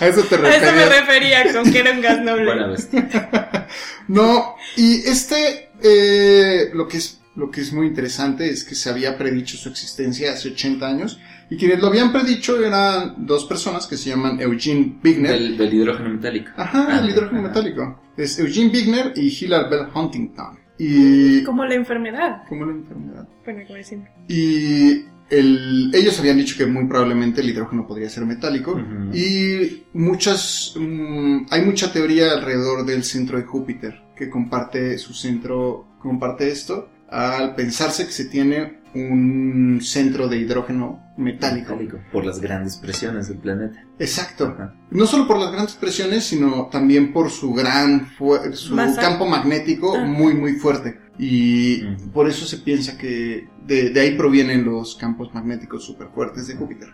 A 0.00 0.06
eso 0.06 0.22
te 0.24 0.36
refería. 0.36 0.48
A 0.48 0.56
eso 0.56 0.76
me 0.76 0.84
refería 1.00 1.52
con 1.52 1.72
que 1.72 1.78
era 1.78 1.92
un 1.92 2.00
gas 2.00 2.20
noble. 2.20 2.44
Buena 2.44 2.66
bestia. 2.66 3.68
no, 4.08 4.56
y 4.76 5.08
este, 5.08 5.70
eh, 5.82 6.70
lo 6.74 6.86
que 6.86 6.98
es 6.98 7.20
lo 7.36 7.50
que 7.50 7.60
es 7.60 7.72
muy 7.72 7.86
interesante 7.86 8.48
es 8.48 8.64
que 8.64 8.74
se 8.74 8.88
había 8.88 9.18
predicho 9.18 9.58
su 9.58 9.68
existencia 9.68 10.32
hace 10.32 10.48
80 10.48 10.88
años 10.88 11.18
y 11.50 11.56
quienes 11.56 11.80
lo 11.80 11.88
habían 11.88 12.10
predicho 12.10 12.64
eran 12.64 13.26
dos 13.26 13.44
personas 13.44 13.86
que 13.86 13.96
se 13.98 14.10
llaman 14.10 14.40
Eugene 14.40 14.98
Bigner. 15.02 15.56
Del, 15.56 15.74
hidrógeno 15.74 16.08
metálico. 16.08 16.50
Ajá, 16.56 16.86
ah, 16.88 17.00
el 17.00 17.10
hidrógeno 17.10 17.42
metálico. 17.42 18.00
Es 18.16 18.38
Eugene 18.38 18.70
Bigner 18.70 19.12
y 19.14 19.28
Hilary 19.28 19.68
Bell 19.68 19.86
Huntington. 19.94 20.65
Y... 20.78 21.42
Como 21.44 21.64
la 21.64 21.74
enfermedad. 21.74 22.42
Como 22.48 22.66
la 22.66 22.72
enfermedad. 22.72 23.28
Bueno, 23.44 23.62
como 23.66 23.82
siempre. 23.82 24.10
Y 24.28 25.04
el, 25.30 25.90
ellos 25.94 26.18
habían 26.20 26.36
dicho 26.36 26.56
que 26.56 26.66
muy 26.66 26.86
probablemente 26.86 27.40
el 27.40 27.50
hidrógeno 27.50 27.86
podría 27.86 28.08
ser 28.08 28.24
metálico 28.26 28.80
y 29.12 29.84
muchas 29.92 30.74
mm, 30.78 31.46
hay 31.50 31.62
mucha 31.62 31.92
teoría 31.92 32.32
alrededor 32.32 32.86
del 32.86 33.02
centro 33.02 33.36
de 33.36 33.44
Júpiter 33.44 34.02
que 34.14 34.30
comparte 34.30 34.98
su 34.98 35.14
centro 35.14 35.86
comparte 35.98 36.48
esto 36.48 36.90
al 37.08 37.54
pensarse 37.54 38.06
que 38.06 38.12
se 38.12 38.26
tiene 38.26 38.80
un 38.94 39.80
centro 39.82 40.28
de 40.28 40.38
hidrógeno 40.38 41.12
metálico. 41.16 41.78
por 42.12 42.24
las 42.24 42.40
grandes 42.40 42.76
presiones 42.76 43.28
del 43.28 43.38
planeta. 43.38 43.84
Exacto. 43.98 44.56
No 44.90 45.06
solo 45.06 45.26
por 45.26 45.38
las 45.38 45.52
grandes 45.52 45.74
presiones, 45.74 46.24
sino 46.24 46.68
también 46.70 47.12
por 47.12 47.30
su 47.30 47.52
gran 47.52 48.08
su 48.52 48.76
campo 48.96 49.26
magnético 49.26 49.96
ah. 49.96 50.04
muy 50.04 50.34
muy 50.34 50.54
fuerte. 50.54 51.00
Y 51.18 51.82
por 52.12 52.28
eso 52.28 52.44
se 52.44 52.58
piensa 52.58 52.98
que 52.98 53.48
de, 53.66 53.98
ahí 53.98 54.16
provienen 54.16 54.64
los 54.64 54.96
campos 54.96 55.32
magnéticos 55.32 55.84
súper 55.84 56.08
fuertes 56.08 56.46
de 56.46 56.56
Júpiter. 56.56 56.90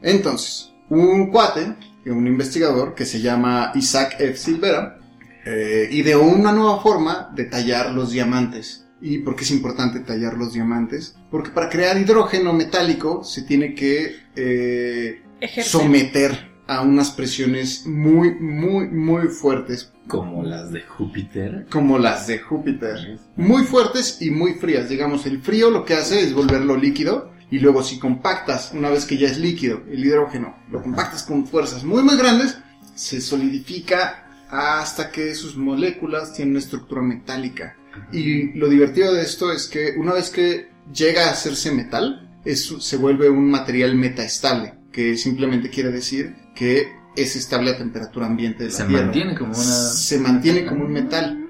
Entonces, 0.00 0.72
un 0.88 1.30
cuate, 1.30 1.76
un 2.06 2.26
investigador 2.26 2.94
que 2.94 3.04
se 3.04 3.20
llama 3.20 3.72
Isaac 3.74 4.16
F. 4.18 4.36
Silvera, 4.36 4.98
eh, 5.44 5.88
ideó 5.92 6.22
una 6.22 6.52
nueva 6.52 6.80
forma 6.80 7.30
de 7.34 7.44
tallar 7.44 7.92
los 7.92 8.12
diamantes. 8.12 8.86
¿Y 9.00 9.18
por 9.18 9.34
qué 9.34 9.44
es 9.44 9.50
importante 9.50 10.00
tallar 10.00 10.36
los 10.36 10.52
diamantes? 10.52 11.16
Porque 11.30 11.50
para 11.50 11.70
crear 11.70 11.98
hidrógeno 11.98 12.52
metálico 12.52 13.24
se 13.24 13.42
tiene 13.42 13.74
que 13.74 14.16
eh, 14.36 15.22
someter 15.62 16.50
a 16.66 16.82
unas 16.82 17.10
presiones 17.10 17.86
muy, 17.86 18.34
muy, 18.34 18.88
muy 18.88 19.28
fuertes. 19.28 19.92
Como 20.06 20.42
las 20.42 20.70
de 20.70 20.82
Júpiter. 20.82 21.66
Como 21.70 21.98
las 21.98 22.26
de 22.26 22.38
Júpiter. 22.38 23.18
Muy 23.36 23.64
fuertes 23.64 24.20
y 24.20 24.30
muy 24.30 24.54
frías. 24.54 24.88
Digamos, 24.88 25.26
el 25.26 25.40
frío 25.40 25.70
lo 25.70 25.84
que 25.84 25.94
hace 25.94 26.20
es 26.22 26.32
volverlo 26.32 26.76
líquido. 26.76 27.32
Y 27.50 27.58
luego 27.58 27.82
si 27.82 27.98
compactas, 27.98 28.70
una 28.72 28.90
vez 28.90 29.04
que 29.04 29.16
ya 29.16 29.26
es 29.26 29.38
líquido, 29.38 29.82
el 29.90 30.04
hidrógeno, 30.04 30.56
lo 30.70 30.80
compactas 30.80 31.24
con 31.24 31.44
fuerzas 31.44 31.82
muy, 31.82 32.04
muy 32.04 32.16
grandes, 32.16 32.56
se 32.94 33.20
solidifica 33.20 34.30
hasta 34.48 35.10
que 35.10 35.34
sus 35.34 35.56
moléculas 35.56 36.32
tienen 36.32 36.52
una 36.52 36.60
estructura 36.60 37.02
metálica. 37.02 37.76
Y 38.12 38.52
lo 38.58 38.68
divertido 38.68 39.12
de 39.12 39.22
esto 39.22 39.52
es 39.52 39.66
que 39.66 39.94
una 39.96 40.12
vez 40.12 40.30
que 40.30 40.68
llega 40.92 41.26
a 41.26 41.32
hacerse 41.32 41.72
metal, 41.72 42.28
se 42.44 42.96
vuelve 42.96 43.28
un 43.28 43.50
material 43.50 43.94
metaestable, 43.94 44.74
que 44.92 45.16
simplemente 45.16 45.70
quiere 45.70 45.90
decir 45.90 46.34
que 46.54 46.92
es 47.16 47.36
estable 47.36 47.70
a 47.70 47.78
temperatura 47.78 48.26
ambiente 48.26 48.64
de 48.64 48.70
la 48.70 48.76
se 48.76 48.84
Tierra. 48.84 49.04
Mantiene 49.04 49.34
como 49.36 49.52
una... 49.52 49.62
Se 49.62 50.18
mantiene 50.18 50.66
como 50.66 50.84
un 50.84 50.92
metal. 50.92 51.46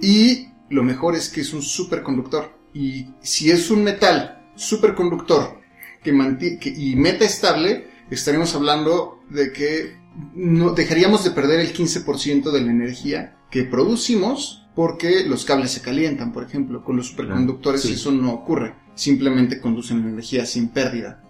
Y 0.00 0.48
lo 0.70 0.82
mejor 0.82 1.14
es 1.14 1.28
que 1.28 1.40
es 1.40 1.52
un 1.52 1.62
superconductor. 1.62 2.56
Y 2.74 3.08
si 3.20 3.50
es 3.50 3.70
un 3.70 3.84
metal 3.84 4.42
superconductor 4.54 5.60
que, 6.02 6.58
que 6.60 6.68
y 6.70 6.96
metaestable, 6.96 7.88
estaremos 8.10 8.54
hablando 8.54 9.20
de 9.30 9.52
que 9.52 9.96
no, 10.34 10.72
dejaríamos 10.72 11.24
de 11.24 11.30
perder 11.30 11.60
el 11.60 11.72
15% 11.72 12.50
de 12.50 12.60
la 12.60 12.70
energía 12.70 13.36
que 13.50 13.64
producimos 13.64 14.61
porque 14.74 15.24
los 15.26 15.44
cables 15.44 15.70
se 15.70 15.82
calientan, 15.82 16.32
por 16.32 16.44
ejemplo. 16.44 16.82
Con 16.82 16.96
los 16.96 17.08
superconductores 17.08 17.84
eso 17.84 18.10
no 18.10 18.32
ocurre. 18.32 18.74
Simplemente 18.94 19.60
conducen 19.60 20.06
energía 20.06 20.46
sin 20.46 20.68
pérdida. 20.68 21.22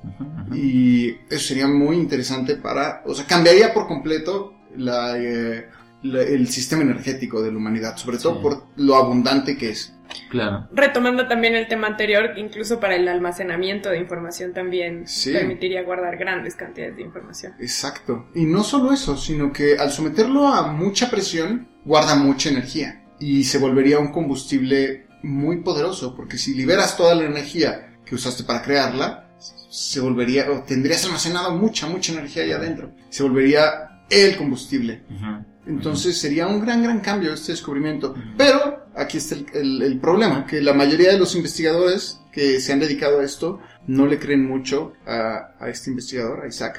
Y 0.54 1.10
eso 1.30 1.48
sería 1.48 1.66
muy 1.66 1.96
interesante 1.96 2.56
para... 2.56 3.02
O 3.06 3.14
sea, 3.14 3.26
cambiaría 3.26 3.72
por 3.72 3.86
completo 3.86 4.54
eh, 4.76 5.68
el 6.02 6.48
sistema 6.48 6.82
energético 6.82 7.42
de 7.42 7.50
la 7.50 7.58
humanidad, 7.58 7.96
sobre 7.96 8.18
todo 8.18 8.40
por 8.40 8.66
lo 8.76 8.96
abundante 8.96 9.56
que 9.56 9.70
es. 9.70 9.94
Claro. 10.28 10.68
Retomando 10.72 11.26
también 11.26 11.54
el 11.54 11.68
tema 11.68 11.86
anterior, 11.86 12.32
incluso 12.36 12.78
para 12.80 12.96
el 12.96 13.08
almacenamiento 13.08 13.88
de 13.88 13.98
información 13.98 14.52
también 14.52 15.06
permitiría 15.24 15.82
guardar 15.84 16.18
grandes 16.18 16.54
cantidades 16.54 16.96
de 16.96 17.02
información. 17.02 17.54
Exacto. 17.58 18.28
Y 18.34 18.44
no 18.44 18.62
solo 18.62 18.92
eso, 18.92 19.16
sino 19.16 19.52
que 19.52 19.78
al 19.78 19.90
someterlo 19.90 20.48
a 20.48 20.70
mucha 20.70 21.10
presión, 21.10 21.68
guarda 21.84 22.14
mucha 22.14 22.50
energía 22.50 23.01
y 23.22 23.44
se 23.44 23.58
volvería 23.58 24.00
un 24.00 24.10
combustible 24.10 25.06
muy 25.22 25.58
poderoso, 25.58 26.16
porque 26.16 26.38
si 26.38 26.54
liberas 26.54 26.96
toda 26.96 27.14
la 27.14 27.24
energía 27.24 27.98
que 28.04 28.16
usaste 28.16 28.42
para 28.42 28.62
crearla, 28.62 29.28
se 29.70 30.00
volvería, 30.00 30.50
o 30.50 30.64
tendrías 30.64 31.04
almacenado 31.04 31.56
mucha, 31.56 31.86
mucha 31.86 32.12
energía 32.12 32.42
ahí 32.42 32.50
adentro, 32.50 32.92
se 33.10 33.22
volvería 33.22 34.02
el 34.10 34.36
combustible. 34.36 35.04
Entonces 35.66 36.18
sería 36.18 36.48
un 36.48 36.60
gran, 36.60 36.82
gran 36.82 36.98
cambio 36.98 37.32
este 37.32 37.52
descubrimiento. 37.52 38.12
Pero 38.36 38.86
aquí 38.96 39.18
está 39.18 39.36
el, 39.54 40.00
problema, 40.00 40.44
que 40.44 40.60
la 40.60 40.74
mayoría 40.74 41.12
de 41.12 41.18
los 41.18 41.36
investigadores 41.36 42.20
que 42.32 42.60
se 42.60 42.72
han 42.72 42.80
dedicado 42.80 43.20
a 43.20 43.24
esto 43.24 43.60
no 43.86 44.06
le 44.06 44.18
creen 44.18 44.44
mucho 44.44 44.94
a, 45.06 45.68
este 45.68 45.90
investigador, 45.90 46.44
a 46.44 46.48
Isaac, 46.48 46.78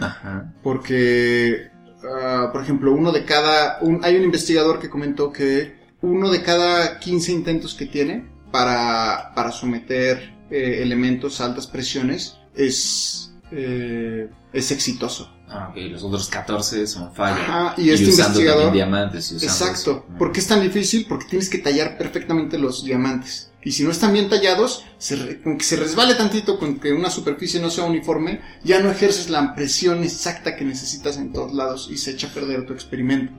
porque, 0.62 1.70
ah, 2.04 2.50
por 2.52 2.62
ejemplo, 2.62 2.92
uno 2.92 3.14
de 3.14 3.24
cada, 3.24 3.80
hay 4.02 4.18
un 4.18 4.24
investigador 4.24 4.80
que 4.80 4.90
comentó 4.90 5.32
que 5.32 5.83
uno 6.04 6.30
de 6.30 6.44
cada 6.44 7.00
15 7.00 7.32
intentos 7.32 7.74
que 7.74 7.86
tiene 7.86 8.26
para, 8.52 9.32
para 9.36 9.52
someter 9.52 10.34
eh, 10.52 10.80
elementos 10.84 11.42
a 11.42 11.46
altas 11.46 11.66
presiones 11.66 12.38
es 12.56 13.34
eh, 13.52 14.30
es 14.52 14.72
exitoso. 14.72 15.32
Ah, 15.48 15.70
ok, 15.70 15.78
los 15.92 16.04
otros 16.04 16.28
14 16.30 16.88
son 16.88 17.14
fallas. 17.14 17.40
Ajá, 17.42 17.74
y 17.78 17.90
este 17.92 18.10
usando 18.10 18.40
investigador- 18.40 18.72
diamantes. 18.74 19.32
Y 19.32 19.36
usando 19.36 19.54
Exacto. 19.54 19.92
eso. 20.08 20.18
¿Por 20.18 20.32
qué 20.32 20.40
es 20.40 20.48
tan 20.48 20.62
difícil? 20.62 21.06
Porque 21.08 21.26
tienes 21.30 21.50
que 21.50 21.60
tallar 21.60 21.98
perfectamente 21.98 22.58
los 22.58 22.84
diamantes. 22.84 23.52
Y 23.64 23.72
si 23.72 23.84
no 23.84 23.92
están 23.92 24.12
bien 24.14 24.30
tallados, 24.30 24.84
se 24.98 25.40
con 25.42 25.58
que 25.58 25.64
se 25.64 25.76
resbale 25.78 26.16
tantito, 26.16 26.58
con 26.60 26.80
que 26.80 26.92
una 26.92 27.10
superficie 27.12 27.62
no 27.62 27.70
sea 27.70 27.86
uniforme, 27.86 28.42
ya 28.64 28.80
no 28.82 28.90
ejerces 28.92 29.30
la 29.30 29.54
presión 29.56 30.04
exacta 30.04 30.56
que 30.56 30.66
necesitas 30.66 31.18
en 31.18 31.32
todos 31.32 31.54
lados 31.54 31.88
y 31.92 31.98
se 31.98 32.12
echa 32.12 32.28
a 32.28 32.32
perder 32.34 32.66
tu 32.66 32.74
experimento. 32.74 33.32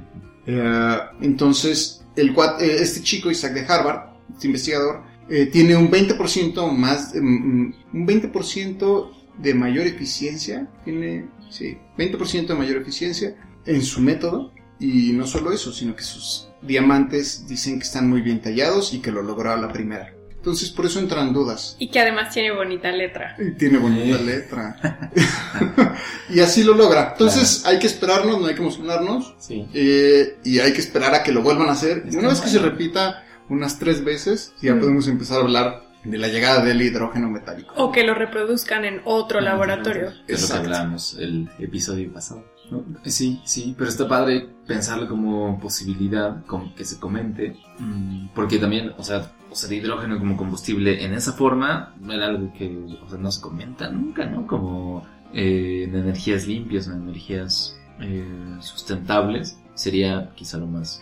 Eh, 0.47 0.99
entonces, 1.21 2.04
el, 2.17 2.31
eh, 2.31 2.77
este 2.81 3.03
chico, 3.03 3.31
Isaac 3.31 3.55
de 3.55 3.67
Harvard, 3.67 4.15
este 4.33 4.47
investigador, 4.47 5.03
eh, 5.29 5.47
tiene 5.47 5.77
un 5.77 5.91
20% 5.91 6.69
más, 6.69 7.15
mm, 7.15 7.21
mm, 7.21 7.75
un 7.95 8.07
20% 8.07 9.11
de 9.39 9.55
mayor 9.55 9.87
eficiencia, 9.87 10.69
tiene, 10.85 11.29
sí, 11.51 11.79
20% 11.97 12.53
de 12.53 12.59
mayor 12.59 12.77
eficiencia 12.77 13.37
en 13.67 13.83
su 13.83 14.01
método. 14.01 14.53
Y 14.81 15.12
no 15.12 15.27
solo 15.27 15.53
eso, 15.53 15.73
sino 15.73 15.95
que 15.95 16.03
sus 16.03 16.49
diamantes 16.61 17.47
dicen 17.47 17.79
que 17.79 17.85
están 17.85 18.09
muy 18.11 18.21
bien 18.21 18.41
tallados 18.41 18.93
y 18.93 19.01
que 19.01 19.12
lo 19.12 19.23
logró 19.23 19.53
a 19.53 19.57
la 19.57 19.73
primera. 19.73 20.14
Entonces, 20.45 20.69
por 20.69 20.85
eso 20.85 20.99
entran 20.99 21.33
dudas. 21.33 21.75
Y 21.79 21.89
que 21.89 21.99
además 22.01 22.35
tiene 22.35 22.53
bonita 22.53 22.93
letra. 22.93 23.35
Y 23.39 23.53
tiene 23.53 23.79
bonita 23.79 24.19
Sí. 24.19 24.25
letra. 24.27 24.77
y 26.29 26.41
así 26.41 26.63
lo 26.65 26.75
logra. 26.75 27.13
Entonces, 27.13 27.65
hay 27.65 27.79
que 27.79 27.87
esperarnos, 27.87 28.39
no 28.43 28.47
hay 28.47 28.55
que 28.55 28.61
emocionarnos. 28.61 29.35
Sí. 29.39 29.67
eh, 29.73 30.37
y 30.45 30.59
hay 30.59 30.75
que 30.75 30.81
esperar 30.81 31.15
a 31.15 31.23
que 31.23 31.33
lo 31.33 31.43
vuelvan 31.43 31.71
a 31.71 31.73
hacer. 31.73 32.05
Y 32.11 32.17
una 32.17 32.29
vez 32.29 32.43
que 32.43 32.49
se 32.51 32.59
repita 32.59 33.25
unas 33.49 33.79
tres 33.79 34.05
veces, 34.05 34.53
ya 34.61 34.75
Mm. 34.75 34.81
podemos 34.81 35.09
empezar 35.09 35.39
a 35.39 35.41
hablar 35.45 35.85
de 36.05 36.19
la 36.19 36.29
llegada 36.29 36.63
del 36.63 36.83
hidrógeno 36.83 37.31
metálico. 37.31 37.73
O 37.79 37.91
que 37.91 38.05
lo 38.05 38.13
reproduzcan 38.15 38.85
en 38.85 39.01
otro 39.07 39.41
laboratorio. 39.41 40.13
Es 40.29 40.43
lo 40.43 40.49
que 40.49 40.61
hablábamos 40.61 41.17
el 41.19 41.49
episodio 41.59 42.13
pasado. 42.13 42.45
¿no? 42.71 42.85
Sí, 43.05 43.41
sí, 43.45 43.75
pero 43.79 43.89
está 43.91 44.07
padre 44.09 44.47
pensarlo 44.67 45.07
como 45.09 45.59
posibilidad, 45.61 46.45
como 46.47 46.75
que 46.75 46.85
se 46.87 46.99
comente, 46.99 47.57
mm, 47.79 48.29
porque 48.35 48.59
también, 48.59 48.93
o 48.99 49.05
sea, 49.05 49.31
usar 49.55 49.73
hidrógeno 49.73 50.19
como 50.19 50.37
combustible 50.37 51.05
en 51.05 51.15
esa 51.15 51.33
forma 51.33 51.95
era 52.09 52.27
algo 52.27 52.53
que 52.53 52.77
o 53.05 53.09
sea, 53.09 53.19
no 53.19 53.31
se 53.31 53.41
comenta 53.41 53.89
nunca, 53.89 54.27
¿no? 54.27 54.47
Como 54.47 55.05
eh, 55.33 55.85
en 55.89 55.97
energías 55.97 56.47
limpias, 56.47 56.87
en 56.87 56.95
energías 56.95 57.77
eh, 58.01 58.57
sustentables, 58.61 59.59
sería 59.75 60.31
quizá 60.35 60.59
lo 60.59 60.67
más 60.67 61.01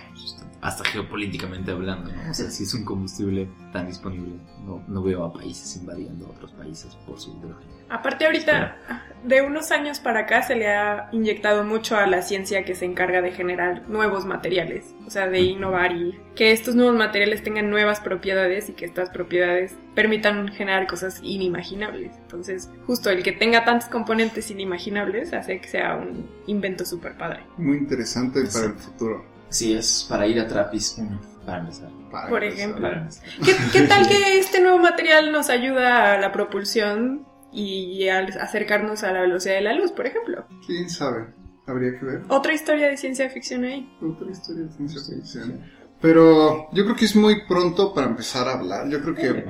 hasta 0.63 0.85
geopolíticamente 0.85 1.73
hablando, 1.73 2.13
¿no? 2.13 2.31
O 2.31 2.35
sea, 2.35 2.49
si 2.49 2.63
es 2.63 2.73
un 2.73 2.85
combustible 2.85 3.49
tan 3.73 3.89
disponible, 3.89 4.37
no, 4.65 4.83
no 4.87 5.03
veo 5.03 5.25
a 5.25 5.33
países 5.33 5.77
invadiendo 5.77 6.29
otros 6.31 6.53
países 6.53 6.95
por 7.05 7.19
su 7.19 7.37
hidrógeno. 7.37 7.69
Aparte 7.89 8.27
ahorita, 8.27 8.77
de 9.25 9.43
unos 9.43 9.73
años 9.73 9.99
para 9.99 10.21
acá 10.21 10.43
se 10.43 10.55
le 10.55 10.69
ha 10.69 11.09
inyectado 11.11 11.65
mucho 11.65 11.97
a 11.97 12.07
la 12.07 12.23
ciencia 12.23 12.65
que 12.65 12.77
se 12.77 12.85
encarga 12.85 13.21
de 13.21 13.33
generar 13.33 13.89
nuevos 13.89 14.25
materiales, 14.25 14.95
o 15.05 15.11
sea, 15.11 15.27
de 15.27 15.41
innovar 15.41 15.97
y 15.97 16.19
que 16.37 16.53
estos 16.53 16.77
nuevos 16.77 16.95
materiales 16.95 17.43
tengan 17.43 17.69
nuevas 17.69 17.99
propiedades 17.99 18.69
y 18.69 18.73
que 18.75 18.85
estas 18.85 19.11
propiedades 19.11 19.75
permitan 19.97 20.47
generar 20.49 20.87
cosas 20.87 21.19
inimaginables. 21.25 22.15
Entonces, 22.23 22.71
justo 22.87 23.11
el 23.11 23.25
que 23.25 23.33
tenga 23.33 23.65
tantos 23.65 23.89
componentes 23.89 24.49
inimaginables 24.51 25.33
hace 25.33 25.61
que 25.61 25.69
sea 25.69 25.97
un 25.97 26.31
invento 26.47 26.85
súper 26.85 27.17
padre. 27.19 27.41
Muy 27.59 27.79
interesante 27.79 28.45
para 28.45 28.67
el 28.67 28.75
futuro. 28.75 29.32
Sí, 29.53 29.75
es 29.75 30.07
para 30.09 30.27
ir 30.27 30.41
a 30.41 30.49
Trappist 30.49 30.99
1, 30.99 31.21
para 31.47 31.59
empezar. 31.61 31.91
Para 32.11 32.29
Por 32.29 32.43
empezar. 32.43 32.59
ejemplo. 32.59 32.89
Para 32.89 33.01
empezar. 33.03 33.25
¿Qué, 33.45 33.57
qué 33.73 33.83
tal 33.87 34.09
que 34.09 34.39
este 34.39 34.61
nuevo 34.61 34.79
material 34.79 35.31
nos 35.31 35.51
ayuda 35.51 36.15
a 36.15 36.19
la 36.19 36.33
propulsión 36.33 37.27
y 37.53 38.09
al 38.09 38.27
acercarnos 38.39 39.03
a 39.03 39.13
la 39.13 39.21
velocidad 39.21 39.55
de 39.57 39.61
la 39.61 39.75
luz, 39.75 39.93
por 39.93 40.07
ejemplo? 40.07 40.47
¿Quién 40.67 40.89
sabe? 40.89 41.27
Habría 41.67 41.99
que 41.99 42.05
ver. 42.05 42.23
Otra 42.29 42.55
historia 42.55 42.89
de 42.89 42.97
ciencia 42.97 43.29
ficción 43.31 43.65
ahí. 43.65 43.89
Otra 44.03 44.31
historia 44.31 44.65
de 44.65 44.73
ciencia 44.73 45.01
ficción. 45.15 45.61
Pero 46.01 46.69
yo 46.73 46.85
creo 46.85 46.97
que 46.97 47.05
es 47.05 47.15
muy 47.15 47.47
pronto 47.47 47.95
para 47.95 48.09
empezar 48.09 48.49
a 48.49 48.55
hablar. 48.55 48.89
Yo 48.89 49.01
creo 49.03 49.15
que 49.15 49.45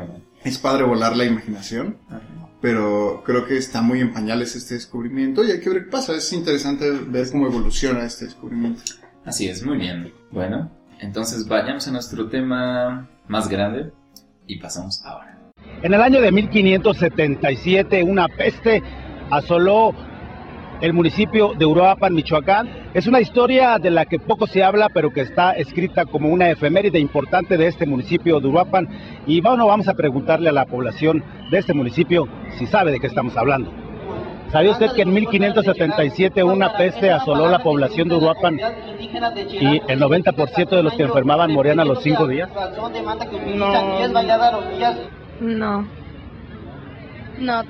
es 0.45 0.59
padre 0.59 0.85
volar 0.85 1.17
la 1.17 1.25
imaginación, 1.25 1.97
pero 2.61 3.23
creo 3.25 3.47
que 3.47 3.57
está 3.57 3.81
muy 3.81 4.01
en 4.01 4.13
pañales 4.13 4.55
este 4.57 4.75
descubrimiento 4.75 5.43
y 5.45 5.51
hay 5.53 5.61
que 5.61 5.71
ver 5.71 5.85
qué 5.85 5.91
pasa. 5.91 6.15
Es 6.15 6.31
interesante 6.33 6.91
ver 6.91 7.31
cómo 7.31 7.47
evoluciona 7.47 8.05
este 8.05 8.27
descubrimiento. 8.27 8.83
Así 9.25 9.49
es, 9.49 9.65
muy 9.65 9.79
bien. 9.79 10.13
Bueno, 10.31 10.71
entonces 11.01 11.47
vayamos 11.47 11.87
a 11.89 11.93
nuestro 11.93 12.29
tema 12.29 13.09
más 13.29 13.49
grande 13.49 13.93
y 14.47 14.59
pasamos 14.59 15.03
ahora. 15.05 15.39
En 15.83 15.95
el 15.95 16.01
año 16.01 16.21
de 16.21 16.33
1577, 16.33 18.03
una 18.03 18.29
peste 18.29 18.83
asoló 19.31 19.95
el 20.81 20.93
municipio 20.93 21.53
de 21.57 21.65
Uruapan, 21.65 22.13
Michoacán. 22.13 22.69
Es 22.93 23.07
una 23.07 23.21
historia 23.21 23.79
de 23.79 23.91
la 23.91 24.05
que 24.05 24.19
poco 24.19 24.49
se 24.49 24.65
habla, 24.65 24.89
pero 24.89 25.13
que 25.13 25.21
está 25.21 25.53
escrita 25.53 26.05
como 26.05 26.29
una 26.29 26.51
efeméride 26.51 26.99
importante 26.99 27.57
de 27.57 27.69
este 27.69 27.87
municipio 27.87 28.41
de 28.41 28.49
Uruapan. 28.49 28.89
Y 29.27 29.41
bueno, 29.41 29.67
vamos 29.69 29.87
a 29.87 29.95
preguntarle 29.95 30.49
a 30.49 30.53
la 30.53 30.67
población 30.67 31.23
de 31.51 31.59
este 31.59 31.73
municipio 31.73 32.29
si 32.59 32.67
sabe 32.67 32.91
de 32.91 32.99
qué 32.99 33.07
estamos 33.07 33.37
hablando. 33.37 33.82
¿Sabía 34.53 34.73
usted 34.73 34.93
que 34.93 35.03
en 35.03 35.15
1577 35.15 36.45
una 36.45 36.77
peste 36.77 37.11
asoló 37.11 37.49
la 37.49 37.61
población 37.61 38.09
de 38.09 38.17
Uruapan 38.17 38.59
y 38.59 39.81
el 39.89 39.99
90% 39.99 40.69
de 40.69 40.83
los 40.83 40.93
que 40.93 41.05
enfermaban 41.05 41.51
morían 41.53 41.81
a 41.81 41.87
los 41.87 42.03
cinco 42.03 42.27
días? 42.27 42.51
No. 45.41 45.87
No. 47.39 47.63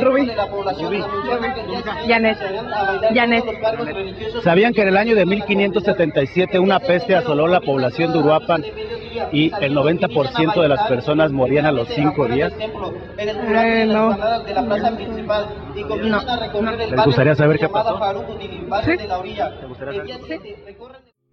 Rubí. 0.00 0.30
Janet. 2.06 2.38
Janet. 3.12 3.44
¿Sabían 4.44 4.72
que 4.72 4.82
en 4.82 4.88
el 4.88 4.96
año 4.96 5.16
de 5.16 5.26
1577 5.26 6.58
una 6.60 6.78
peste 6.78 7.16
asoló 7.16 7.48
la 7.48 7.60
población 7.60 8.12
de 8.12 8.18
Uruapan 8.18 8.64
y 9.32 9.50
el 9.60 9.74
90% 9.74 10.60
de 10.60 10.68
las 10.68 10.88
personas 10.88 11.32
morían 11.32 11.66
a 11.66 11.72
los 11.72 11.88
cinco 11.88 12.28
días? 12.28 12.52
Eh, 12.58 13.84
no. 13.86 14.16
No. 14.16 16.76
¿Les 16.76 17.04
gustaría 17.04 17.34
saber 17.34 17.58
qué 17.58 17.68
pasó? 17.68 17.98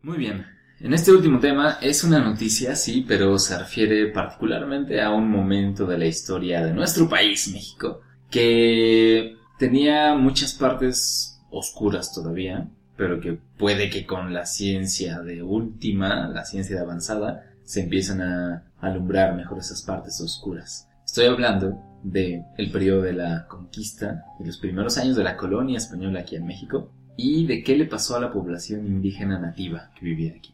Muy 0.02 0.18
bien. 0.18 0.46
En 0.80 0.94
este 0.94 1.12
último 1.12 1.40
tema 1.40 1.78
es 1.82 2.04
una 2.04 2.20
noticia, 2.20 2.76
sí, 2.76 3.06
pero 3.08 3.38
se 3.40 3.58
refiere 3.58 4.08
particularmente 4.08 5.02
a 5.02 5.12
un 5.12 5.30
momento 5.30 5.86
de 5.86 5.98
la 5.98 6.06
historia 6.06 6.66
de 6.66 6.74
nuestro 6.74 7.08
país, 7.08 7.50
México, 7.54 8.02
que 8.30 9.38
tenía 9.58 10.14
muchas 10.16 10.54
partes 10.56 11.42
oscuras 11.52 12.14
todavía, 12.14 12.68
pero 12.98 13.22
que 13.22 13.38
puede 13.58 13.90
que 13.90 14.06
con 14.06 14.34
la 14.34 14.46
ciencia 14.46 15.22
de 15.22 15.42
última, 15.42 16.28
la 16.28 16.44
ciencia 16.44 16.76
de 16.76 16.82
avanzada, 16.82 17.53
se 17.64 17.82
empiecen 17.82 18.22
a 18.22 18.72
alumbrar 18.80 19.36
mejor 19.36 19.60
esas 19.60 19.82
partes 19.84 20.20
oscuras. 20.22 20.88
Estoy 21.06 21.26
hablando 21.26 21.80
de 22.04 22.44
el 22.58 22.72
periodo 22.72 23.02
de 23.02 23.14
la 23.14 23.48
conquista, 23.48 24.26
de 24.40 24.46
los 24.46 24.58
primeros 24.58 24.98
años 24.98 25.16
de 25.16 25.24
la 25.24 25.38
colonia 25.38 25.78
española 25.78 26.22
aquí 26.22 26.36
en 26.36 26.46
México, 26.46 26.92
y 27.16 27.46
de 27.46 27.64
qué 27.64 27.78
le 27.78 27.86
pasó 27.86 28.16
a 28.16 28.20
la 28.20 28.32
población 28.32 28.86
indígena 28.86 29.40
nativa 29.40 29.92
que 29.98 30.06
vivía 30.06 30.34
aquí. 30.36 30.54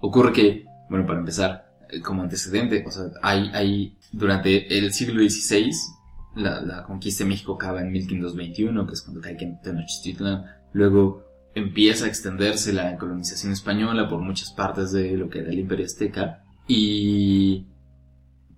Ocurre 0.00 0.32
que, 0.32 0.66
bueno, 0.90 1.06
para 1.06 1.20
empezar, 1.20 1.72
eh, 1.90 2.00
como 2.00 2.22
antecedente, 2.22 2.84
o 2.86 2.90
sea, 2.90 3.04
hay, 3.22 3.50
hay 3.54 3.96
durante 4.12 4.76
el 4.76 4.92
siglo 4.92 5.22
XVI, 5.22 5.70
la, 6.36 6.60
la 6.60 6.82
conquista 6.84 7.24
de 7.24 7.30
México 7.30 7.54
acaba 7.54 7.80
en 7.80 7.92
1521, 7.92 8.86
que 8.86 8.92
es 8.92 9.02
cuando 9.02 9.20
cae 9.20 9.36
Tenochtitlan, 9.62 10.44
luego 10.72 11.23
empieza 11.54 12.06
a 12.06 12.08
extenderse 12.08 12.72
la 12.72 12.96
colonización 12.96 13.52
española 13.52 14.08
por 14.08 14.20
muchas 14.20 14.52
partes 14.52 14.92
de 14.92 15.16
lo 15.16 15.28
que 15.28 15.40
era 15.40 15.50
el 15.50 15.58
imperio 15.58 15.86
azteca, 15.86 16.42
y 16.66 17.66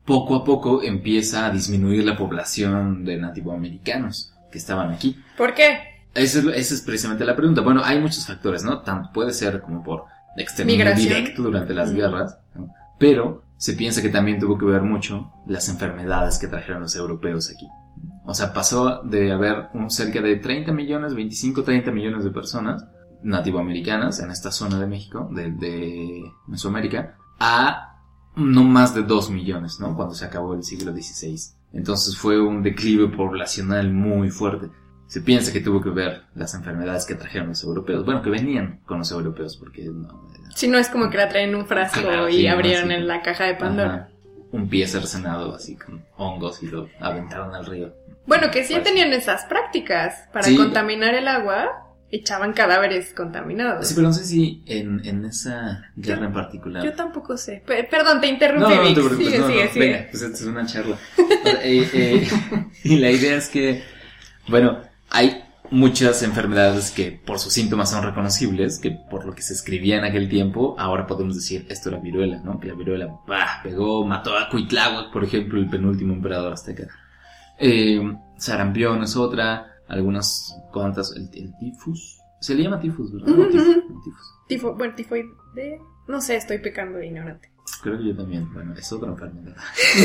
poco 0.04 0.36
a 0.36 0.44
poco 0.44 0.82
empieza 0.82 1.46
a 1.46 1.50
disminuir 1.50 2.04
la 2.04 2.16
población 2.16 3.04
de 3.04 3.16
nativoamericanos 3.16 4.32
que 4.50 4.58
estaban 4.58 4.92
aquí. 4.92 5.16
¿Por 5.36 5.54
qué? 5.54 5.78
Esa 6.14 6.38
es, 6.38 6.44
esa 6.46 6.74
es 6.74 6.80
precisamente 6.80 7.24
la 7.24 7.36
pregunta. 7.36 7.60
Bueno, 7.60 7.82
hay 7.84 8.00
muchos 8.00 8.26
factores, 8.26 8.62
¿no? 8.64 8.80
Tanto 8.80 9.10
puede 9.12 9.32
ser 9.32 9.60
como 9.60 9.82
por 9.82 10.04
exterminio 10.36 10.84
Migración. 10.84 11.08
directo 11.08 11.42
durante 11.42 11.74
las 11.74 11.92
guerras, 11.92 12.38
¿no? 12.54 12.72
pero 12.98 13.42
se 13.58 13.72
piensa 13.72 14.02
que 14.02 14.08
también 14.08 14.38
tuvo 14.38 14.58
que 14.58 14.66
ver 14.66 14.82
mucho 14.82 15.32
las 15.46 15.68
enfermedades 15.68 16.38
que 16.38 16.46
trajeron 16.46 16.82
los 16.82 16.94
europeos 16.94 17.50
aquí. 17.50 17.66
O 18.26 18.34
sea, 18.34 18.52
pasó 18.52 19.02
de 19.02 19.32
haber 19.32 19.68
un 19.74 19.90
cerca 19.90 20.20
de 20.20 20.36
30 20.36 20.72
millones, 20.72 21.14
25, 21.14 21.62
30 21.62 21.90
millones 21.92 22.24
de 22.24 22.30
personas 22.30 22.84
nativoamericanas 23.22 24.20
en 24.20 24.30
esta 24.30 24.50
zona 24.50 24.78
de 24.78 24.86
México, 24.86 25.28
de, 25.32 25.52
de 25.52 26.22
Mesoamérica, 26.46 27.16
a 27.38 28.00
no 28.36 28.64
más 28.64 28.94
de 28.94 29.02
2 29.02 29.30
millones, 29.30 29.78
¿no? 29.80 29.94
Cuando 29.96 30.14
se 30.14 30.24
acabó 30.24 30.54
el 30.54 30.62
siglo 30.62 30.92
XVI. 30.92 31.36
Entonces 31.72 32.16
fue 32.16 32.40
un 32.40 32.62
declive 32.62 33.08
poblacional 33.08 33.92
muy 33.92 34.30
fuerte. 34.30 34.70
Se 35.06 35.20
piensa 35.20 35.52
que 35.52 35.60
tuvo 35.60 35.80
que 35.80 35.90
ver 35.90 36.24
las 36.34 36.54
enfermedades 36.54 37.06
que 37.06 37.14
trajeron 37.14 37.48
los 37.48 37.62
europeos. 37.62 38.04
Bueno, 38.04 38.22
que 38.22 38.30
venían 38.30 38.80
con 38.84 38.98
los 38.98 39.10
europeos, 39.12 39.56
porque 39.56 39.84
no, 39.84 40.28
Si 40.54 40.68
no 40.68 40.78
es 40.78 40.88
como 40.88 41.10
que 41.10 41.16
la 41.16 41.28
traen 41.28 41.50
en 41.50 41.56
un 41.56 41.66
frasco 41.66 42.00
Claro, 42.00 42.28
y 42.28 42.38
sí, 42.38 42.46
abrieron 42.48 42.88
sí. 42.88 42.94
en 42.94 43.06
la 43.06 43.22
caja 43.22 43.44
de 43.44 43.54
Pandora. 43.54 43.94
Ajá. 43.94 44.08
un 44.52 44.68
pie 44.68 44.86
cercenado 44.86 45.54
así 45.54 45.76
con 45.76 46.04
hongos 46.16 46.62
y 46.62 46.66
lo 46.66 46.88
aventaron 47.00 47.54
al 47.54 47.66
río. 47.66 47.94
Bueno, 48.26 48.50
que 48.50 48.64
sí 48.64 48.72
Pues- 48.74 48.84
tenían 48.84 49.12
esas 49.12 49.44
prácticas 49.44 50.28
para 50.32 50.46
Sí. 50.46 50.56
contaminar 50.56 51.14
el 51.14 51.28
agua, 51.28 51.82
echaban 52.10 52.52
cadáveres 52.52 53.12
contaminados. 53.14 53.88
Sí, 53.88 53.94
pero 53.94 54.08
no 54.08 54.12
sé 54.14 54.24
si 54.24 54.62
en, 54.66 55.04
en 55.04 55.24
esa 55.24 55.90
guerra 55.96 56.26
en 56.26 56.32
particular. 56.32 56.84
Yo 56.84 56.92
tampoco 56.94 57.36
sé. 57.36 57.62
Pe- 57.66 57.84
perdón, 57.84 58.20
te 58.20 58.26
No, 58.28 58.32
interrumpí, 58.32 58.62
no, 58.62 58.76
no 58.76 58.82
te 58.82 58.88
Vic. 58.88 58.94
preocupes, 58.94 59.26
sigue, 59.26 59.38
no, 59.38 59.46
sigue, 59.48 59.64
no, 59.64 59.70
sigue. 59.72 59.86
venga, 59.92 60.06
pues 60.10 60.22
esta 60.22 60.36
es 60.38 60.44
una 60.44 60.66
charla. 60.66 60.96
Eh, 61.62 61.90
eh, 61.92 62.28
y 62.84 62.96
la 62.98 63.10
idea 63.10 63.36
es 63.36 63.48
que, 63.48 63.82
bueno, 64.48 64.80
hay 65.10 65.42
muchas 65.70 66.22
enfermedades 66.22 66.92
que 66.92 67.10
por 67.10 67.40
sus 67.40 67.52
síntomas 67.52 67.90
son 67.90 68.04
reconocibles, 68.04 68.78
que 68.78 68.92
por 68.92 69.24
lo 69.26 69.34
que 69.34 69.42
se 69.42 69.52
escribía 69.52 69.98
en 69.98 70.04
aquel 70.04 70.28
tiempo, 70.28 70.76
ahora 70.78 71.08
podemos 71.08 71.34
decir, 71.34 71.66
esto 71.68 71.88
era 71.88 71.98
viruela, 71.98 72.38
¿no? 72.44 72.60
Que 72.60 72.68
la 72.68 72.74
viruela, 72.74 73.08
bah, 73.26 73.60
pegó, 73.64 74.06
mató 74.06 74.36
a 74.38 74.48
Cuitláhuac, 74.48 75.12
por 75.12 75.24
ejemplo, 75.24 75.58
el 75.58 75.68
penúltimo 75.68 76.14
emperador 76.14 76.52
azteca. 76.52 76.86
Eh, 77.58 78.00
sarampión 78.38 79.02
es 79.02 79.16
otra, 79.16 79.74
algunas 79.88 80.56
cuantas, 80.72 81.12
el, 81.16 81.28
el 81.32 81.56
tifus, 81.58 82.18
se 82.40 82.54
le 82.54 82.62
llama 82.62 82.80
tifus, 82.80 83.12
¿verdad? 83.12 83.28
Ujú, 83.30 83.42
O 83.42 83.48
tifus, 83.48 83.74
tifus. 84.04 84.34
Tifo, 84.48 84.74
bueno, 84.74 84.94
tifoide. 84.94 85.28
No 86.08 86.20
sé, 86.20 86.36
estoy 86.36 86.58
pecando 86.58 86.98
de 86.98 87.06
ignorante. 87.06 87.50
Creo 87.82 87.98
que 87.98 88.06
yo 88.06 88.16
también. 88.16 88.52
Bueno, 88.52 88.74
es 88.74 88.92
otra 88.92 89.10
enfermedad. 89.10 89.56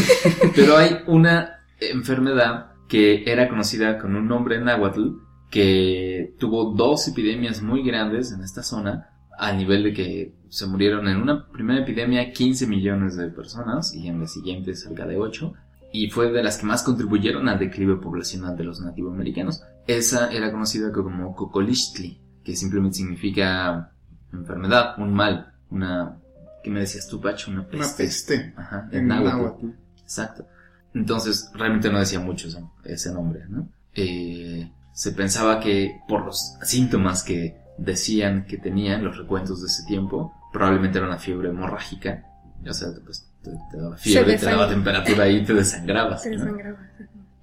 Pero 0.56 0.78
hay 0.78 0.98
una 1.08 1.60
enfermedad 1.80 2.72
que 2.88 3.24
era 3.32 3.48
conocida 3.48 3.98
con 4.00 4.16
un 4.16 4.28
nombre 4.28 4.56
en 4.56 4.66
náhuatl 4.66 5.10
que 5.50 6.34
tuvo 6.40 6.74
dos 6.74 7.08
epidemias 7.08 7.62
muy 7.62 7.84
grandes 7.84 8.32
en 8.32 8.42
esta 8.42 8.64
zona 8.64 9.10
al 9.38 9.58
nivel 9.58 9.84
de 9.84 9.94
que 9.94 10.36
se 10.50 10.66
murieron 10.66 11.08
en 11.08 11.18
una 11.18 11.48
primera 11.50 11.82
epidemia 11.82 12.32
15 12.32 12.68
millones 12.68 13.16
de 13.16 13.28
personas 13.30 13.94
y 13.94 14.08
en 14.08 14.20
la 14.20 14.28
siguiente 14.28 14.76
cerca 14.76 15.06
de 15.06 15.18
8 15.18 15.54
y 15.92 16.10
fue 16.10 16.32
de 16.32 16.44
las 16.44 16.58
que 16.58 16.66
más 16.66 16.84
contribuyeron 16.84 17.50
al 17.50 17.60
declive 17.60 17.98
poblacional 17.98 18.56
de 18.56 18.64
los 18.64 18.80
nativoamericanos. 18.82 19.64
Esa 19.88 20.32
era 20.32 20.52
conocida 20.52 20.92
como 20.92 21.36
Cocolixtli, 21.36 22.22
que 22.44 22.56
simplemente 22.56 22.98
significa 22.98 23.92
enfermedad, 24.32 24.98
un 24.98 25.14
mal, 25.14 25.54
una... 25.70 26.18
¿Qué 26.64 26.70
me 26.70 26.82
decías 26.82 27.08
tú, 27.08 27.20
Pacho? 27.20 27.50
Una 27.52 27.68
peste. 27.68 27.78
Una 28.04 28.08
peste. 28.10 28.54
Ajá, 28.56 28.88
en 28.92 29.00
En 29.00 29.08
náhuatl. 29.08 29.38
náhuatl. 29.38 29.66
Exacto. 30.02 30.46
Entonces, 30.94 31.50
realmente 31.54 31.92
no 31.92 32.00
decía 32.00 32.20
mucho 32.20 32.48
ese, 32.48 32.64
ese 32.84 33.12
nombre, 33.14 33.46
¿no? 33.50 33.68
Eh, 33.96 34.72
se 34.94 35.12
pensaba 35.14 35.60
que 35.60 36.00
por 36.08 36.26
los 36.26 36.56
síntomas 36.62 37.24
que 37.24 37.58
decían 37.78 38.46
que 38.46 38.58
tenían 38.58 39.04
los 39.04 39.18
recuentos 39.18 39.62
de 39.62 39.68
ese 39.68 39.84
tiempo, 39.86 40.34
probablemente 40.54 41.00
era 41.00 41.08
una 41.08 41.18
fiebre 41.18 41.50
hemorrágica. 41.50 42.26
O 42.68 42.74
sea, 42.74 42.90
pues, 43.04 43.31
te, 43.44 43.52
te 43.72 43.78
daba 43.78 43.98
fiebre, 43.98 44.38
te 44.38 44.46
daba 44.46 44.70
temperatura 44.70 45.28
y 45.30 45.44
te 45.44 45.54
desangrabas. 45.54 46.24
Se 46.24 46.32
¿no? 46.32 46.38
desangraba. 46.38 46.80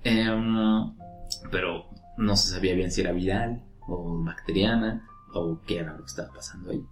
Em, 0.04 0.94
pero 1.50 1.86
no 2.16 2.36
se 2.36 2.54
sabía 2.54 2.74
bien 2.74 2.90
si 2.90 3.00
era 3.00 3.12
viral 3.12 3.62
o 3.86 4.22
bacteriana 4.22 5.06
o 5.32 5.60
qué 5.66 5.78
era 5.78 5.92
lo 5.92 6.00
que 6.00 6.06
estaba 6.06 6.32
pasando 6.32 6.70
ahí. 6.70 6.82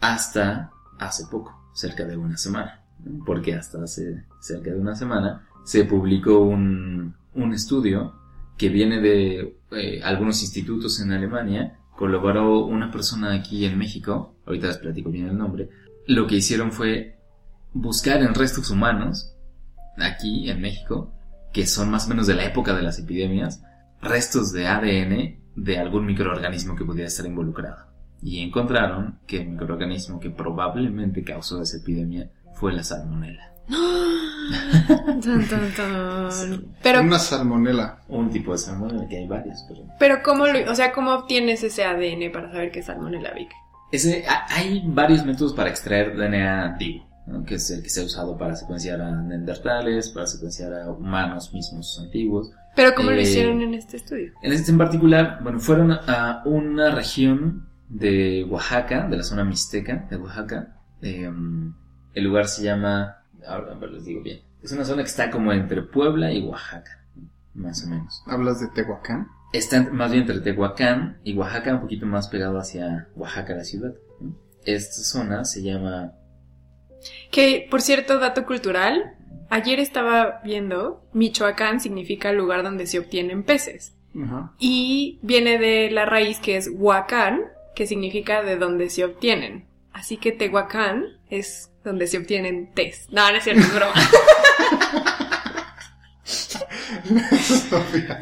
Hasta 0.00 0.70
hace 0.98 1.24
poco, 1.30 1.70
cerca 1.74 2.04
de 2.04 2.16
una 2.16 2.36
semana. 2.36 2.82
¿no? 3.04 3.24
Porque 3.24 3.54
hasta 3.54 3.82
hace 3.82 4.24
cerca 4.40 4.70
de 4.70 4.78
una 4.78 4.94
semana 4.94 5.46
se 5.64 5.84
publicó 5.84 6.40
un, 6.40 7.14
un 7.34 7.52
estudio 7.52 8.14
que 8.56 8.68
viene 8.68 9.00
de 9.00 9.58
eh, 9.72 10.00
algunos 10.02 10.42
institutos 10.42 11.00
en 11.00 11.12
Alemania. 11.12 11.78
Colaboró 11.96 12.64
una 12.64 12.90
persona 12.90 13.32
aquí 13.32 13.64
en 13.64 13.78
México, 13.78 14.34
ahorita 14.46 14.68
les 14.68 14.78
platico 14.78 15.10
bien 15.10 15.28
el 15.28 15.38
nombre. 15.38 15.68
Lo 16.06 16.26
que 16.26 16.36
hicieron 16.36 16.72
fue 16.72 17.13
buscar 17.74 18.22
en 18.22 18.34
restos 18.34 18.70
humanos, 18.70 19.34
aquí 19.98 20.48
en 20.50 20.60
México, 20.62 21.12
que 21.52 21.66
son 21.66 21.90
más 21.90 22.06
o 22.06 22.08
menos 22.08 22.26
de 22.26 22.34
la 22.34 22.44
época 22.44 22.74
de 22.74 22.82
las 22.82 22.98
epidemias, 22.98 23.62
restos 24.00 24.52
de 24.52 24.66
ADN 24.66 25.40
de 25.56 25.78
algún 25.78 26.06
microorganismo 26.06 26.74
que 26.76 26.84
pudiera 26.84 27.08
estar 27.08 27.26
involucrado. 27.26 27.86
Y 28.22 28.40
encontraron 28.42 29.18
que 29.26 29.42
el 29.42 29.48
microorganismo 29.50 30.18
que 30.18 30.30
probablemente 30.30 31.22
causó 31.22 31.60
esa 31.60 31.76
epidemia 31.76 32.30
fue 32.54 32.72
la 32.72 32.82
salmonela. 32.82 33.50
Tan, 35.22 35.48
tan, 35.48 35.72
tan. 35.74 36.64
Pero, 36.82 37.00
Una 37.00 37.18
salmonela. 37.18 38.00
Un 38.08 38.30
tipo 38.30 38.52
de 38.52 38.58
salmonela, 38.58 39.08
que 39.08 39.16
hay 39.18 39.26
varios, 39.26 39.64
pero... 39.68 39.80
pero 39.98 40.22
¿cómo 40.22 40.46
lo, 40.46 40.70
o 40.70 40.74
sea, 40.74 40.92
cómo 40.92 41.12
obtienes 41.14 41.62
ese 41.62 41.84
ADN 41.84 42.30
para 42.32 42.50
saber 42.52 42.70
que 42.70 42.80
es 42.80 42.86
salmonella 42.86 43.32
Vic? 43.32 43.50
Ese, 43.90 44.24
ha- 44.28 44.44
hay 44.54 44.82
varios 44.86 45.24
métodos 45.24 45.54
para 45.54 45.70
extraer 45.70 46.14
DNA 46.16 46.64
antiguo, 46.64 47.06
¿no? 47.26 47.44
que 47.44 47.56
es 47.56 47.70
el 47.70 47.82
que 47.82 47.90
se 47.90 48.02
ha 48.02 48.04
usado 48.04 48.36
para 48.36 48.56
secuenciar 48.56 49.00
a 49.00 49.10
neandertales, 49.22 50.10
para 50.10 50.26
secuenciar 50.26 50.74
a 50.74 50.90
humanos 50.90 51.52
mismos 51.52 51.98
antiguos. 52.02 52.50
Pero 52.76 52.94
¿cómo 52.94 53.10
lo 53.10 53.16
Eh, 53.16 53.22
hicieron 53.22 53.62
en 53.62 53.74
este 53.74 53.96
estudio? 53.98 54.32
En 54.42 54.52
este 54.52 54.70
en 54.72 54.78
particular, 54.78 55.38
bueno, 55.42 55.60
fueron 55.60 55.92
a 55.92 56.42
una 56.44 56.94
región 56.94 57.68
de 57.88 58.44
Oaxaca, 58.50 59.08
de 59.08 59.16
la 59.16 59.22
zona 59.22 59.44
mixteca 59.44 60.06
de 60.10 60.16
Oaxaca. 60.16 60.76
Eh, 61.02 61.30
el 62.14 62.24
lugar 62.24 62.48
se 62.48 62.64
llama, 62.64 63.18
ahora 63.46 63.72
a 63.72 63.78
ver, 63.78 63.90
les 63.90 64.04
digo 64.04 64.22
bien, 64.22 64.40
es 64.62 64.72
una 64.72 64.84
zona 64.84 65.02
que 65.02 65.08
está 65.08 65.30
como 65.30 65.52
entre 65.52 65.82
Puebla 65.82 66.32
y 66.32 66.42
Oaxaca, 66.42 67.04
más 67.54 67.84
o 67.84 67.88
menos. 67.90 68.22
¿Hablas 68.26 68.60
de 68.60 68.68
Tehuacán? 68.68 69.28
Está 69.52 69.88
más 69.92 70.10
bien 70.10 70.22
entre 70.22 70.40
Tehuacán 70.40 71.18
y 71.22 71.36
Oaxaca, 71.36 71.74
un 71.74 71.80
poquito 71.82 72.06
más 72.06 72.28
pegado 72.28 72.58
hacia 72.58 73.08
Oaxaca, 73.14 73.54
la 73.54 73.64
ciudad. 73.64 73.92
Esta 74.64 75.02
zona 75.02 75.44
se 75.44 75.62
llama 75.62 76.12
Que, 77.30 77.66
por 77.70 77.82
cierto, 77.82 78.18
dato 78.18 78.46
cultural, 78.46 79.14
ayer 79.50 79.80
estaba 79.80 80.40
viendo, 80.44 81.04
Michoacán 81.12 81.80
significa 81.80 82.32
lugar 82.32 82.62
donde 82.62 82.86
se 82.86 82.98
obtienen 82.98 83.42
peces. 83.42 83.92
Y 84.60 85.18
viene 85.22 85.58
de 85.58 85.90
la 85.90 86.06
raíz 86.06 86.38
que 86.38 86.56
es 86.56 86.70
Huacán, 86.72 87.42
que 87.74 87.86
significa 87.86 88.42
de 88.42 88.56
donde 88.56 88.88
se 88.88 89.04
obtienen. 89.04 89.64
Así 89.92 90.16
que 90.18 90.30
Tehuacán 90.32 91.04
es 91.30 91.70
donde 91.84 92.06
se 92.06 92.18
obtienen 92.18 92.72
tés. 92.74 93.06
No, 93.10 93.28
no 93.30 93.36
es 93.36 93.44
cierto, 93.44 93.62
es 93.62 93.74
broma. 93.74 93.92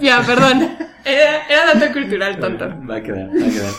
ya, 0.00 0.22
perdón. 0.26 0.76
Era, 1.04 1.46
era 1.46 1.74
dato 1.74 1.92
cultural, 1.92 2.38
tonto. 2.38 2.68
Va 2.88 2.96
a 2.96 3.02
quedar, 3.02 3.28
va 3.28 3.46
a 3.46 3.50
quedar. 3.50 3.72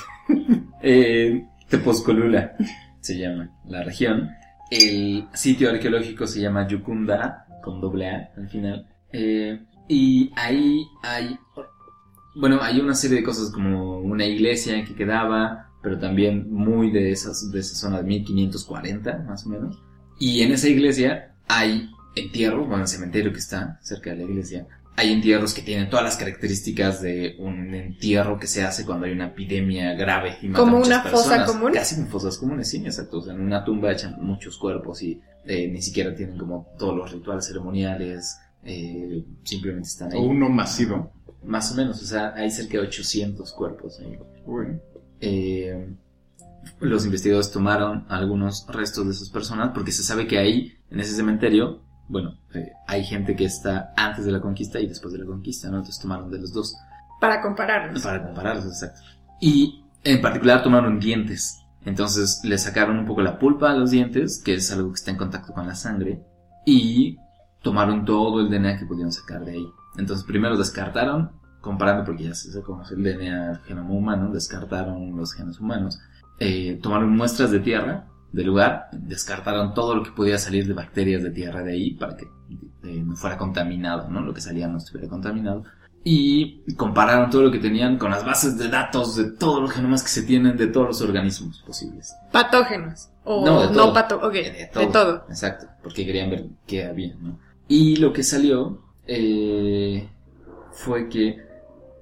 eh, 0.81 1.45
Tepozcolula 1.69 2.53
se 2.99 3.17
llama 3.17 3.49
la 3.65 3.83
región. 3.83 4.29
El 4.73 5.27
sitio 5.33 5.69
arqueológico 5.69 6.25
se 6.25 6.41
llama 6.41 6.67
Yucunda, 6.67 7.45
con 7.63 7.79
doble 7.79 8.09
A 8.09 8.31
al 8.35 8.49
final. 8.49 8.87
Eh, 9.11 9.61
y 9.87 10.31
ahí 10.35 10.87
hay, 11.03 11.37
bueno, 12.35 12.59
hay 12.59 12.79
una 12.79 12.95
serie 12.95 13.17
de 13.17 13.23
cosas 13.23 13.51
como 13.51 13.99
una 13.99 14.25
iglesia 14.25 14.83
que 14.83 14.95
quedaba, 14.95 15.69
pero 15.83 15.99
también 15.99 16.51
muy 16.51 16.89
de, 16.89 17.11
esas, 17.11 17.51
de 17.51 17.59
esa 17.59 17.75
zona 17.75 17.97
de 17.97 18.03
1540, 18.05 19.25
más 19.27 19.45
o 19.45 19.49
menos. 19.49 19.79
Y 20.19 20.41
en 20.41 20.51
esa 20.51 20.69
iglesia 20.69 21.35
hay 21.47 21.91
entierros, 22.15 22.67
bueno, 22.67 22.83
el 22.83 22.87
cementerio 22.87 23.31
que 23.31 23.39
está 23.39 23.79
cerca 23.83 24.09
de 24.09 24.17
la 24.17 24.23
iglesia, 24.23 24.65
hay 24.95 25.11
entierros 25.11 25.53
que 25.53 25.61
tienen 25.61 25.89
todas 25.89 26.05
las 26.05 26.17
características 26.17 27.01
de 27.01 27.35
un 27.39 27.73
entierro 27.73 28.37
que 28.37 28.47
se 28.47 28.63
hace 28.63 28.85
cuando 28.85 29.05
hay 29.05 29.11
una 29.11 29.27
epidemia 29.27 29.93
grave 29.93 30.37
y 30.41 30.47
mata 30.47 30.63
¿Como 30.63 30.77
una 30.77 31.01
fosa 31.01 31.29
personas. 31.29 31.51
común? 31.51 31.71
Casi 31.73 31.95
como 31.95 32.07
fosas 32.07 32.37
comunes, 32.37 32.69
sí, 32.69 32.77
exacto. 32.77 33.17
O 33.17 33.21
sea, 33.21 33.33
en 33.33 33.41
una 33.41 33.63
tumba 33.63 33.91
echan 33.91 34.17
muchos 34.21 34.57
cuerpos 34.57 35.01
y 35.01 35.19
eh, 35.45 35.67
ni 35.67 35.81
siquiera 35.81 36.13
tienen 36.13 36.37
como 36.37 36.67
todos 36.77 36.95
los 36.95 37.11
rituales 37.11 37.45
ceremoniales, 37.45 38.37
eh, 38.63 39.25
simplemente 39.43 39.87
están 39.89 40.11
ahí. 40.13 40.19
O 40.19 40.23
uno 40.23 40.49
masivo. 40.49 41.11
Más 41.43 41.71
o 41.71 41.75
menos, 41.75 42.01
o 42.01 42.05
sea, 42.05 42.33
hay 42.35 42.51
cerca 42.51 42.73
de 42.73 42.87
800 42.87 43.51
cuerpos 43.51 43.99
ahí. 43.99 44.17
Uy. 44.45 44.79
Eh, 45.19 45.87
los 46.79 47.05
investigadores 47.05 47.51
tomaron 47.51 48.05
algunos 48.09 48.65
restos 48.67 49.05
de 49.05 49.11
esas 49.11 49.29
personas 49.29 49.71
porque 49.73 49.91
se 49.91 50.03
sabe 50.03 50.27
que 50.27 50.37
ahí, 50.37 50.73
en 50.91 50.99
ese 50.99 51.15
cementerio, 51.15 51.81
bueno, 52.07 52.37
eh, 52.53 52.71
hay 52.87 53.03
gente 53.03 53.35
que 53.35 53.45
está 53.45 53.93
antes 53.95 54.25
de 54.25 54.31
la 54.31 54.41
conquista 54.41 54.79
y 54.79 54.87
después 54.87 55.13
de 55.13 55.19
la 55.19 55.25
conquista, 55.25 55.69
¿no? 55.69 55.77
Entonces 55.77 56.01
tomaron 56.01 56.29
de 56.29 56.39
los 56.39 56.53
dos 56.53 56.75
Para 57.19 57.41
compararlos. 57.41 58.01
para 58.01 58.23
compararlos, 58.23 58.65
exacto. 58.65 59.01
Y 59.39 59.85
en 60.03 60.21
particular 60.21 60.63
tomaron 60.63 60.99
dientes. 60.99 61.59
Entonces 61.85 62.41
le 62.43 62.57
sacaron 62.57 62.99
un 62.99 63.05
poco 63.05 63.21
la 63.21 63.39
pulpa 63.39 63.71
a 63.71 63.75
los 63.75 63.91
dientes, 63.91 64.41
que 64.43 64.55
es 64.55 64.71
algo 64.71 64.89
que 64.89 64.95
está 64.95 65.11
en 65.11 65.17
contacto 65.17 65.53
con 65.53 65.67
la 65.67 65.75
sangre, 65.75 66.23
y 66.65 67.17
tomaron 67.61 68.05
todo 68.05 68.41
el 68.41 68.49
DNA 68.49 68.77
que 68.77 68.85
pudieron 68.85 69.11
sacar 69.11 69.43
de 69.43 69.53
ahí. 69.53 69.67
Entonces 69.97 70.25
primero 70.25 70.57
descartaron, 70.57 71.31
comparando 71.61 72.05
porque 72.05 72.23
ya 72.25 72.35
se 72.35 72.61
conoce 72.61 72.95
el 72.95 73.03
DNA 73.03 73.47
del 73.47 73.59
genoma 73.59 73.91
humano, 73.91 74.31
descartaron 74.31 75.15
los 75.15 75.33
genes 75.33 75.59
humanos, 75.59 75.99
eh, 76.39 76.79
tomaron 76.81 77.15
muestras 77.15 77.51
de 77.51 77.59
tierra 77.59 78.07
del 78.33 78.47
lugar, 78.47 78.89
descartaron 78.91 79.73
todo 79.73 79.95
lo 79.95 80.03
que 80.03 80.11
podía 80.11 80.37
salir 80.37 80.67
de 80.67 80.73
bacterias 80.73 81.23
de 81.23 81.31
tierra 81.31 81.63
de 81.63 81.71
ahí 81.71 81.91
para 81.91 82.17
que 82.17 82.25
eh, 82.83 83.01
no 83.05 83.15
fuera 83.15 83.37
contaminado, 83.37 84.09
¿no? 84.09 84.21
Lo 84.21 84.33
que 84.33 84.41
salía 84.41 84.67
no 84.67 84.79
estuviera 84.79 85.07
contaminado 85.07 85.63
y 86.03 86.61
compararon 86.75 87.29
todo 87.29 87.43
lo 87.43 87.51
que 87.51 87.59
tenían 87.59 87.97
con 87.97 88.11
las 88.11 88.25
bases 88.25 88.57
de 88.57 88.67
datos 88.67 89.15
de 89.15 89.31
todos 89.31 89.61
los 89.61 89.71
genomas 89.71 90.03
que 90.03 90.09
se 90.09 90.23
tienen 90.23 90.57
de 90.57 90.67
todos 90.67 90.87
los 90.87 91.01
organismos 91.01 91.61
posibles. 91.61 92.13
Patógenos. 92.31 93.09
O 93.23 93.45
No, 93.45 93.55
no, 93.55 93.67
de 93.67 93.73
todo. 93.73 93.93
pato, 93.93 94.15
ok, 94.17 94.33
De 94.33 94.69
de 94.73 94.87
todo. 94.91 95.25
Exacto, 95.29 95.67
porque 95.81 96.05
querían 96.05 96.29
ver 96.29 96.45
qué 96.67 96.85
había, 96.85 97.15
¿no? 97.21 97.39
Y 97.69 97.95
lo 97.95 98.11
que 98.11 98.23
salió 98.23 98.81
eh, 99.07 100.09
fue 100.71 101.07
que 101.07 101.37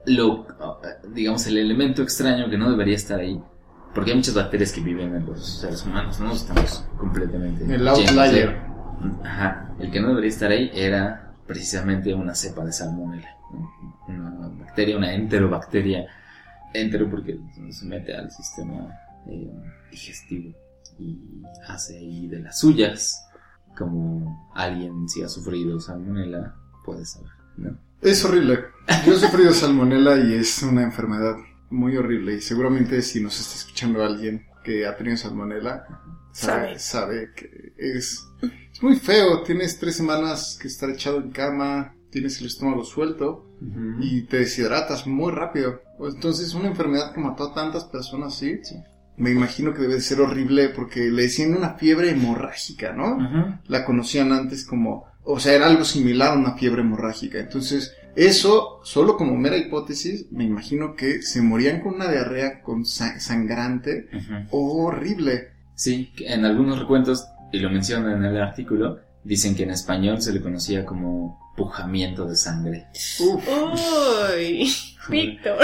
lo, 0.08 0.48
digamos, 1.14 1.46
el 1.46 1.58
elemento 1.58 2.02
extraño 2.02 2.50
que 2.50 2.58
no 2.58 2.72
debería 2.72 2.96
estar 2.96 3.20
ahí, 3.20 3.40
porque 3.94 4.12
hay 4.12 4.18
muchas 4.18 4.36
bacterias 4.36 4.72
que 4.72 4.82
viven 4.82 5.16
en 5.16 5.26
los 5.26 5.60
seres 5.60 5.86
humanos, 5.86 6.20
no 6.20 6.32
estamos 6.32 6.86
completamente... 6.98 7.64
El 7.74 7.88
outlier. 7.88 8.62
Ajá, 9.24 9.74
el 9.80 9.92
que 9.92 10.00
no 10.00 10.10
debería 10.10 10.30
estar 10.30 10.52
ahí 10.52 10.72
era 10.74 11.34
precisamente 11.48 12.14
una 12.14 12.36
cepa 12.36 12.64
de 12.64 12.72
salmonella, 12.72 13.36
una 14.08 14.48
bacteria, 14.60 14.98
una 14.98 15.14
enterobacteria, 15.14 16.06
entero 16.74 17.10
porque 17.10 17.40
se 17.72 17.86
mete 17.86 18.16
al 18.16 18.32
sistema 18.32 18.88
eh, 19.28 19.52
digestivo 19.90 20.54
y 21.00 21.44
hace 21.68 21.98
ahí 21.98 22.28
de 22.28 22.40
las 22.40 22.60
suyas, 22.60 23.28
como 23.78 24.52
alguien 24.54 25.10
si 25.10 25.24
ha 25.24 25.28
sufrido 25.28 25.80
salmonella 25.80 26.54
puede 26.86 27.06
saber, 27.06 27.32
¿no? 27.58 27.78
Es 28.02 28.24
horrible. 28.26 28.60
Yo 29.06 29.14
he 29.14 29.20
sufrido 29.20 29.54
salmonela 29.54 30.18
y 30.18 30.34
es 30.34 30.64
una 30.64 30.84
enfermedad 30.84 31.36
muy 31.72 31.98
horrible. 31.98 32.36
Y 32.36 32.42
seguramente 32.42 33.02
si 33.02 33.22
nos 33.22 33.40
está 33.40 33.56
escuchando 33.56 34.04
alguien 34.04 34.46
que 34.64 34.86
ha 34.86 34.96
tenido 34.96 35.18
salmonela, 35.18 35.86
sabe, 36.32 36.80
sabe 36.80 37.32
que 37.36 37.74
es, 37.78 38.24
es 38.72 38.84
muy 38.84 38.96
feo. 38.98 39.44
Tienes 39.44 39.80
tres 39.80 39.96
semanas 39.96 40.58
que 40.62 40.68
estar 40.68 40.90
echado 40.90 41.18
en 41.18 41.32
cama, 41.32 41.96
tienes 42.12 42.40
el 42.42 42.48
estómago 42.48 42.84
suelto 42.84 43.48
y 44.00 44.24
te 44.24 44.40
deshidratas 44.40 45.08
muy 45.08 45.32
rápido. 45.32 45.82
Entonces, 46.00 46.54
una 46.54 46.68
enfermedad 46.68 47.14
que 47.14 47.22
mató 47.22 47.52
a 47.52 47.54
tantas 47.54 47.86
personas, 47.86 48.36
¿sí? 48.36 48.60
Me 49.18 49.32
imagino 49.32 49.74
que 49.74 49.82
debe 49.82 49.96
de 49.96 50.02
ser 50.02 50.20
horrible 50.20 50.70
porque 50.70 51.12
le 51.12 51.24
decían 51.24 51.56
una 51.56 51.76
fiebre 51.76 52.10
hemorrágica, 52.10 52.92
¿no? 52.92 53.60
La 53.68 53.86
conocían 53.86 54.32
antes 54.32 54.66
como, 54.66 55.06
o 55.24 55.40
sea, 55.40 55.54
era 55.54 55.68
algo 55.68 55.86
similar 55.86 56.34
a 56.34 56.40
una 56.40 56.56
fiebre 56.56 56.82
hemorrágica. 56.82 57.40
Entonces, 57.40 57.94
eso, 58.16 58.80
solo 58.84 59.18
como 59.18 59.36
mera 59.36 59.58
hipótesis, 59.58 60.26
me 60.32 60.44
imagino 60.44 60.96
que 60.96 61.22
se 61.22 61.42
morían 61.42 61.82
con 61.82 61.96
una 61.96 62.10
diarrea 62.10 62.62
con 62.62 62.86
sa- 62.86 63.20
sangrante 63.20 64.08
horrible. 64.52 65.50
Sí, 65.76 66.12
en 66.20 66.46
algunos 66.46 66.80
recuentos, 66.80 67.26
y 67.52 67.60
lo 67.60 67.70
mencionan 67.70 68.18
en 68.18 68.26
el 68.26 68.42
artículo, 68.42 69.00
dicen 69.24 69.56
que 69.56 69.64
en 69.64 69.72
español 69.72 70.22
se 70.22 70.34
le 70.34 70.42
conocía 70.42 70.86
como 70.86 71.40
pujamiento 71.56 72.26
de 72.26 72.36
sangre. 72.36 72.88
Uf. 73.20 73.44
Uy, 74.36 74.72
Víctor. 75.10 75.58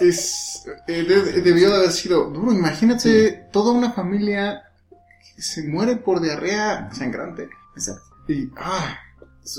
Es, 0.00 0.64
eh, 0.88 1.02
de- 1.04 1.40
debió 1.42 1.70
de 1.70 1.76
haber 1.76 1.90
sido 1.92 2.30
duro. 2.30 2.52
Imagínate 2.52 3.48
toda 3.52 3.72
una 3.72 3.92
familia 3.92 4.62
que 5.36 5.42
se 5.42 5.62
muere 5.68 5.96
por 5.96 6.20
diarrea 6.20 6.90
sangrante. 6.92 7.48
Exacto. 7.76 8.02
Y, 8.28 8.50
ah, 8.56 8.98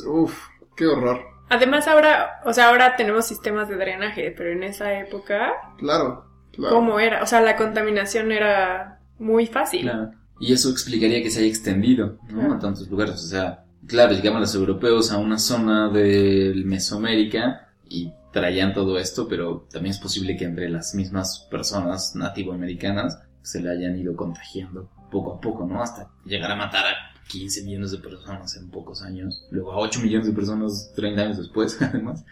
uff, 0.08 0.38
qué 0.76 0.86
horror. 0.88 1.22
Además 1.54 1.88
ahora, 1.88 2.42
o 2.46 2.52
sea, 2.54 2.70
ahora 2.70 2.96
tenemos 2.96 3.26
sistemas 3.28 3.70
de 3.70 3.76
drenaje, 3.76 4.34
pero 4.36 4.52
en 4.52 4.64
esa 4.64 4.98
época, 5.00 5.54
Claro, 5.78 6.26
claro. 6.52 6.76
¿cómo 6.76 7.00
era? 7.00 7.22
O 7.22 7.28
sea, 7.28 7.42
la 7.42 7.56
contaminación 7.56 8.32
era 8.32 9.00
muy 9.20 9.46
fácil. 9.46 9.82
Claro. 9.84 10.12
Y 10.40 10.52
eso 10.52 10.70
explicaría 10.72 11.22
que 11.22 11.30
se 11.30 11.40
haya 11.42 11.50
extendido, 11.50 12.18
¿no? 12.30 12.40
Claro. 12.40 12.54
A 12.56 12.60
tantos 12.60 12.90
lugares. 12.90 13.16
O 13.16 13.28
sea, 13.28 13.66
claro, 13.88 14.14
llegaban 14.14 14.42
los 14.42 14.56
europeos 14.56 15.12
a 15.12 15.18
una 15.20 15.38
zona 15.38 15.90
de 15.90 16.54
Mesoamérica 16.66 17.70
y 17.88 18.12
traían 18.32 18.74
todo 18.74 18.98
esto, 18.98 19.28
pero 19.28 19.68
también 19.72 19.92
es 19.92 20.00
posible 20.00 20.36
que 20.36 20.46
entre 20.46 20.70
las 20.70 20.96
mismas 20.96 21.48
personas 21.52 22.16
nativoamericanas 22.16 23.22
se 23.44 23.62
le 23.62 23.70
hayan 23.70 23.96
ido 23.96 24.16
contagiando 24.16 24.90
poco 25.12 25.34
a 25.36 25.40
poco, 25.40 25.68
¿no? 25.68 25.84
Hasta 25.84 26.10
llegar 26.26 26.52
a 26.52 26.56
matar 26.56 26.86
a 26.88 27.13
15 27.28 27.64
millones 27.64 27.92
de 27.92 27.98
personas 27.98 28.56
en 28.58 28.70
pocos 28.70 29.02
años, 29.02 29.46
luego 29.52 29.74
a 29.74 29.80
8 29.80 30.02
millones 30.02 30.28
de 30.28 30.34
personas 30.34 30.92
30 30.96 31.22
años 31.22 31.38
después, 31.38 31.78
además. 31.82 32.26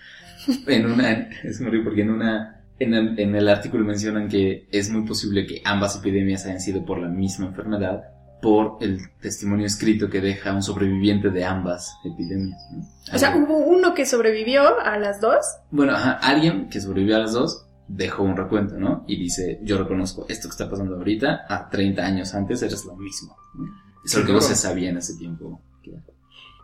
En 0.67 0.85
una, 0.87 1.29
es 1.43 1.61
muy 1.61 1.83
porque 1.83 2.01
en 2.01 2.09
una, 2.09 2.63
en 2.79 2.93
el, 2.93 3.19
en 3.19 3.35
el 3.35 3.47
artículo 3.47 3.85
mencionan 3.85 4.27
que 4.27 4.67
es 4.71 4.89
muy 4.89 5.05
posible 5.07 5.45
que 5.45 5.61
ambas 5.63 5.95
epidemias 5.97 6.45
hayan 6.45 6.59
sido 6.59 6.83
por 6.83 6.99
la 6.99 7.07
misma 7.07 7.47
enfermedad, 7.47 8.01
por 8.41 8.77
el 8.81 8.99
testimonio 9.19 9.67
escrito 9.67 10.09
que 10.09 10.19
deja 10.19 10.53
un 10.53 10.63
sobreviviente 10.63 11.29
de 11.29 11.45
ambas 11.45 11.95
epidemias. 12.03 12.59
¿no? 12.71 12.83
O 13.13 13.19
sea, 13.19 13.37
hubo 13.37 13.57
uno 13.57 13.93
que 13.93 14.05
sobrevivió 14.05 14.79
a 14.79 14.97
las 14.97 15.21
dos. 15.21 15.45
bueno, 15.69 15.93
ajá, 15.93 16.13
alguien 16.13 16.69
que 16.69 16.81
sobrevivió 16.81 17.17
a 17.17 17.19
las 17.19 17.33
dos 17.33 17.67
dejó 17.87 18.23
un 18.23 18.37
recuento, 18.37 18.77
¿no? 18.77 19.03
Y 19.07 19.17
dice, 19.17 19.59
yo 19.63 19.77
reconozco 19.77 20.25
esto 20.29 20.47
que 20.47 20.53
está 20.53 20.69
pasando 20.69 20.95
ahorita, 20.95 21.45
a 21.47 21.69
30 21.69 22.03
años 22.03 22.33
antes 22.33 22.61
eres 22.63 22.85
lo 22.85 22.95
mismo. 22.95 23.35
¿no? 23.55 23.65
Es 24.05 24.15
lo 24.17 24.25
que 24.25 24.33
no 24.33 24.41
se 24.41 24.55
sabía 24.55 24.89
en 24.89 24.97
ese 24.97 25.15
tiempo. 25.17 25.61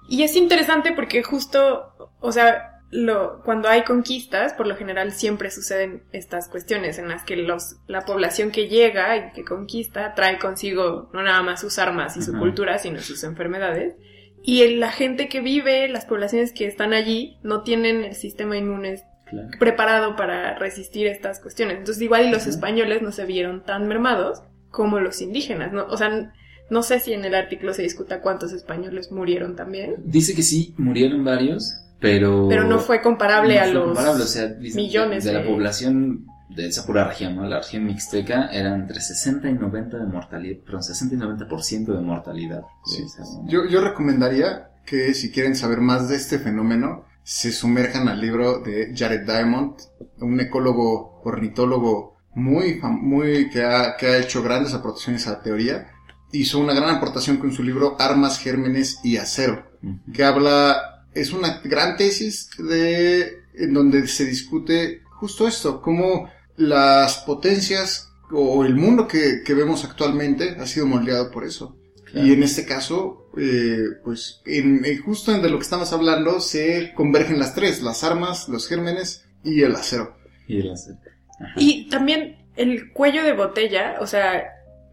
Y 0.09 0.23
es 0.23 0.35
interesante 0.37 0.93
porque 0.93 1.21
justo, 1.21 1.93
o 2.21 2.31
sea, 2.31 2.79
lo, 2.91 3.41
cuando 3.43 3.67
hay 3.67 3.83
conquistas, 3.83 4.53
por 4.53 4.65
lo 4.65 4.77
general 4.77 5.11
siempre 5.11 5.51
suceden 5.51 6.03
estas 6.13 6.47
cuestiones 6.47 6.97
en 6.97 7.09
las 7.09 7.23
que 7.23 7.35
los, 7.35 7.75
la 7.87 8.05
población 8.05 8.51
que 8.51 8.69
llega 8.69 9.17
y 9.17 9.31
que 9.33 9.43
conquista 9.43 10.13
trae 10.15 10.39
consigo 10.39 11.09
no 11.13 11.21
nada 11.23 11.41
más 11.43 11.59
sus 11.59 11.77
armas 11.77 12.15
y 12.15 12.21
su 12.21 12.31
Ajá. 12.31 12.39
cultura, 12.39 12.79
sino 12.79 13.01
sus 13.01 13.23
enfermedades. 13.25 13.95
Y 14.41 14.61
el- 14.61 14.79
la 14.79 14.91
gente 14.93 15.27
que 15.27 15.41
vive, 15.41 15.89
las 15.89 16.05
poblaciones 16.05 16.53
que 16.53 16.67
están 16.67 16.93
allí, 16.93 17.37
no 17.43 17.63
tienen 17.63 18.05
el 18.05 18.15
sistema 18.15 18.55
inmune 18.55 19.03
Claro. 19.29 19.49
preparado 19.59 20.15
para 20.15 20.57
resistir 20.57 21.05
estas 21.07 21.41
cuestiones. 21.41 21.79
Entonces, 21.79 22.01
igual 22.01 22.27
y 22.27 22.31
los 22.31 22.47
españoles 22.47 23.01
no 23.01 23.11
se 23.11 23.25
vieron 23.25 23.61
tan 23.61 23.85
mermados 23.89 24.41
como 24.71 25.01
los 25.01 25.21
indígenas, 25.21 25.73
¿no? 25.73 25.85
O 25.87 25.97
sea, 25.97 26.31
no 26.69 26.83
sé 26.83 26.99
si 26.99 27.13
en 27.13 27.25
el 27.25 27.35
artículo 27.35 27.73
se 27.73 27.81
discuta 27.83 28.21
cuántos 28.21 28.51
españoles 28.53 29.11
murieron 29.11 29.55
también. 29.55 29.95
Dice 30.05 30.35
que 30.35 30.43
sí, 30.43 30.73
murieron 30.77 31.23
varios, 31.23 31.73
pero... 31.99 32.47
Pero 32.49 32.63
no 32.65 32.79
fue 32.79 33.01
comparable 33.01 33.55
no 33.55 33.61
a 33.61 33.63
fue 33.65 33.73
los 33.73 33.85
comparable, 33.85 34.23
o 34.23 34.27
sea, 34.27 34.55
millones 34.59 35.23
de, 35.23 35.31
de 35.31 35.37
la 35.37 35.43
de- 35.43 35.49
población 35.49 36.25
de 36.49 36.67
esa 36.67 36.85
pura 36.85 37.07
región, 37.07 37.35
¿no? 37.35 37.45
La 37.45 37.59
región 37.59 37.85
mixteca 37.85 38.47
era 38.51 38.73
entre 38.73 38.99
60 39.01 39.49
y 39.49 39.53
90 39.53 39.97
de 39.97 40.05
mortalidad, 40.05 40.59
perdón, 40.63 40.83
60 40.83 41.15
y 41.15 41.17
90% 41.17 41.85
de 41.95 42.01
mortalidad. 42.01 42.61
Sí. 42.85 43.03
Yo, 43.47 43.65
yo 43.69 43.81
recomendaría 43.81 44.69
que 44.85 45.13
si 45.13 45.31
quieren 45.31 45.55
saber 45.55 45.79
más 45.81 46.07
de 46.09 46.15
este 46.15 46.39
fenómeno, 46.39 47.05
se 47.23 47.51
sumerjan 47.51 48.07
al 48.07 48.21
libro 48.21 48.59
de 48.59 48.93
Jared 48.95 49.25
Diamond, 49.25 49.73
un 50.19 50.39
ecólogo 50.39 51.21
ornitólogo 51.25 52.17
muy, 52.33 52.79
muy 52.81 53.49
que 53.49 53.63
ha, 53.63 53.97
que 53.97 54.05
ha 54.07 54.17
hecho 54.17 54.41
grandes 54.41 54.73
aportaciones 54.73 55.27
a 55.27 55.31
la 55.31 55.41
teoría. 55.41 55.87
Hizo 56.31 56.59
una 56.59 56.73
gran 56.73 56.95
aportación 56.95 57.37
con 57.37 57.53
su 57.53 57.63
libro 57.63 57.95
Armas, 57.99 58.39
Gérmenes 58.39 58.99
y 59.03 59.17
Acero, 59.17 59.71
que 60.13 60.23
habla, 60.23 61.05
es 61.13 61.31
una 61.31 61.61
gran 61.63 61.95
tesis 61.95 62.49
de, 62.57 63.43
en 63.53 63.73
donde 63.73 64.07
se 64.07 64.25
discute 64.25 65.03
justo 65.09 65.47
esto, 65.47 65.81
cómo 65.81 66.29
las 66.57 67.19
potencias 67.19 68.11
o 68.31 68.65
el 68.65 68.75
mundo 68.75 69.07
que, 69.07 69.41
que 69.45 69.53
vemos 69.53 69.85
actualmente 69.85 70.57
ha 70.59 70.67
sido 70.67 70.85
moldeado 70.85 71.31
por 71.31 71.45
eso. 71.45 71.77
Claro. 72.05 72.27
Y 72.27 72.33
en 72.33 72.43
este 72.43 72.65
caso, 72.65 73.29
eh, 73.37 73.83
pues 74.03 74.41
en, 74.45 74.83
en 74.85 75.01
justo 75.01 75.33
en 75.33 75.41
de 75.41 75.49
lo 75.49 75.57
que 75.57 75.63
estamos 75.63 75.91
hablando 75.93 76.39
se 76.39 76.93
convergen 76.93 77.39
las 77.39 77.55
tres, 77.55 77.81
las 77.81 78.03
armas, 78.03 78.49
los 78.49 78.67
gérmenes 78.67 79.25
y 79.43 79.61
el 79.61 79.75
acero. 79.75 80.17
Y 80.47 80.59
el 80.59 80.71
acero. 80.71 80.97
Ajá. 81.39 81.53
Y 81.57 81.89
también 81.89 82.47
el 82.55 82.91
cuello 82.91 83.23
de 83.23 83.33
botella, 83.33 83.97
o 84.01 84.07
sea, 84.07 84.43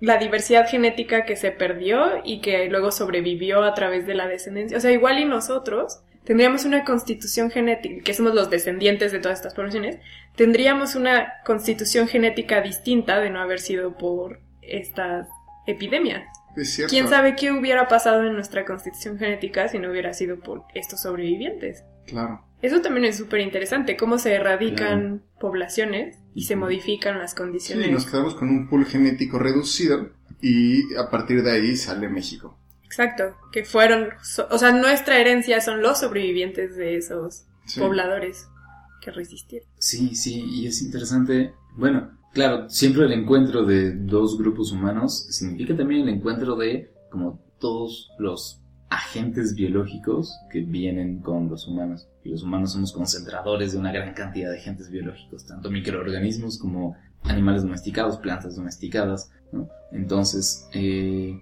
la 0.05 0.19
diversidad 0.19 0.69
genética 0.69 1.25
que 1.25 1.37
se 1.37 1.51
perdió 1.51 2.23
y 2.25 2.41
que 2.41 2.69
luego 2.69 2.93
sobrevivió 2.93 3.63
a 3.63 3.75
través 3.75 4.07
de 4.07 4.15
la 4.15 4.29
descendencia. 4.29 4.77
O 4.77 4.81
sea, 4.81 4.93
igual 4.93 5.19
y 5.19 5.25
nosotros 5.25 6.01
tendríamos 6.25 6.65
una 6.65 6.85
constitución 6.85 7.51
genética, 7.51 8.03
que 8.03 8.15
somos 8.15 8.35
los 8.35 8.51
descendientes 8.51 9.13
de 9.13 9.19
todas 9.19 9.39
estas 9.39 9.55
poblaciones, 9.55 9.99
tendríamos 10.37 10.95
una 10.95 11.35
constitución 11.45 12.09
genética 12.09 12.61
distinta 12.61 13.21
de 13.21 13.31
no 13.31 13.41
haber 13.41 13.61
sido 13.61 13.97
por 13.97 14.41
estas 14.63 15.29
epidemias. 15.67 16.25
Es 16.57 16.75
cierto. 16.75 16.91
¿Quién 16.91 17.09
sabe 17.09 17.37
qué 17.37 17.53
hubiera 17.53 17.89
pasado 17.89 18.25
en 18.25 18.35
nuestra 18.35 18.65
constitución 18.65 19.19
genética 19.19 19.69
si 19.69 19.79
no 19.79 19.91
hubiera 19.91 20.13
sido 20.15 20.41
por 20.41 20.65
estos 20.75 21.03
sobrevivientes? 21.03 21.85
Claro. 22.07 22.45
Eso 22.63 22.81
también 22.81 23.05
es 23.07 23.17
súper 23.17 23.41
interesante, 23.41 23.97
cómo 23.97 24.19
se 24.19 24.35
erradican 24.35 25.23
poblaciones 25.39 26.19
y 26.35 26.45
se 26.45 26.57
modifican 26.57 27.19
las 27.19 27.31
Sí, 27.33 27.37
condiciones. 27.37 27.91
nos 27.91 28.07
quedamos 28.07 28.35
con 28.35 28.49
un 28.51 28.69
pool 28.69 28.85
genético 28.87 29.39
reducido 29.39 30.11
y 30.41 30.95
a 30.97 31.09
partir 31.11 31.43
de 31.43 31.51
ahí 31.53 31.77
sale 31.77 32.09
México. 32.09 32.59
Exacto, 32.85 33.37
que 33.53 33.65
fueron, 33.65 34.09
o 34.51 34.59
sea, 34.59 34.73
nuestra 34.73 35.19
herencia 35.19 35.61
son 35.61 35.83
los 35.83 35.99
sobrevivientes 36.01 36.77
de 36.77 36.97
esos 36.97 37.45
Sí. 37.67 37.81
pobladores 37.81 38.47
que 39.01 39.11
resistieron. 39.11 39.69
Sí, 39.79 40.15
sí, 40.15 40.45
y 40.49 40.67
es 40.67 40.81
interesante. 40.83 41.53
Bueno, 41.77 42.11
claro, 42.33 42.69
siempre 42.71 43.05
el 43.07 43.13
encuentro 43.13 43.65
de 43.65 43.93
dos 43.97 44.39
grupos 44.39 44.71
humanos 44.73 45.27
significa 45.31 45.77
también 45.77 46.03
el 46.03 46.09
encuentro 46.11 46.57
de 46.57 46.93
como 47.11 47.41
todos 47.59 48.11
los 48.19 48.61
agentes 48.91 49.55
biológicos 49.55 50.33
que 50.53 50.61
vienen 50.61 51.21
con 51.21 51.49
los 51.49 51.67
humanos. 51.67 52.07
Y 52.25 52.31
los 52.31 52.43
humanos 52.43 52.73
somos 52.73 52.93
concentradores 52.93 53.73
de 53.73 53.79
una 53.79 53.93
gran 53.93 54.15
cantidad 54.15 54.51
de 54.51 54.59
agentes 54.59 54.91
biológicos, 54.91 55.47
tanto 55.47 55.71
microorganismos 55.71 56.59
como 56.59 56.97
animales 57.25 57.63
domesticados, 57.63 58.17
plantas 58.19 58.57
domesticadas. 58.57 59.31
Entonces, 59.93 60.69
eh, 60.73 61.39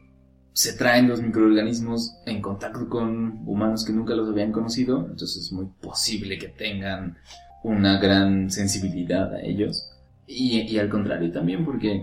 se 0.52 0.74
traen 0.74 1.08
los 1.08 1.22
microorganismos 1.22 2.16
en 2.26 2.42
contacto 2.42 2.88
con 2.88 3.42
humanos 3.46 3.84
que 3.84 3.92
nunca 3.92 4.14
los 4.14 4.28
habían 4.28 4.52
conocido, 4.52 4.98
entonces 5.08 5.44
es 5.44 5.52
muy 5.52 5.66
posible 5.80 6.38
que 6.38 6.48
tengan 6.48 7.16
una 7.62 7.98
gran 7.98 8.50
sensibilidad 8.50 9.32
a 9.34 9.40
ellos. 9.40 9.88
Y, 10.26 10.76
al 10.78 10.88
contrario 10.88 11.30
también 11.32 11.64
porque, 11.64 12.02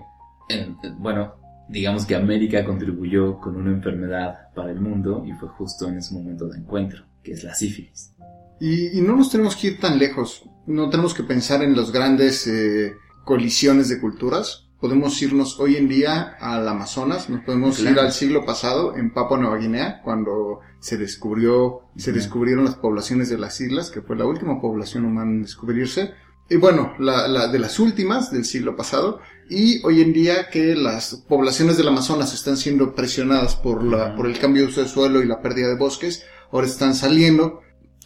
en- 0.50 0.78
bueno, 0.98 1.36
digamos 1.68 2.06
que 2.06 2.16
América 2.16 2.66
contribuyó 2.66 3.40
con 3.40 3.56
una 3.56 3.72
enfermedad 3.72 4.52
para 4.56 4.72
el 4.72 4.80
mundo 4.80 5.24
y 5.26 5.34
fue 5.34 5.50
justo 5.50 5.88
en 5.88 5.98
ese 5.98 6.14
momento 6.14 6.48
de 6.48 6.58
encuentro, 6.60 7.04
que 7.24 7.34
es 7.34 7.44
la 7.44 7.54
sífilis. 7.54 8.14
Y, 8.60 8.98
y 8.98 9.02
no 9.02 9.16
nos 9.16 9.30
tenemos 9.32 9.56
que 9.56 9.68
ir 9.68 9.80
tan 9.80 9.98
lejos. 10.00 10.44
No 10.68 10.90
tenemos 10.90 11.14
que 11.14 11.24
pensar 11.24 11.64
en 11.64 11.76
las 11.76 11.92
grandes 11.92 12.46
eh, 12.48 12.96
colisiones 13.26 13.90
de 13.90 14.00
culturas. 14.00 14.66
Podemos 14.80 15.22
irnos 15.22 15.60
hoy 15.60 15.76
en 15.76 15.90
día 15.90 16.38
al 16.40 16.66
Amazonas, 16.68 17.30
nos 17.30 17.42
podemos 17.44 17.78
Claro. 17.78 17.92
ir 17.96 18.00
al 18.00 18.12
siglo 18.14 18.46
pasado 18.46 18.96
en 18.96 19.12
Papua 19.14 19.38
Nueva 19.38 19.58
Guinea, 19.58 20.02
cuando 20.04 20.62
se 20.80 20.98
descubrió, 20.98 21.82
se 21.98 22.14
descubrieron 22.14 22.64
las 22.64 22.76
poblaciones 22.76 23.28
de 23.30 23.38
las 23.38 23.60
islas, 23.60 23.92
que 23.92 24.02
fue 24.02 24.16
la 24.16 24.26
última 24.26 24.62
población 24.62 25.04
humana 25.04 25.32
en 25.32 25.42
descubrirse. 25.42 26.14
Y 26.50 26.56
bueno, 26.56 26.94
la, 26.98 27.28
la 27.28 27.48
de 27.50 27.60
las 27.60 27.78
últimas 27.80 28.32
del 28.32 28.46
siglo 28.46 28.76
pasado. 28.78 29.20
Y 29.50 29.86
hoy 29.86 30.02
en 30.02 30.14
día 30.14 30.50
que 30.50 30.76
las 30.76 31.26
poblaciones 31.28 31.76
del 31.76 31.90
Amazonas 31.90 32.34
están 32.34 32.56
siendo 32.56 32.96
presionadas 32.96 33.56
por 33.58 33.84
la, 33.84 34.16
por 34.16 34.28
el 34.28 34.40
cambio 34.40 34.62
de 34.64 34.70
uso 34.70 34.82
de 34.82 34.88
suelo 34.88 35.22
y 35.22 35.28
la 35.28 35.42
pérdida 35.42 35.68
de 35.68 35.76
bosques, 35.76 36.24
ahora 36.52 36.68
están 36.68 36.96
saliendo 36.96 37.62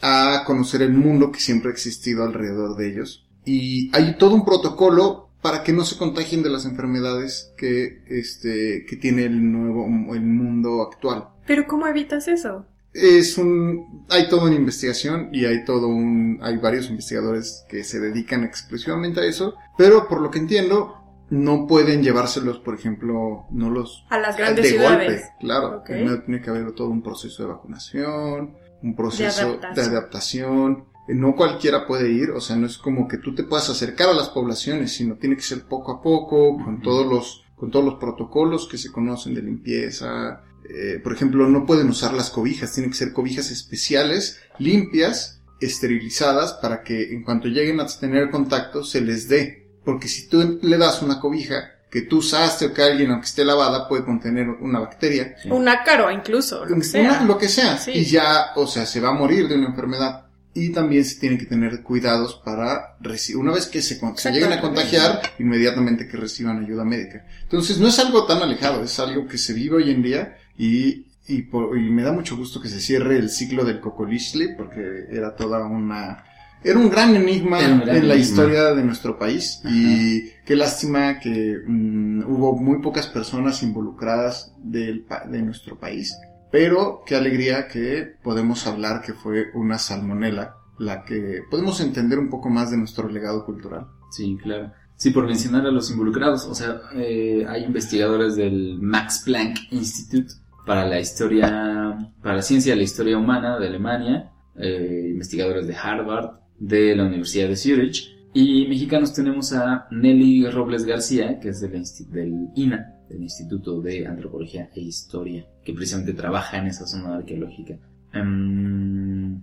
a 0.05 0.43
conocer 0.45 0.81
el 0.81 0.93
mundo 0.93 1.31
que 1.31 1.39
siempre 1.39 1.69
ha 1.69 1.73
existido 1.73 2.23
alrededor 2.25 2.75
de 2.75 2.89
ellos. 2.89 3.25
Y 3.45 3.89
hay 3.95 4.17
todo 4.17 4.35
un 4.35 4.43
protocolo 4.43 5.29
para 5.41 5.63
que 5.63 5.71
no 5.71 5.85
se 5.85 5.97
contagien 5.97 6.43
de 6.43 6.49
las 6.49 6.65
enfermedades 6.65 7.53
que, 7.57 8.03
este, 8.07 8.85
que 8.85 8.97
tiene 8.97 9.23
el 9.23 9.51
nuevo, 9.51 9.85
el 10.13 10.21
mundo 10.21 10.81
actual. 10.81 11.29
Pero 11.47 11.65
¿cómo 11.67 11.87
evitas 11.87 12.27
eso? 12.27 12.65
Es 12.93 13.37
un, 13.37 14.05
hay 14.09 14.27
toda 14.27 14.43
una 14.43 14.55
investigación 14.55 15.29
y 15.31 15.45
hay 15.45 15.63
todo 15.63 15.87
un, 15.87 16.39
hay 16.41 16.57
varios 16.57 16.89
investigadores 16.89 17.65
que 17.69 17.83
se 17.83 17.99
dedican 17.99 18.43
exclusivamente 18.43 19.21
a 19.21 19.25
eso, 19.25 19.55
pero 19.77 20.07
por 20.07 20.21
lo 20.21 20.29
que 20.29 20.39
entiendo, 20.39 20.95
no 21.29 21.65
pueden 21.65 22.03
llevárselos, 22.03 22.59
por 22.59 22.75
ejemplo, 22.75 23.45
no 23.51 23.69
los 23.69 24.05
A 24.09 24.19
las 24.19 24.37
grandes 24.37 24.65
de 24.65 24.71
ciudades. 24.71 25.21
golpe, 25.21 25.35
claro. 25.39 25.83
Primero 25.83 26.21
tiene 26.23 26.41
que 26.41 26.49
haber 26.49 26.71
todo 26.73 26.89
un 26.89 27.01
proceso 27.01 27.43
de 27.43 27.49
vacunación, 27.49 28.55
un 28.83 28.95
proceso 28.95 29.57
de 29.57 29.81
adaptación. 29.81 29.89
adaptación. 29.89 30.85
Eh, 31.07 31.15
No 31.15 31.35
cualquiera 31.35 31.87
puede 31.87 32.11
ir, 32.11 32.31
o 32.31 32.41
sea, 32.41 32.55
no 32.55 32.67
es 32.67 32.77
como 32.77 33.07
que 33.07 33.17
tú 33.17 33.33
te 33.33 33.43
puedas 33.43 33.69
acercar 33.69 34.09
a 34.09 34.13
las 34.13 34.29
poblaciones, 34.29 34.91
sino 34.93 35.15
tiene 35.15 35.35
que 35.35 35.41
ser 35.41 35.63
poco 35.63 35.93
a 35.93 36.01
poco, 36.01 36.57
con 36.63 36.81
todos 36.81 37.07
los, 37.07 37.45
con 37.55 37.71
todos 37.71 37.85
los 37.85 37.95
protocolos 37.95 38.67
que 38.67 38.77
se 38.77 38.91
conocen 38.91 39.33
de 39.33 39.41
limpieza. 39.41 40.43
Eh, 40.69 40.99
por 41.03 41.13
ejemplo, 41.13 41.47
no 41.49 41.65
pueden 41.65 41.89
usar 41.89 42.13
las 42.13 42.29
cobijas, 42.29 42.73
tienen 42.73 42.91
que 42.91 42.97
ser 42.97 43.13
cobijas 43.13 43.51
especiales, 43.51 44.39
limpias, 44.59 45.41
esterilizadas, 45.59 46.53
para 46.53 46.83
que 46.83 47.13
en 47.13 47.23
cuanto 47.23 47.47
lleguen 47.47 47.79
a 47.79 47.87
tener 47.87 48.29
contacto 48.29 48.83
se 48.83 49.01
les 49.01 49.27
dé. 49.27 49.63
Porque 49.83 50.07
si 50.07 50.29
tú 50.29 50.59
le 50.61 50.77
das 50.77 51.01
una 51.01 51.19
cobija 51.19 51.71
que 51.93 52.01
tú 52.01 52.17
usaste 52.17 52.65
o 52.65 52.73
que 52.73 52.81
alguien, 52.81 53.11
aunque 53.11 53.27
esté 53.27 53.45
lavada, 53.45 53.87
puede 53.87 54.03
contener 54.03 54.49
una 54.49 54.79
bacteria, 54.79 55.35
Un 55.45 55.69
ácaro 55.69 56.09
incluso, 56.09 56.65
lo 56.65 56.75
que 56.75 56.83
sea. 56.83 57.01
una- 57.03 57.23
lo 57.23 57.37
que 57.37 57.47
sea. 57.47 57.77
Sí. 57.77 57.91
Y 57.91 58.03
ya, 58.05 58.47
o 58.55 58.65
sea, 58.65 58.87
se 58.87 58.99
va 58.99 59.09
a 59.09 59.13
morir 59.13 59.47
de 59.47 59.53
una 59.55 59.67
enfermedad. 59.67 60.25
Y 60.55 60.71
también 60.71 61.05
se 61.05 61.19
tienen 61.19 61.37
que 61.39 61.45
tener 61.45 61.81
cuidados 61.83 62.41
para 62.45 62.95
recibir, 62.99 63.37
una 63.41 63.51
vez 63.53 63.67
que 63.67 63.81
se, 63.83 63.99
se 64.15 64.31
lleguen 64.31 64.53
a 64.53 64.59
contagiar, 64.61 65.21
inmediatamente 65.39 66.07
que 66.07 66.17
reciban 66.17 66.63
ayuda 66.63 66.83
médica. 66.83 67.25
Entonces, 67.43 67.77
no 67.79 67.87
es 67.87 67.99
algo 67.99 68.25
tan 68.25 68.41
alejado, 68.41 68.83
es 68.83 68.99
algo 68.99 69.27
que 69.27 69.37
se 69.37 69.53
vive 69.53 69.77
hoy 69.77 69.91
en 69.91 70.01
día 70.03 70.37
y, 70.57 71.05
y, 71.27 71.43
por- 71.43 71.77
y 71.77 71.89
me 71.91 72.01
da 72.03 72.11
mucho 72.11 72.35
gusto 72.37 72.59
que 72.61 72.69
se 72.69 72.79
cierre 72.79 73.17
el 73.17 73.29
ciclo 73.29 73.63
del 73.65 73.79
Cocolishli 73.79 74.55
porque 74.55 75.05
era 75.11 75.35
toda 75.35 75.65
una, 75.65 76.23
era 76.63 76.79
un 76.79 76.89
gran 76.89 77.15
enigma 77.15 77.59
Era 77.59 77.73
un 77.73 77.79
gran 77.81 77.95
en 77.97 78.07
la 78.07 78.13
enigma. 78.15 78.15
historia 78.15 78.63
de 78.73 78.83
nuestro 78.83 79.17
país 79.17 79.61
Ajá. 79.63 79.73
y 79.75 80.31
qué 80.45 80.55
lástima 80.55 81.19
que 81.19 81.59
mm, 81.65 82.23
hubo 82.27 82.55
muy 82.57 82.81
pocas 82.81 83.07
personas 83.07 83.63
involucradas 83.63 84.53
del, 84.63 85.05
de 85.29 85.41
nuestro 85.41 85.79
país 85.79 86.17
pero 86.51 87.01
qué 87.05 87.15
alegría 87.15 87.67
que 87.67 88.15
podemos 88.21 88.67
hablar 88.67 89.01
que 89.01 89.13
fue 89.13 89.47
una 89.55 89.79
salmonela 89.79 90.55
la 90.77 91.03
que 91.03 91.41
podemos 91.49 91.79
entender 91.81 92.19
un 92.19 92.29
poco 92.29 92.49
más 92.49 92.69
de 92.71 92.77
nuestro 92.77 93.07
legado 93.09 93.45
cultural. 93.45 93.87
Sí, 94.11 94.37
claro. 94.41 94.71
Sí, 94.95 95.09
por 95.09 95.25
mencionar 95.25 95.65
a 95.65 95.71
los 95.71 95.89
involucrados, 95.89 96.45
o 96.45 96.53
sea, 96.53 96.79
eh, 96.95 97.45
hay 97.47 97.63
investigadores 97.63 98.35
del 98.35 98.77
Max 98.79 99.23
Planck 99.25 99.57
Institute 99.71 100.33
para 100.65 100.85
la 100.85 100.99
historia, 100.99 102.11
para 102.21 102.35
la 102.35 102.41
ciencia 102.41 102.73
de 102.73 102.77
la 102.77 102.83
historia 102.83 103.17
humana 103.17 103.59
de 103.59 103.67
Alemania, 103.67 104.31
eh, 104.55 105.07
investigadores 105.09 105.67
de 105.67 105.75
Harvard, 105.75 106.37
de 106.59 106.95
la 106.95 107.05
Universidad 107.05 107.47
de 107.49 107.55
Zurich, 107.55 108.09
y 108.33 108.67
mexicanos 108.67 109.13
tenemos 109.13 109.53
a 109.53 109.87
Nelly 109.91 110.47
Robles 110.49 110.85
García, 110.85 111.39
que 111.39 111.49
es 111.49 111.61
del, 111.61 111.71
del 112.11 112.47
INA, 112.55 112.95
del 113.09 113.21
Instituto 113.23 113.79
de 113.81 114.07
Antropología 114.07 114.69
e 114.75 114.81
Historia, 114.81 115.45
que 115.63 115.73
precisamente 115.73 116.13
trabaja 116.13 116.57
en 116.57 116.67
esa 116.67 116.87
zona 116.87 117.15
arqueológica. 117.17 117.77
Em, 118.13 119.41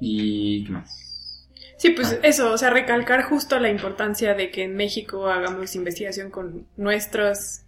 ¿Y 0.00 0.64
qué 0.64 0.72
más? 0.72 1.48
Sí, 1.78 1.90
pues 1.90 2.12
Ah. 2.12 2.18
eso, 2.22 2.52
o 2.52 2.58
sea, 2.58 2.70
recalcar 2.70 3.22
justo 3.24 3.58
la 3.58 3.70
importancia 3.70 4.34
de 4.34 4.50
que 4.50 4.64
en 4.64 4.76
México 4.76 5.26
hagamos 5.26 5.74
investigación 5.74 6.30
con 6.30 6.66
nuestros, 6.76 7.62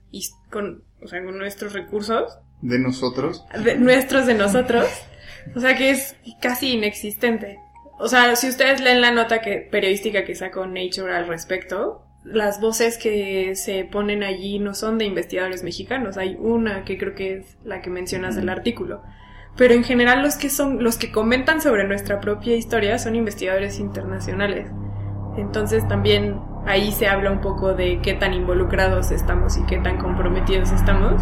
con, 0.50 0.82
o 1.02 1.09
sea, 1.09 1.22
con 1.24 1.36
nuestros 1.38 1.72
recursos, 1.72 2.32
De 2.62 2.78
nosotros, 2.78 3.44
de- 3.64 3.76
nuestros 3.76 4.26
de 4.26 4.34
nosotros, 4.34 4.86
o 5.54 5.61
sea, 5.61 5.76
que 5.76 5.90
es 5.90 6.16
casi 6.40 6.72
inexistente. 6.74 7.59
O 7.99 8.09
sea, 8.09 8.36
si 8.36 8.49
ustedes 8.49 8.80
leen 8.80 9.01
la 9.01 9.11
nota 9.11 9.40
que, 9.40 9.57
periodística 9.57 10.24
que 10.24 10.34
sacó 10.34 10.66
Nature 10.66 11.14
al 11.14 11.26
respecto, 11.26 12.05
las 12.24 12.61
voces 12.61 12.99
que 12.99 13.55
se 13.57 13.84
ponen 13.84 14.22
allí 14.22 14.59
no 14.59 14.74
son 14.74 14.99
de 14.99 15.05
investigadores 15.05 15.64
mexicanos. 15.64 16.16
Hay 16.16 16.36
una 16.38 16.84
que 16.84 16.99
creo 16.99 17.14
que 17.14 17.38
es 17.38 17.57
la 17.64 17.80
que 17.80 17.90
mencionas 17.90 18.36
del 18.36 18.49
artículo. 18.49 19.03
Pero 19.57 19.74
en 19.74 19.82
general 19.82 20.22
los 20.22 20.36
que 20.36 20.51
son, 20.51 20.84
los 20.84 20.96
que 20.96 21.11
comentan 21.11 21.61
sobre 21.61 21.84
nuestra 21.84 22.20
propia 22.20 22.55
historia 22.55 22.99
son 22.99 23.16
investigadores 23.16 23.80
internacionales. 23.80 24.70
Entonces 25.36 25.86
también 25.88 26.38
ahí 26.66 26.92
se 26.92 27.09
habla 27.09 27.30
un 27.30 27.40
poco 27.40 27.74
de 27.74 28.01
qué 28.03 28.14
tan 28.14 28.34
involucrados 28.34 29.11
estamos 29.11 29.57
y 29.57 29.64
qué 29.66 29.78
tan 29.78 29.99
comprometidos 29.99 30.70
estamos 30.70 31.20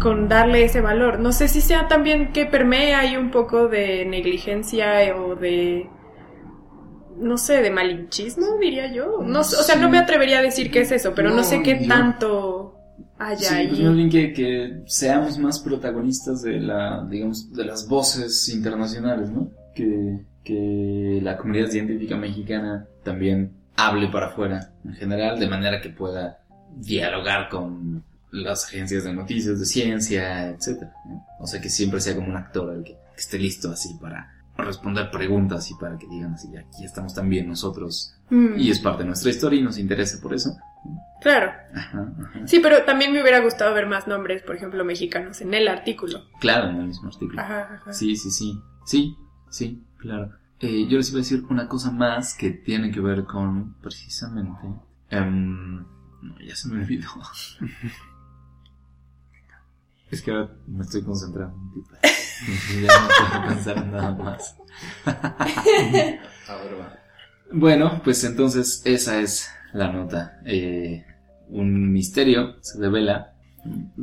con 0.00 0.28
darle 0.28 0.64
ese 0.64 0.80
valor. 0.80 1.18
No 1.20 1.32
sé 1.32 1.48
si 1.48 1.60
sea 1.60 1.88
también 1.88 2.32
que 2.32 2.46
permea 2.46 3.00
ahí 3.00 3.16
un 3.16 3.30
poco 3.30 3.68
de 3.68 4.04
negligencia 4.04 5.14
o 5.16 5.34
de 5.34 5.88
no 7.20 7.36
sé, 7.36 7.62
de 7.62 7.70
malinchismo, 7.70 8.58
diría 8.60 8.92
yo. 8.92 9.20
No, 9.24 9.42
sé, 9.42 9.56
o 9.56 9.62
sea, 9.64 9.74
no 9.74 9.88
me 9.88 9.98
atrevería 9.98 10.38
a 10.38 10.42
decir 10.42 10.70
que 10.70 10.82
es 10.82 10.92
eso, 10.92 11.14
pero 11.16 11.30
no, 11.30 11.36
No, 11.36 11.42
sé 11.42 11.62
qué 11.64 11.80
yo- 11.82 11.88
tanto 11.88 12.74
haya 13.18 13.48
Sí, 13.48 13.54
ahí. 13.54 13.66
pues 13.66 13.80
más 13.80 13.96
bien 13.96 14.08
que, 14.08 14.32
que 14.32 14.82
seamos 14.86 15.36
más 15.38 15.58
protagonistas 15.58 16.42
de 16.42 16.60
la, 16.60 17.04
digamos, 17.10 17.52
de 17.52 17.64
las 17.64 17.88
voces 17.88 18.48
internacionales, 18.48 19.30
¿no? 19.30 19.50
Que, 19.74 20.20
que 20.44 21.18
la 21.20 21.36
comunidad 21.36 21.70
científica 21.70 22.16
mexicana 22.16 22.86
también 23.02 23.52
hable 23.76 24.06
para 24.08 24.26
afuera, 24.26 24.70
en 24.84 24.94
general, 24.94 25.40
de 25.40 25.48
manera 25.48 25.80
que 25.80 25.88
pueda 25.90 26.38
dialogar 26.76 27.48
con 27.48 28.04
las 28.30 28.66
agencias 28.66 29.04
de 29.04 29.12
noticias, 29.12 29.58
de 29.58 29.66
ciencia, 29.66 30.48
etcétera. 30.48 30.92
¿no? 31.06 31.24
O 31.40 31.46
sea, 31.46 31.60
que 31.60 31.68
siempre 31.68 32.00
sea 32.00 32.14
como 32.14 32.28
un 32.28 32.36
actor 32.36 32.74
el 32.74 32.84
que, 32.84 32.92
que 32.92 33.20
esté 33.20 33.38
listo 33.38 33.70
así 33.70 33.96
para 34.00 34.34
responder 34.56 35.10
preguntas 35.10 35.70
y 35.70 35.74
para 35.74 35.96
que 35.96 36.08
digan 36.08 36.34
así, 36.34 36.48
aquí 36.56 36.84
estamos 36.84 37.14
también 37.14 37.48
nosotros 37.48 38.18
Mm, 38.30 38.58
y 38.58 38.70
es 38.70 38.78
parte 38.80 39.02
de 39.02 39.06
nuestra 39.06 39.30
historia 39.30 39.60
y 39.60 39.62
nos 39.62 39.78
interesa 39.78 40.20
por 40.20 40.34
eso. 40.34 40.56
Claro. 41.20 41.52
Ajá, 41.74 42.12
ajá. 42.22 42.46
Sí, 42.46 42.60
pero 42.60 42.84
también 42.84 43.12
me 43.12 43.20
hubiera 43.22 43.40
gustado 43.40 43.74
ver 43.74 43.86
más 43.86 44.06
nombres, 44.06 44.42
por 44.42 44.56
ejemplo, 44.56 44.84
mexicanos 44.84 45.40
en 45.40 45.54
el 45.54 45.66
artículo. 45.66 46.24
Claro, 46.40 46.70
en 46.70 46.76
el 46.76 46.86
mismo 46.88 47.08
artículo. 47.08 47.40
Ajá, 47.40 47.74
ajá. 47.74 47.92
Sí, 47.92 48.16
sí, 48.16 48.30
sí. 48.30 48.60
Sí, 48.84 49.16
sí, 49.50 49.84
claro. 49.98 50.32
Eh, 50.60 50.86
yo 50.88 50.98
les 50.98 51.08
iba 51.10 51.18
a 51.18 51.22
decir 51.22 51.44
una 51.50 51.68
cosa 51.68 51.90
más 51.90 52.34
que 52.34 52.50
tiene 52.50 52.90
que 52.90 53.00
ver 53.00 53.24
con 53.24 53.74
precisamente. 53.80 54.66
em, 55.10 55.78
no, 55.78 56.40
ya 56.46 56.54
se 56.54 56.68
me 56.68 56.82
olvidó. 56.82 57.08
es 60.10 60.22
que 60.22 60.30
ahora 60.30 60.50
me 60.66 60.82
estoy 60.82 61.02
concentrando. 61.02 61.56
ya 62.82 63.00
no 63.00 63.08
puedo 63.08 63.54
pensar 63.54 63.78
en 63.78 63.92
nada 63.92 64.14
más. 64.14 64.56
Bueno, 67.50 68.02
pues 68.04 68.24
entonces 68.24 68.82
esa 68.84 69.20
es 69.20 69.48
la 69.72 69.90
nota. 69.90 70.38
Eh, 70.44 71.04
un 71.48 71.92
misterio 71.92 72.56
se 72.60 72.78
revela. 72.78 73.32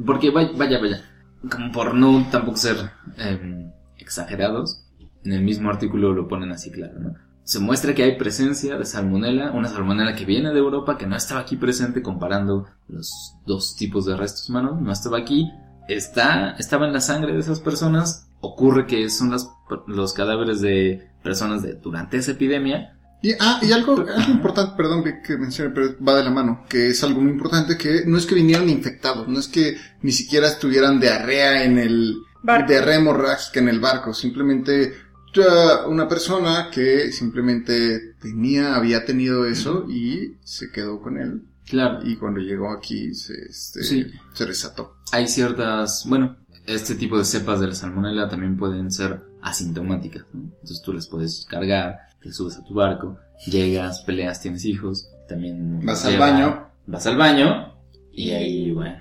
Porque 0.05 0.31
vaya, 0.31 0.51
vaya, 0.57 0.79
vaya. 0.79 1.01
Como 1.49 1.71
por 1.71 1.93
no 1.93 2.27
tampoco 2.31 2.57
ser 2.57 2.77
em, 3.17 3.71
exagerados, 3.97 4.83
en 5.23 5.33
el 5.33 5.43
mismo 5.43 5.69
artículo 5.69 6.13
lo 6.13 6.27
ponen 6.27 6.51
así 6.51 6.71
claro, 6.71 6.99
¿no? 6.99 7.13
Se 7.43 7.59
muestra 7.59 7.93
que 7.93 8.01
hay 8.01 8.17
presencia 8.17 8.75
de 8.75 8.85
salmonela, 8.85 9.51
una 9.51 9.67
salmonela 9.67 10.15
que 10.15 10.25
viene 10.25 10.51
de 10.51 10.57
Europa, 10.57 10.97
que 10.97 11.05
no 11.05 11.15
estaba 11.15 11.41
aquí 11.41 11.57
presente 11.57 12.01
comparando 12.01 12.65
los 12.87 13.35
dos 13.45 13.75
tipos 13.75 14.07
de 14.07 14.17
restos 14.17 14.49
humanos, 14.49 14.81
no 14.81 14.91
estaba 14.91 15.19
aquí, 15.19 15.51
está, 15.87 16.55
estaba 16.57 16.87
en 16.87 16.93
la 16.93 17.01
sangre 17.01 17.33
de 17.33 17.39
esas 17.39 17.59
personas, 17.59 18.27
ocurre 18.41 18.85
que 18.85 19.09
son 19.09 19.31
las, 19.31 19.49
los 19.87 20.13
cadáveres 20.13 20.61
de 20.61 21.09
personas 21.23 21.63
de, 21.63 21.73
durante 21.73 22.17
esa 22.17 22.31
epidemia, 22.31 22.97
Y, 23.21 23.31
ah, 23.39 23.59
y 23.61 23.71
algo, 23.71 23.93
algo 23.93 24.31
importante, 24.31 24.73
perdón 24.77 25.03
que, 25.03 25.21
que 25.21 25.37
mencione, 25.37 25.71
pero 25.71 25.95
va 26.05 26.15
de 26.15 26.23
la 26.23 26.29
mano, 26.31 26.65
que 26.69 26.89
es 26.89 27.03
algo 27.03 27.21
muy 27.21 27.31
importante, 27.31 27.77
que 27.77 28.03
no 28.05 28.17
es 28.17 28.25
que 28.25 28.35
vinieran 28.35 28.69
infectados, 28.69 29.27
no 29.27 29.39
es 29.39 29.47
que 29.47 29.77
ni 30.01 30.11
siquiera 30.11 30.47
estuvieran 30.47 30.99
diarrea 30.99 31.63
en 31.63 31.79
el, 31.79 32.15
Barco. 32.43 32.69
diarrea 32.69 32.97
hemorrágica 32.97 33.59
en 33.59 33.69
el 33.69 33.79
barco, 33.79 34.13
simplemente 34.13 34.93
ya 35.33 35.85
una 35.87 36.07
persona 36.07 36.69
que 36.71 37.11
simplemente 37.11 38.13
tenía, 38.21 38.75
había 38.75 39.03
tenido 39.03 39.45
eso 39.45 39.85
y 39.89 40.35
se 40.43 40.71
quedó 40.71 41.01
con 41.01 41.17
él. 41.17 41.41
Claro. 41.65 41.99
Y 42.07 42.15
cuando 42.17 42.39
llegó 42.39 42.71
aquí 42.71 43.13
se, 43.13 43.33
este, 43.49 43.83
Sí. 43.83 44.05
se 44.33 44.45
desató. 44.45 44.97
Hay 45.11 45.27
ciertas, 45.27 46.05
bueno, 46.07 46.37
este 46.65 46.95
tipo 46.95 47.17
de 47.17 47.25
cepas 47.25 47.59
de 47.59 47.67
la 47.67 47.75
salmonela 47.75 48.29
también 48.29 48.57
pueden 48.57 48.91
ser 48.91 49.21
asintomáticas. 49.41 50.25
¿no? 50.33 50.41
Entonces 50.43 50.81
tú 50.83 50.93
las 50.93 51.07
puedes 51.07 51.45
cargar, 51.49 51.99
te 52.21 52.31
subes 52.31 52.57
a 52.57 52.63
tu 52.63 52.73
barco, 52.73 53.17
llegas, 53.47 54.01
peleas, 54.01 54.41
tienes 54.41 54.65
hijos, 54.65 55.09
también 55.27 55.85
Vas 55.85 56.05
al 56.05 56.17
baño. 56.17 56.67
Vas 56.87 57.05
al 57.07 57.17
baño 57.17 57.73
y 58.11 58.29
ahí, 58.31 58.71
bueno. 58.71 58.99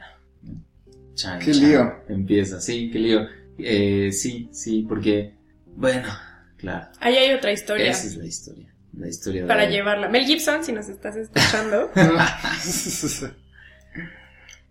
chan, 1.14 1.38
Qué 1.40 1.52
chan, 1.52 1.62
lío. 1.62 1.92
Empieza, 2.08 2.60
sí, 2.60 2.90
qué 2.90 2.98
lío. 2.98 3.20
Eh, 3.58 4.10
sí, 4.10 4.48
sí, 4.52 4.84
porque, 4.88 5.34
bueno, 5.76 6.08
claro. 6.56 6.88
Ahí 7.00 7.14
hay 7.14 7.32
otra 7.34 7.52
historia 7.52 7.90
Esa 7.90 8.06
es 8.08 8.16
la 8.16 8.26
historia. 8.26 8.73
La 8.97 9.09
historia 9.09 9.42
de- 9.42 9.49
para 9.49 9.68
llevarla. 9.68 10.09
Mel 10.09 10.24
Gibson, 10.24 10.62
si 10.64 10.72
nos 10.72 10.88
estás 10.88 11.16
escuchando. 11.16 11.90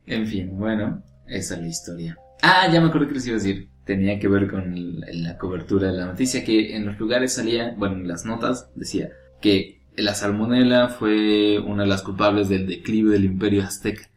En 0.05 0.27
fin, 0.27 0.57
bueno, 0.57 1.01
esa 1.27 1.55
es 1.55 1.61
la 1.61 1.67
historia. 1.67 2.17
Ah, 2.41 2.67
ya 2.71 2.81
me 2.81 2.87
acuerdo 2.87 3.07
que 3.07 3.13
les 3.15 3.27
iba 3.27 3.37
a 3.37 3.39
decir. 3.39 3.69
Tenía 3.85 4.17
que 4.17 4.27
ver 4.29 4.49
con 4.49 4.73
la 5.01 5.37
cobertura 5.37 5.91
de 5.91 5.97
la 5.97 6.05
noticia, 6.05 6.43
que 6.45 6.75
en 6.75 6.85
los 6.85 6.97
lugares 6.99 7.33
salía, 7.33 7.73
bueno, 7.77 7.95
en 7.95 8.07
las 8.07 8.23
notas 8.25 8.69
decía 8.75 9.09
que 9.41 9.81
la 9.97 10.15
salmonela 10.15 10.87
fue 10.87 11.59
una 11.59 11.83
de 11.83 11.89
las 11.89 12.01
culpables 12.01 12.47
del 12.47 12.65
declive 12.65 13.11
del 13.11 13.25
imperio 13.25 13.63
azteca. 13.63 14.07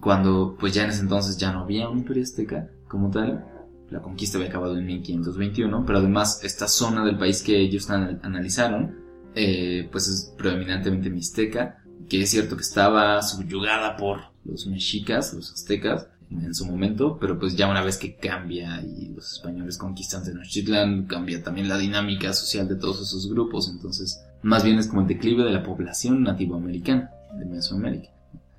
Cuando, 0.00 0.56
pues 0.58 0.74
ya 0.74 0.82
en 0.84 0.90
ese 0.90 1.00
entonces 1.02 1.36
ya 1.38 1.52
no 1.52 1.60
había 1.60 1.88
un 1.88 1.98
imperio 1.98 2.24
azteca 2.24 2.68
como 2.88 3.08
tal. 3.10 3.44
La 3.90 4.00
conquista 4.02 4.36
había 4.36 4.48
acabado 4.50 4.76
en 4.76 4.84
1521, 4.86 5.84
pero 5.86 5.98
además 6.00 6.40
esta 6.44 6.66
zona 6.68 7.04
del 7.04 7.16
país 7.18 7.42
que 7.42 7.56
ellos 7.56 7.88
an- 7.90 8.18
analizaron, 8.24 8.96
eh, 9.34 9.88
pues 9.90 10.08
es 10.08 10.34
predominantemente 10.36 11.10
mixteca, 11.10 11.82
que 12.08 12.22
es 12.22 12.30
cierto 12.30 12.56
que 12.56 12.62
estaba 12.62 13.22
subyugada 13.22 13.96
por 13.96 14.20
los 14.44 14.66
mexicas, 14.66 15.34
los 15.34 15.52
aztecas, 15.52 16.08
en 16.30 16.54
su 16.54 16.66
momento, 16.66 17.18
pero 17.18 17.38
pues 17.38 17.56
ya 17.56 17.70
una 17.70 17.82
vez 17.82 17.96
que 17.96 18.16
cambia 18.16 18.82
y 18.82 19.08
los 19.08 19.32
españoles 19.32 19.78
conquistan 19.78 20.24
Tenochtitlán, 20.24 21.06
cambia 21.06 21.42
también 21.42 21.68
la 21.68 21.78
dinámica 21.78 22.32
social 22.32 22.68
de 22.68 22.76
todos 22.76 23.00
esos 23.00 23.30
grupos, 23.30 23.70
entonces 23.70 24.22
más 24.42 24.62
bien 24.62 24.78
es 24.78 24.88
como 24.88 25.02
el 25.02 25.08
declive 25.08 25.44
de 25.44 25.52
la 25.52 25.62
población 25.62 26.22
nativoamericana 26.22 27.10
de 27.38 27.46
Mesoamérica. 27.46 28.10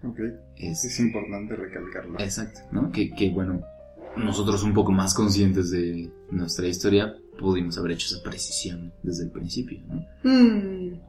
Ok. 0.04 0.20
Es, 0.58 0.84
Es 0.84 1.00
importante 1.00 1.56
recalcarlo. 1.56 2.20
Exacto, 2.20 2.62
¿no? 2.72 2.92
Que, 2.92 3.12
que 3.12 3.30
bueno, 3.30 3.62
nosotros 4.18 4.64
un 4.64 4.74
poco 4.74 4.92
más 4.92 5.14
conscientes 5.14 5.70
de 5.70 6.10
nuestra 6.32 6.68
historia 6.68 7.16
pudimos 7.40 7.78
haber 7.78 7.94
hecho 7.94 8.14
esa 8.14 8.24
precisión 8.24 8.94
desde 9.04 9.24
el 9.26 9.32
principio, 9.32 9.80
¿no? 9.88 10.06
Hmm. 10.24 11.00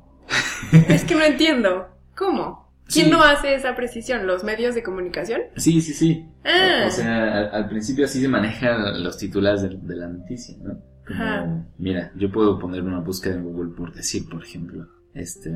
Es 0.89 1.05
que 1.05 1.14
no 1.14 1.24
entiendo. 1.24 1.89
¿Cómo? 2.16 2.70
¿Quién 2.87 3.07
Sí. 3.07 3.11
no 3.11 3.22
hace 3.22 3.55
esa 3.55 3.74
precisión? 3.76 4.26
¿Los 4.26 4.45
medios 4.45 4.74
de 4.74 4.83
comunicación? 4.83 5.41
Sí, 5.57 5.81
sí, 5.81 5.93
sí. 5.95 6.26
Ah. 6.45 6.83
O, 6.85 6.89
o 6.89 6.91
sea, 6.91 7.39
al, 7.39 7.55
al 7.55 7.68
principio 7.68 8.05
así 8.05 8.20
se 8.20 8.28
manejan 8.28 9.03
los 9.03 9.16
titulares 9.16 9.62
de, 9.62 9.70
de 9.81 9.97
la 9.97 10.09
noticia, 10.09 10.57
¿no? 10.62 10.74
Como, 11.07 11.20
Ajá. 11.22 11.64
mira, 11.78 12.12
yo 12.16 12.31
puedo 12.31 12.59
poner 12.59 12.83
una 12.83 13.01
búsqueda 13.01 13.35
en 13.35 13.45
Google 13.45 13.74
por 13.76 13.93
decir, 13.93 14.28
por 14.28 14.45
ejemplo, 14.45 14.87
este, 15.14 15.51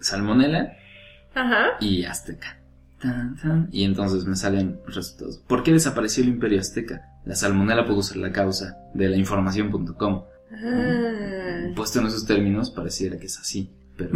salmonela 0.00 0.72
Ajá. 1.34 1.76
y 1.80 2.04
azteca. 2.04 2.60
Tan, 3.00 3.36
tan, 3.36 3.68
y 3.70 3.84
entonces 3.84 4.24
me 4.24 4.34
salen 4.34 4.80
resultados. 4.86 5.38
¿Por 5.46 5.62
qué 5.62 5.72
desapareció 5.72 6.24
el 6.24 6.30
imperio 6.30 6.58
azteca? 6.60 7.02
La 7.28 7.36
salmonela 7.36 7.86
pudo 7.86 8.02
ser 8.02 8.16
la 8.16 8.32
causa 8.32 8.76
de 8.94 9.08
la 9.08 9.16
información.com. 9.16 10.24
Ah. 10.52 11.72
Puesto 11.76 12.00
en 12.00 12.06
esos 12.06 12.26
términos, 12.26 12.70
pareciera 12.70 13.18
que 13.18 13.26
es 13.26 13.38
así. 13.38 13.70
Pero 13.96 14.10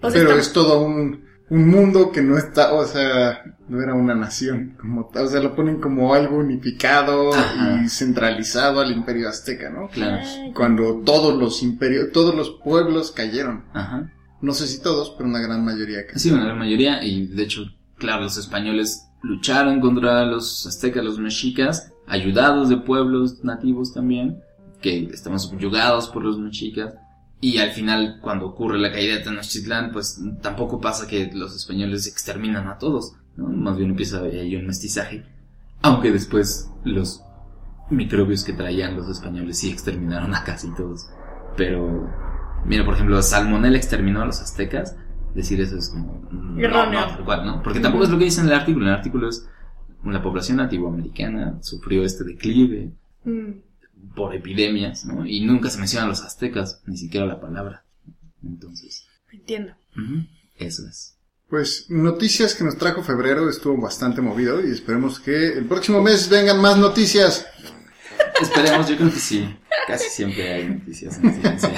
Pero 0.00 0.14
está- 0.14 0.38
es 0.38 0.52
todo 0.52 0.82
un, 0.84 1.24
un 1.50 1.68
mundo 1.68 2.12
que 2.12 2.22
no 2.22 2.38
está, 2.38 2.72
o 2.74 2.84
sea, 2.86 3.42
no 3.68 3.82
era 3.82 3.94
una 3.94 4.14
nación, 4.14 4.76
como 4.80 5.06
tal, 5.08 5.24
o 5.24 5.28
sea, 5.28 5.40
lo 5.40 5.54
ponen 5.56 5.80
como 5.80 6.14
algo 6.14 6.36
unificado 6.38 7.32
Ajá. 7.34 7.82
y 7.84 7.88
centralizado 7.88 8.80
al 8.80 8.92
imperio 8.92 9.28
azteca, 9.28 9.70
¿no? 9.70 9.88
claro. 9.88 10.22
Cuando 10.54 11.02
todos 11.04 11.38
los 11.38 11.62
imperios, 11.62 12.12
todos 12.12 12.34
los 12.34 12.50
pueblos 12.62 13.10
cayeron. 13.10 13.64
Ajá. 13.72 14.12
No 14.40 14.52
sé 14.54 14.66
si 14.66 14.82
todos, 14.82 15.14
pero 15.16 15.28
una 15.28 15.40
gran 15.40 15.64
mayoría 15.64 16.02
cayeron. 16.02 16.18
Sí, 16.20 16.30
una 16.30 16.44
gran 16.44 16.58
mayoría, 16.58 17.02
y 17.02 17.26
de 17.26 17.42
hecho, 17.42 17.62
claro, 17.96 18.22
los 18.24 18.36
españoles 18.36 19.08
lucharon 19.22 19.80
contra 19.80 20.24
los 20.26 20.66
aztecas, 20.66 21.04
los 21.04 21.18
mexicas, 21.18 21.91
ayudados 22.12 22.68
de 22.68 22.76
pueblos 22.76 23.42
nativos 23.42 23.94
también, 23.94 24.42
que 24.82 25.04
estaban 25.04 25.40
subyugados 25.40 26.08
por 26.08 26.22
los 26.22 26.38
mexicas, 26.38 26.94
y 27.40 27.56
al 27.58 27.70
final, 27.70 28.18
cuando 28.20 28.46
ocurre 28.46 28.78
la 28.78 28.92
caída 28.92 29.16
de 29.16 29.24
Tenochtitlán, 29.24 29.92
pues 29.92 30.20
tampoco 30.42 30.78
pasa 30.78 31.06
que 31.06 31.30
los 31.32 31.56
españoles 31.56 32.06
exterminan 32.06 32.68
a 32.68 32.76
todos, 32.76 33.14
¿no? 33.36 33.48
Más 33.48 33.78
bien 33.78 33.90
empieza 33.90 34.20
ahí 34.20 34.54
un 34.54 34.66
mestizaje, 34.66 35.24
aunque 35.80 36.12
después 36.12 36.70
los 36.84 37.22
microbios 37.88 38.44
que 38.44 38.52
traían 38.52 38.94
los 38.94 39.08
españoles 39.08 39.58
sí 39.58 39.70
exterminaron 39.70 40.34
a 40.34 40.44
casi 40.44 40.68
todos, 40.74 41.08
pero... 41.56 42.10
Mira, 42.64 42.84
por 42.84 42.94
ejemplo, 42.94 43.20
Salmonella 43.22 43.76
exterminó 43.76 44.22
a 44.22 44.26
los 44.26 44.40
aztecas. 44.40 44.96
Decir 45.34 45.60
eso 45.60 45.76
es 45.78 45.88
como. 45.88 46.22
No, 46.30 46.60
Erróneo. 46.60 47.00
no, 47.00 47.06
tal 47.08 47.24
cual, 47.24 47.44
¿no? 47.44 47.60
Porque 47.60 47.80
tampoco 47.80 48.04
es 48.04 48.10
lo 48.10 48.18
que 48.18 48.26
dice 48.26 48.40
en 48.40 48.46
el 48.46 48.52
artículo. 48.52 48.84
En 48.84 48.92
el 48.92 48.98
artículo 48.98 49.28
es. 49.28 49.48
La 50.04 50.22
población 50.22 50.56
nativoamericana 50.58 51.58
sufrió 51.62 52.04
este 52.04 52.24
declive 52.24 52.90
Mm. 53.24 53.52
por 54.16 54.34
epidemias, 54.34 55.04
¿no? 55.04 55.24
Y 55.24 55.42
nunca 55.42 55.70
se 55.70 55.78
mencionan 55.78 56.08
los 56.08 56.22
aztecas, 56.22 56.80
ni 56.86 56.96
siquiera 56.96 57.24
la 57.24 57.40
palabra. 57.40 57.84
Entonces, 58.44 59.06
Entiendo. 59.32 59.74
eso 60.58 60.82
es. 60.88 61.14
Pues 61.48 61.86
noticias 61.88 62.54
que 62.56 62.64
nos 62.64 62.76
trajo 62.78 63.02
febrero 63.04 63.48
estuvo 63.48 63.80
bastante 63.80 64.20
movido 64.20 64.66
y 64.66 64.70
esperemos 64.72 65.20
que 65.20 65.52
el 65.56 65.66
próximo 65.66 66.02
mes 66.02 66.28
vengan 66.28 66.60
más 66.60 66.76
noticias. 66.78 67.46
Esperemos, 68.40 68.88
yo 68.88 68.96
creo 68.96 69.10
que 69.12 69.20
sí. 69.20 69.54
Casi 69.86 70.08
siempre 70.08 70.52
hay 70.52 70.68
noticias 70.68 71.18
en 71.22 71.40
ciencia. 71.40 71.70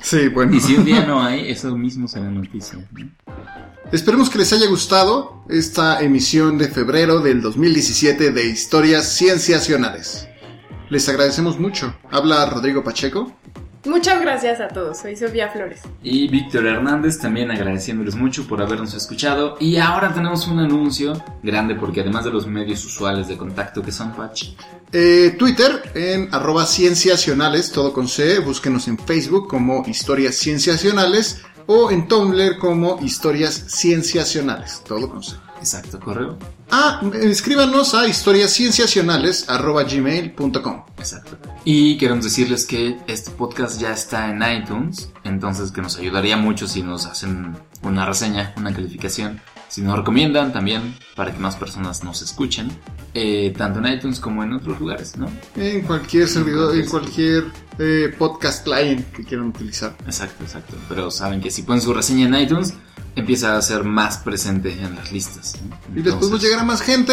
Sí, 0.00 0.28
bueno. 0.28 0.54
Y 0.54 0.60
si 0.60 0.76
un 0.76 0.84
día 0.84 1.04
no 1.04 1.20
hay, 1.22 1.48
eso 1.50 1.76
mismo 1.76 2.06
será 2.06 2.30
noticia. 2.30 2.78
¿no? 2.78 3.02
Esperemos 3.92 4.30
que 4.30 4.38
les 4.38 4.52
haya 4.52 4.66
gustado 4.68 5.44
esta 5.48 6.02
emisión 6.02 6.58
de 6.58 6.68
febrero 6.68 7.20
del 7.20 7.40
2017 7.40 8.32
de 8.32 8.46
Historias 8.46 9.16
Cienciacionales. 9.16 10.26
Les 10.90 11.08
agradecemos 11.08 11.58
mucho. 11.58 11.94
Habla 12.10 12.46
Rodrigo 12.46 12.82
Pacheco. 12.82 13.32
Muchas 13.84 14.20
gracias 14.20 14.60
a 14.60 14.66
todos. 14.66 14.98
Soy 14.98 15.14
Sofía 15.14 15.48
Flores. 15.50 15.82
Y 16.02 16.26
Víctor 16.26 16.66
Hernández 16.66 17.18
también 17.20 17.52
agradeciéndoles 17.52 18.16
mucho 18.16 18.44
por 18.48 18.60
habernos 18.60 18.92
escuchado. 18.94 19.56
Y 19.60 19.76
ahora 19.76 20.12
tenemos 20.12 20.48
un 20.48 20.58
anuncio 20.58 21.22
grande 21.44 21.76
porque 21.76 22.00
además 22.00 22.24
de 22.24 22.32
los 22.32 22.48
medios 22.48 22.84
usuales 22.84 23.28
de 23.28 23.36
contacto 23.36 23.82
que 23.82 23.92
son 23.92 24.12
Patch, 24.12 24.54
Eh, 24.92 25.36
Twitter 25.38 25.92
en 25.94 26.28
arroba 26.34 26.66
cienciacionales, 26.66 27.70
todo 27.70 27.92
con 27.92 28.08
C. 28.08 28.40
Búsquenos 28.40 28.88
en 28.88 28.98
Facebook 28.98 29.46
como 29.46 29.84
Historias 29.86 30.34
Cienciacionales 30.34 31.42
o 31.66 31.90
en 31.90 32.08
Tumblr 32.08 32.58
como 32.58 32.98
Historias 33.02 33.64
Cienciacionales, 33.68 34.82
todo 34.86 35.08
con 35.08 35.22
C. 35.22 35.36
exacto, 35.58 36.00
correo. 36.00 36.38
Ah, 36.70 37.00
escríbanos 37.14 37.94
a 37.94 38.08
historiascienciacionales 38.08 39.48
arroba 39.48 39.84
gmail.com. 39.84 40.84
Exacto. 40.98 41.38
Y 41.64 41.96
queremos 41.96 42.24
decirles 42.24 42.66
que 42.66 42.98
este 43.06 43.30
podcast 43.30 43.80
ya 43.80 43.92
está 43.92 44.30
en 44.30 44.42
iTunes, 44.42 45.10
entonces 45.24 45.70
que 45.70 45.80
nos 45.80 45.96
ayudaría 45.98 46.36
mucho 46.36 46.66
si 46.66 46.82
nos 46.82 47.06
hacen 47.06 47.56
una 47.82 48.04
reseña, 48.06 48.52
una 48.56 48.72
calificación. 48.72 49.40
Si 49.76 49.82
nos 49.82 49.94
recomiendan 49.98 50.54
también 50.54 50.96
para 51.14 51.34
que 51.34 51.38
más 51.38 51.54
personas 51.54 52.02
nos 52.02 52.22
escuchen, 52.22 52.70
eh, 53.12 53.52
tanto 53.58 53.78
en 53.80 53.92
iTunes 53.92 54.20
como 54.20 54.42
en 54.42 54.54
otros 54.54 54.80
lugares, 54.80 55.18
¿no? 55.18 55.30
En 55.54 55.82
cualquier 55.82 56.28
servidor, 56.28 56.74
en 56.74 56.88
cualquier 56.88 57.44
eh, 57.78 58.10
podcast 58.18 58.64
client 58.64 59.04
que 59.12 59.22
quieran 59.22 59.48
utilizar. 59.48 59.94
Exacto, 60.06 60.44
exacto. 60.44 60.76
Pero 60.88 61.10
saben 61.10 61.42
que 61.42 61.50
si 61.50 61.60
ponen 61.60 61.82
su 61.82 61.92
reseña 61.92 62.24
en 62.26 62.34
iTunes, 62.36 62.72
empieza 63.16 63.54
a 63.54 63.60
ser 63.60 63.84
más 63.84 64.16
presente 64.16 64.72
en 64.72 64.94
las 64.94 65.12
listas. 65.12 65.58
¿no? 65.60 65.76
Y 65.92 65.96
les 65.96 66.04
podemos 66.04 66.22
Entonces- 66.24 66.42
llegar 66.48 66.60
a 66.60 66.64
más 66.64 66.80
gente. 66.80 67.12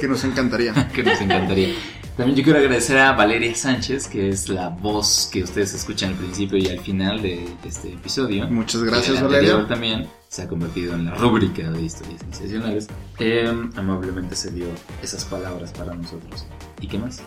Que 0.00 0.08
nos 0.08 0.24
encantaría. 0.24 0.88
que 0.94 1.02
nos 1.02 1.20
encantaría. 1.20 1.74
También 2.16 2.34
yo 2.34 2.44
quiero 2.44 2.60
agradecer 2.60 2.96
a 2.96 3.12
Valeria 3.12 3.54
Sánchez, 3.54 4.08
que 4.08 4.30
es 4.30 4.48
la 4.48 4.70
voz 4.70 5.28
que 5.30 5.42
ustedes 5.42 5.74
escuchan 5.74 6.12
al 6.12 6.16
principio 6.16 6.56
y 6.56 6.66
al 6.68 6.80
final 6.80 7.20
de 7.20 7.46
este 7.62 7.92
episodio. 7.92 8.48
Muchas 8.48 8.80
Y 8.80 8.86
gracias, 8.86 9.22
Valeria. 9.22 9.66
también 9.68 10.08
se 10.28 10.42
ha 10.42 10.48
convertido 10.48 10.94
en 10.94 11.06
la 11.06 11.14
rúbrica 11.14 11.70
de 11.70 11.82
historias 11.82 12.20
sensacionales, 12.20 12.88
em, 13.18 13.70
amablemente 13.76 14.36
se 14.36 14.50
dio 14.50 14.66
esas 15.02 15.24
palabras 15.24 15.72
para 15.72 15.94
nosotros. 15.94 16.46
¿Y 16.80 16.86
qué 16.86 16.98
más? 16.98 17.22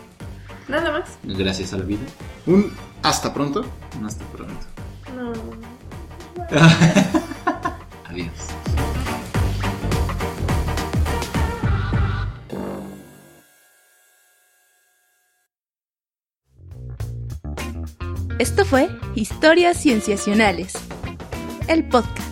Nada 0.68 0.92
más. 0.92 1.18
Gracias 1.24 1.72
a 1.72 1.78
la 1.78 1.84
vida. 1.84 2.02
Un 2.46 2.72
hasta 3.02 3.34
pronto. 3.34 3.64
Un 3.98 4.06
hasta 4.06 4.24
pronto. 4.26 4.66
No. 5.16 5.32
Adiós. 8.08 8.30
Esto 18.38 18.64
fue 18.64 18.88
Historias 19.14 19.76
Cienciacionales, 19.80 20.72
el 21.68 21.88
podcast. 21.88 22.31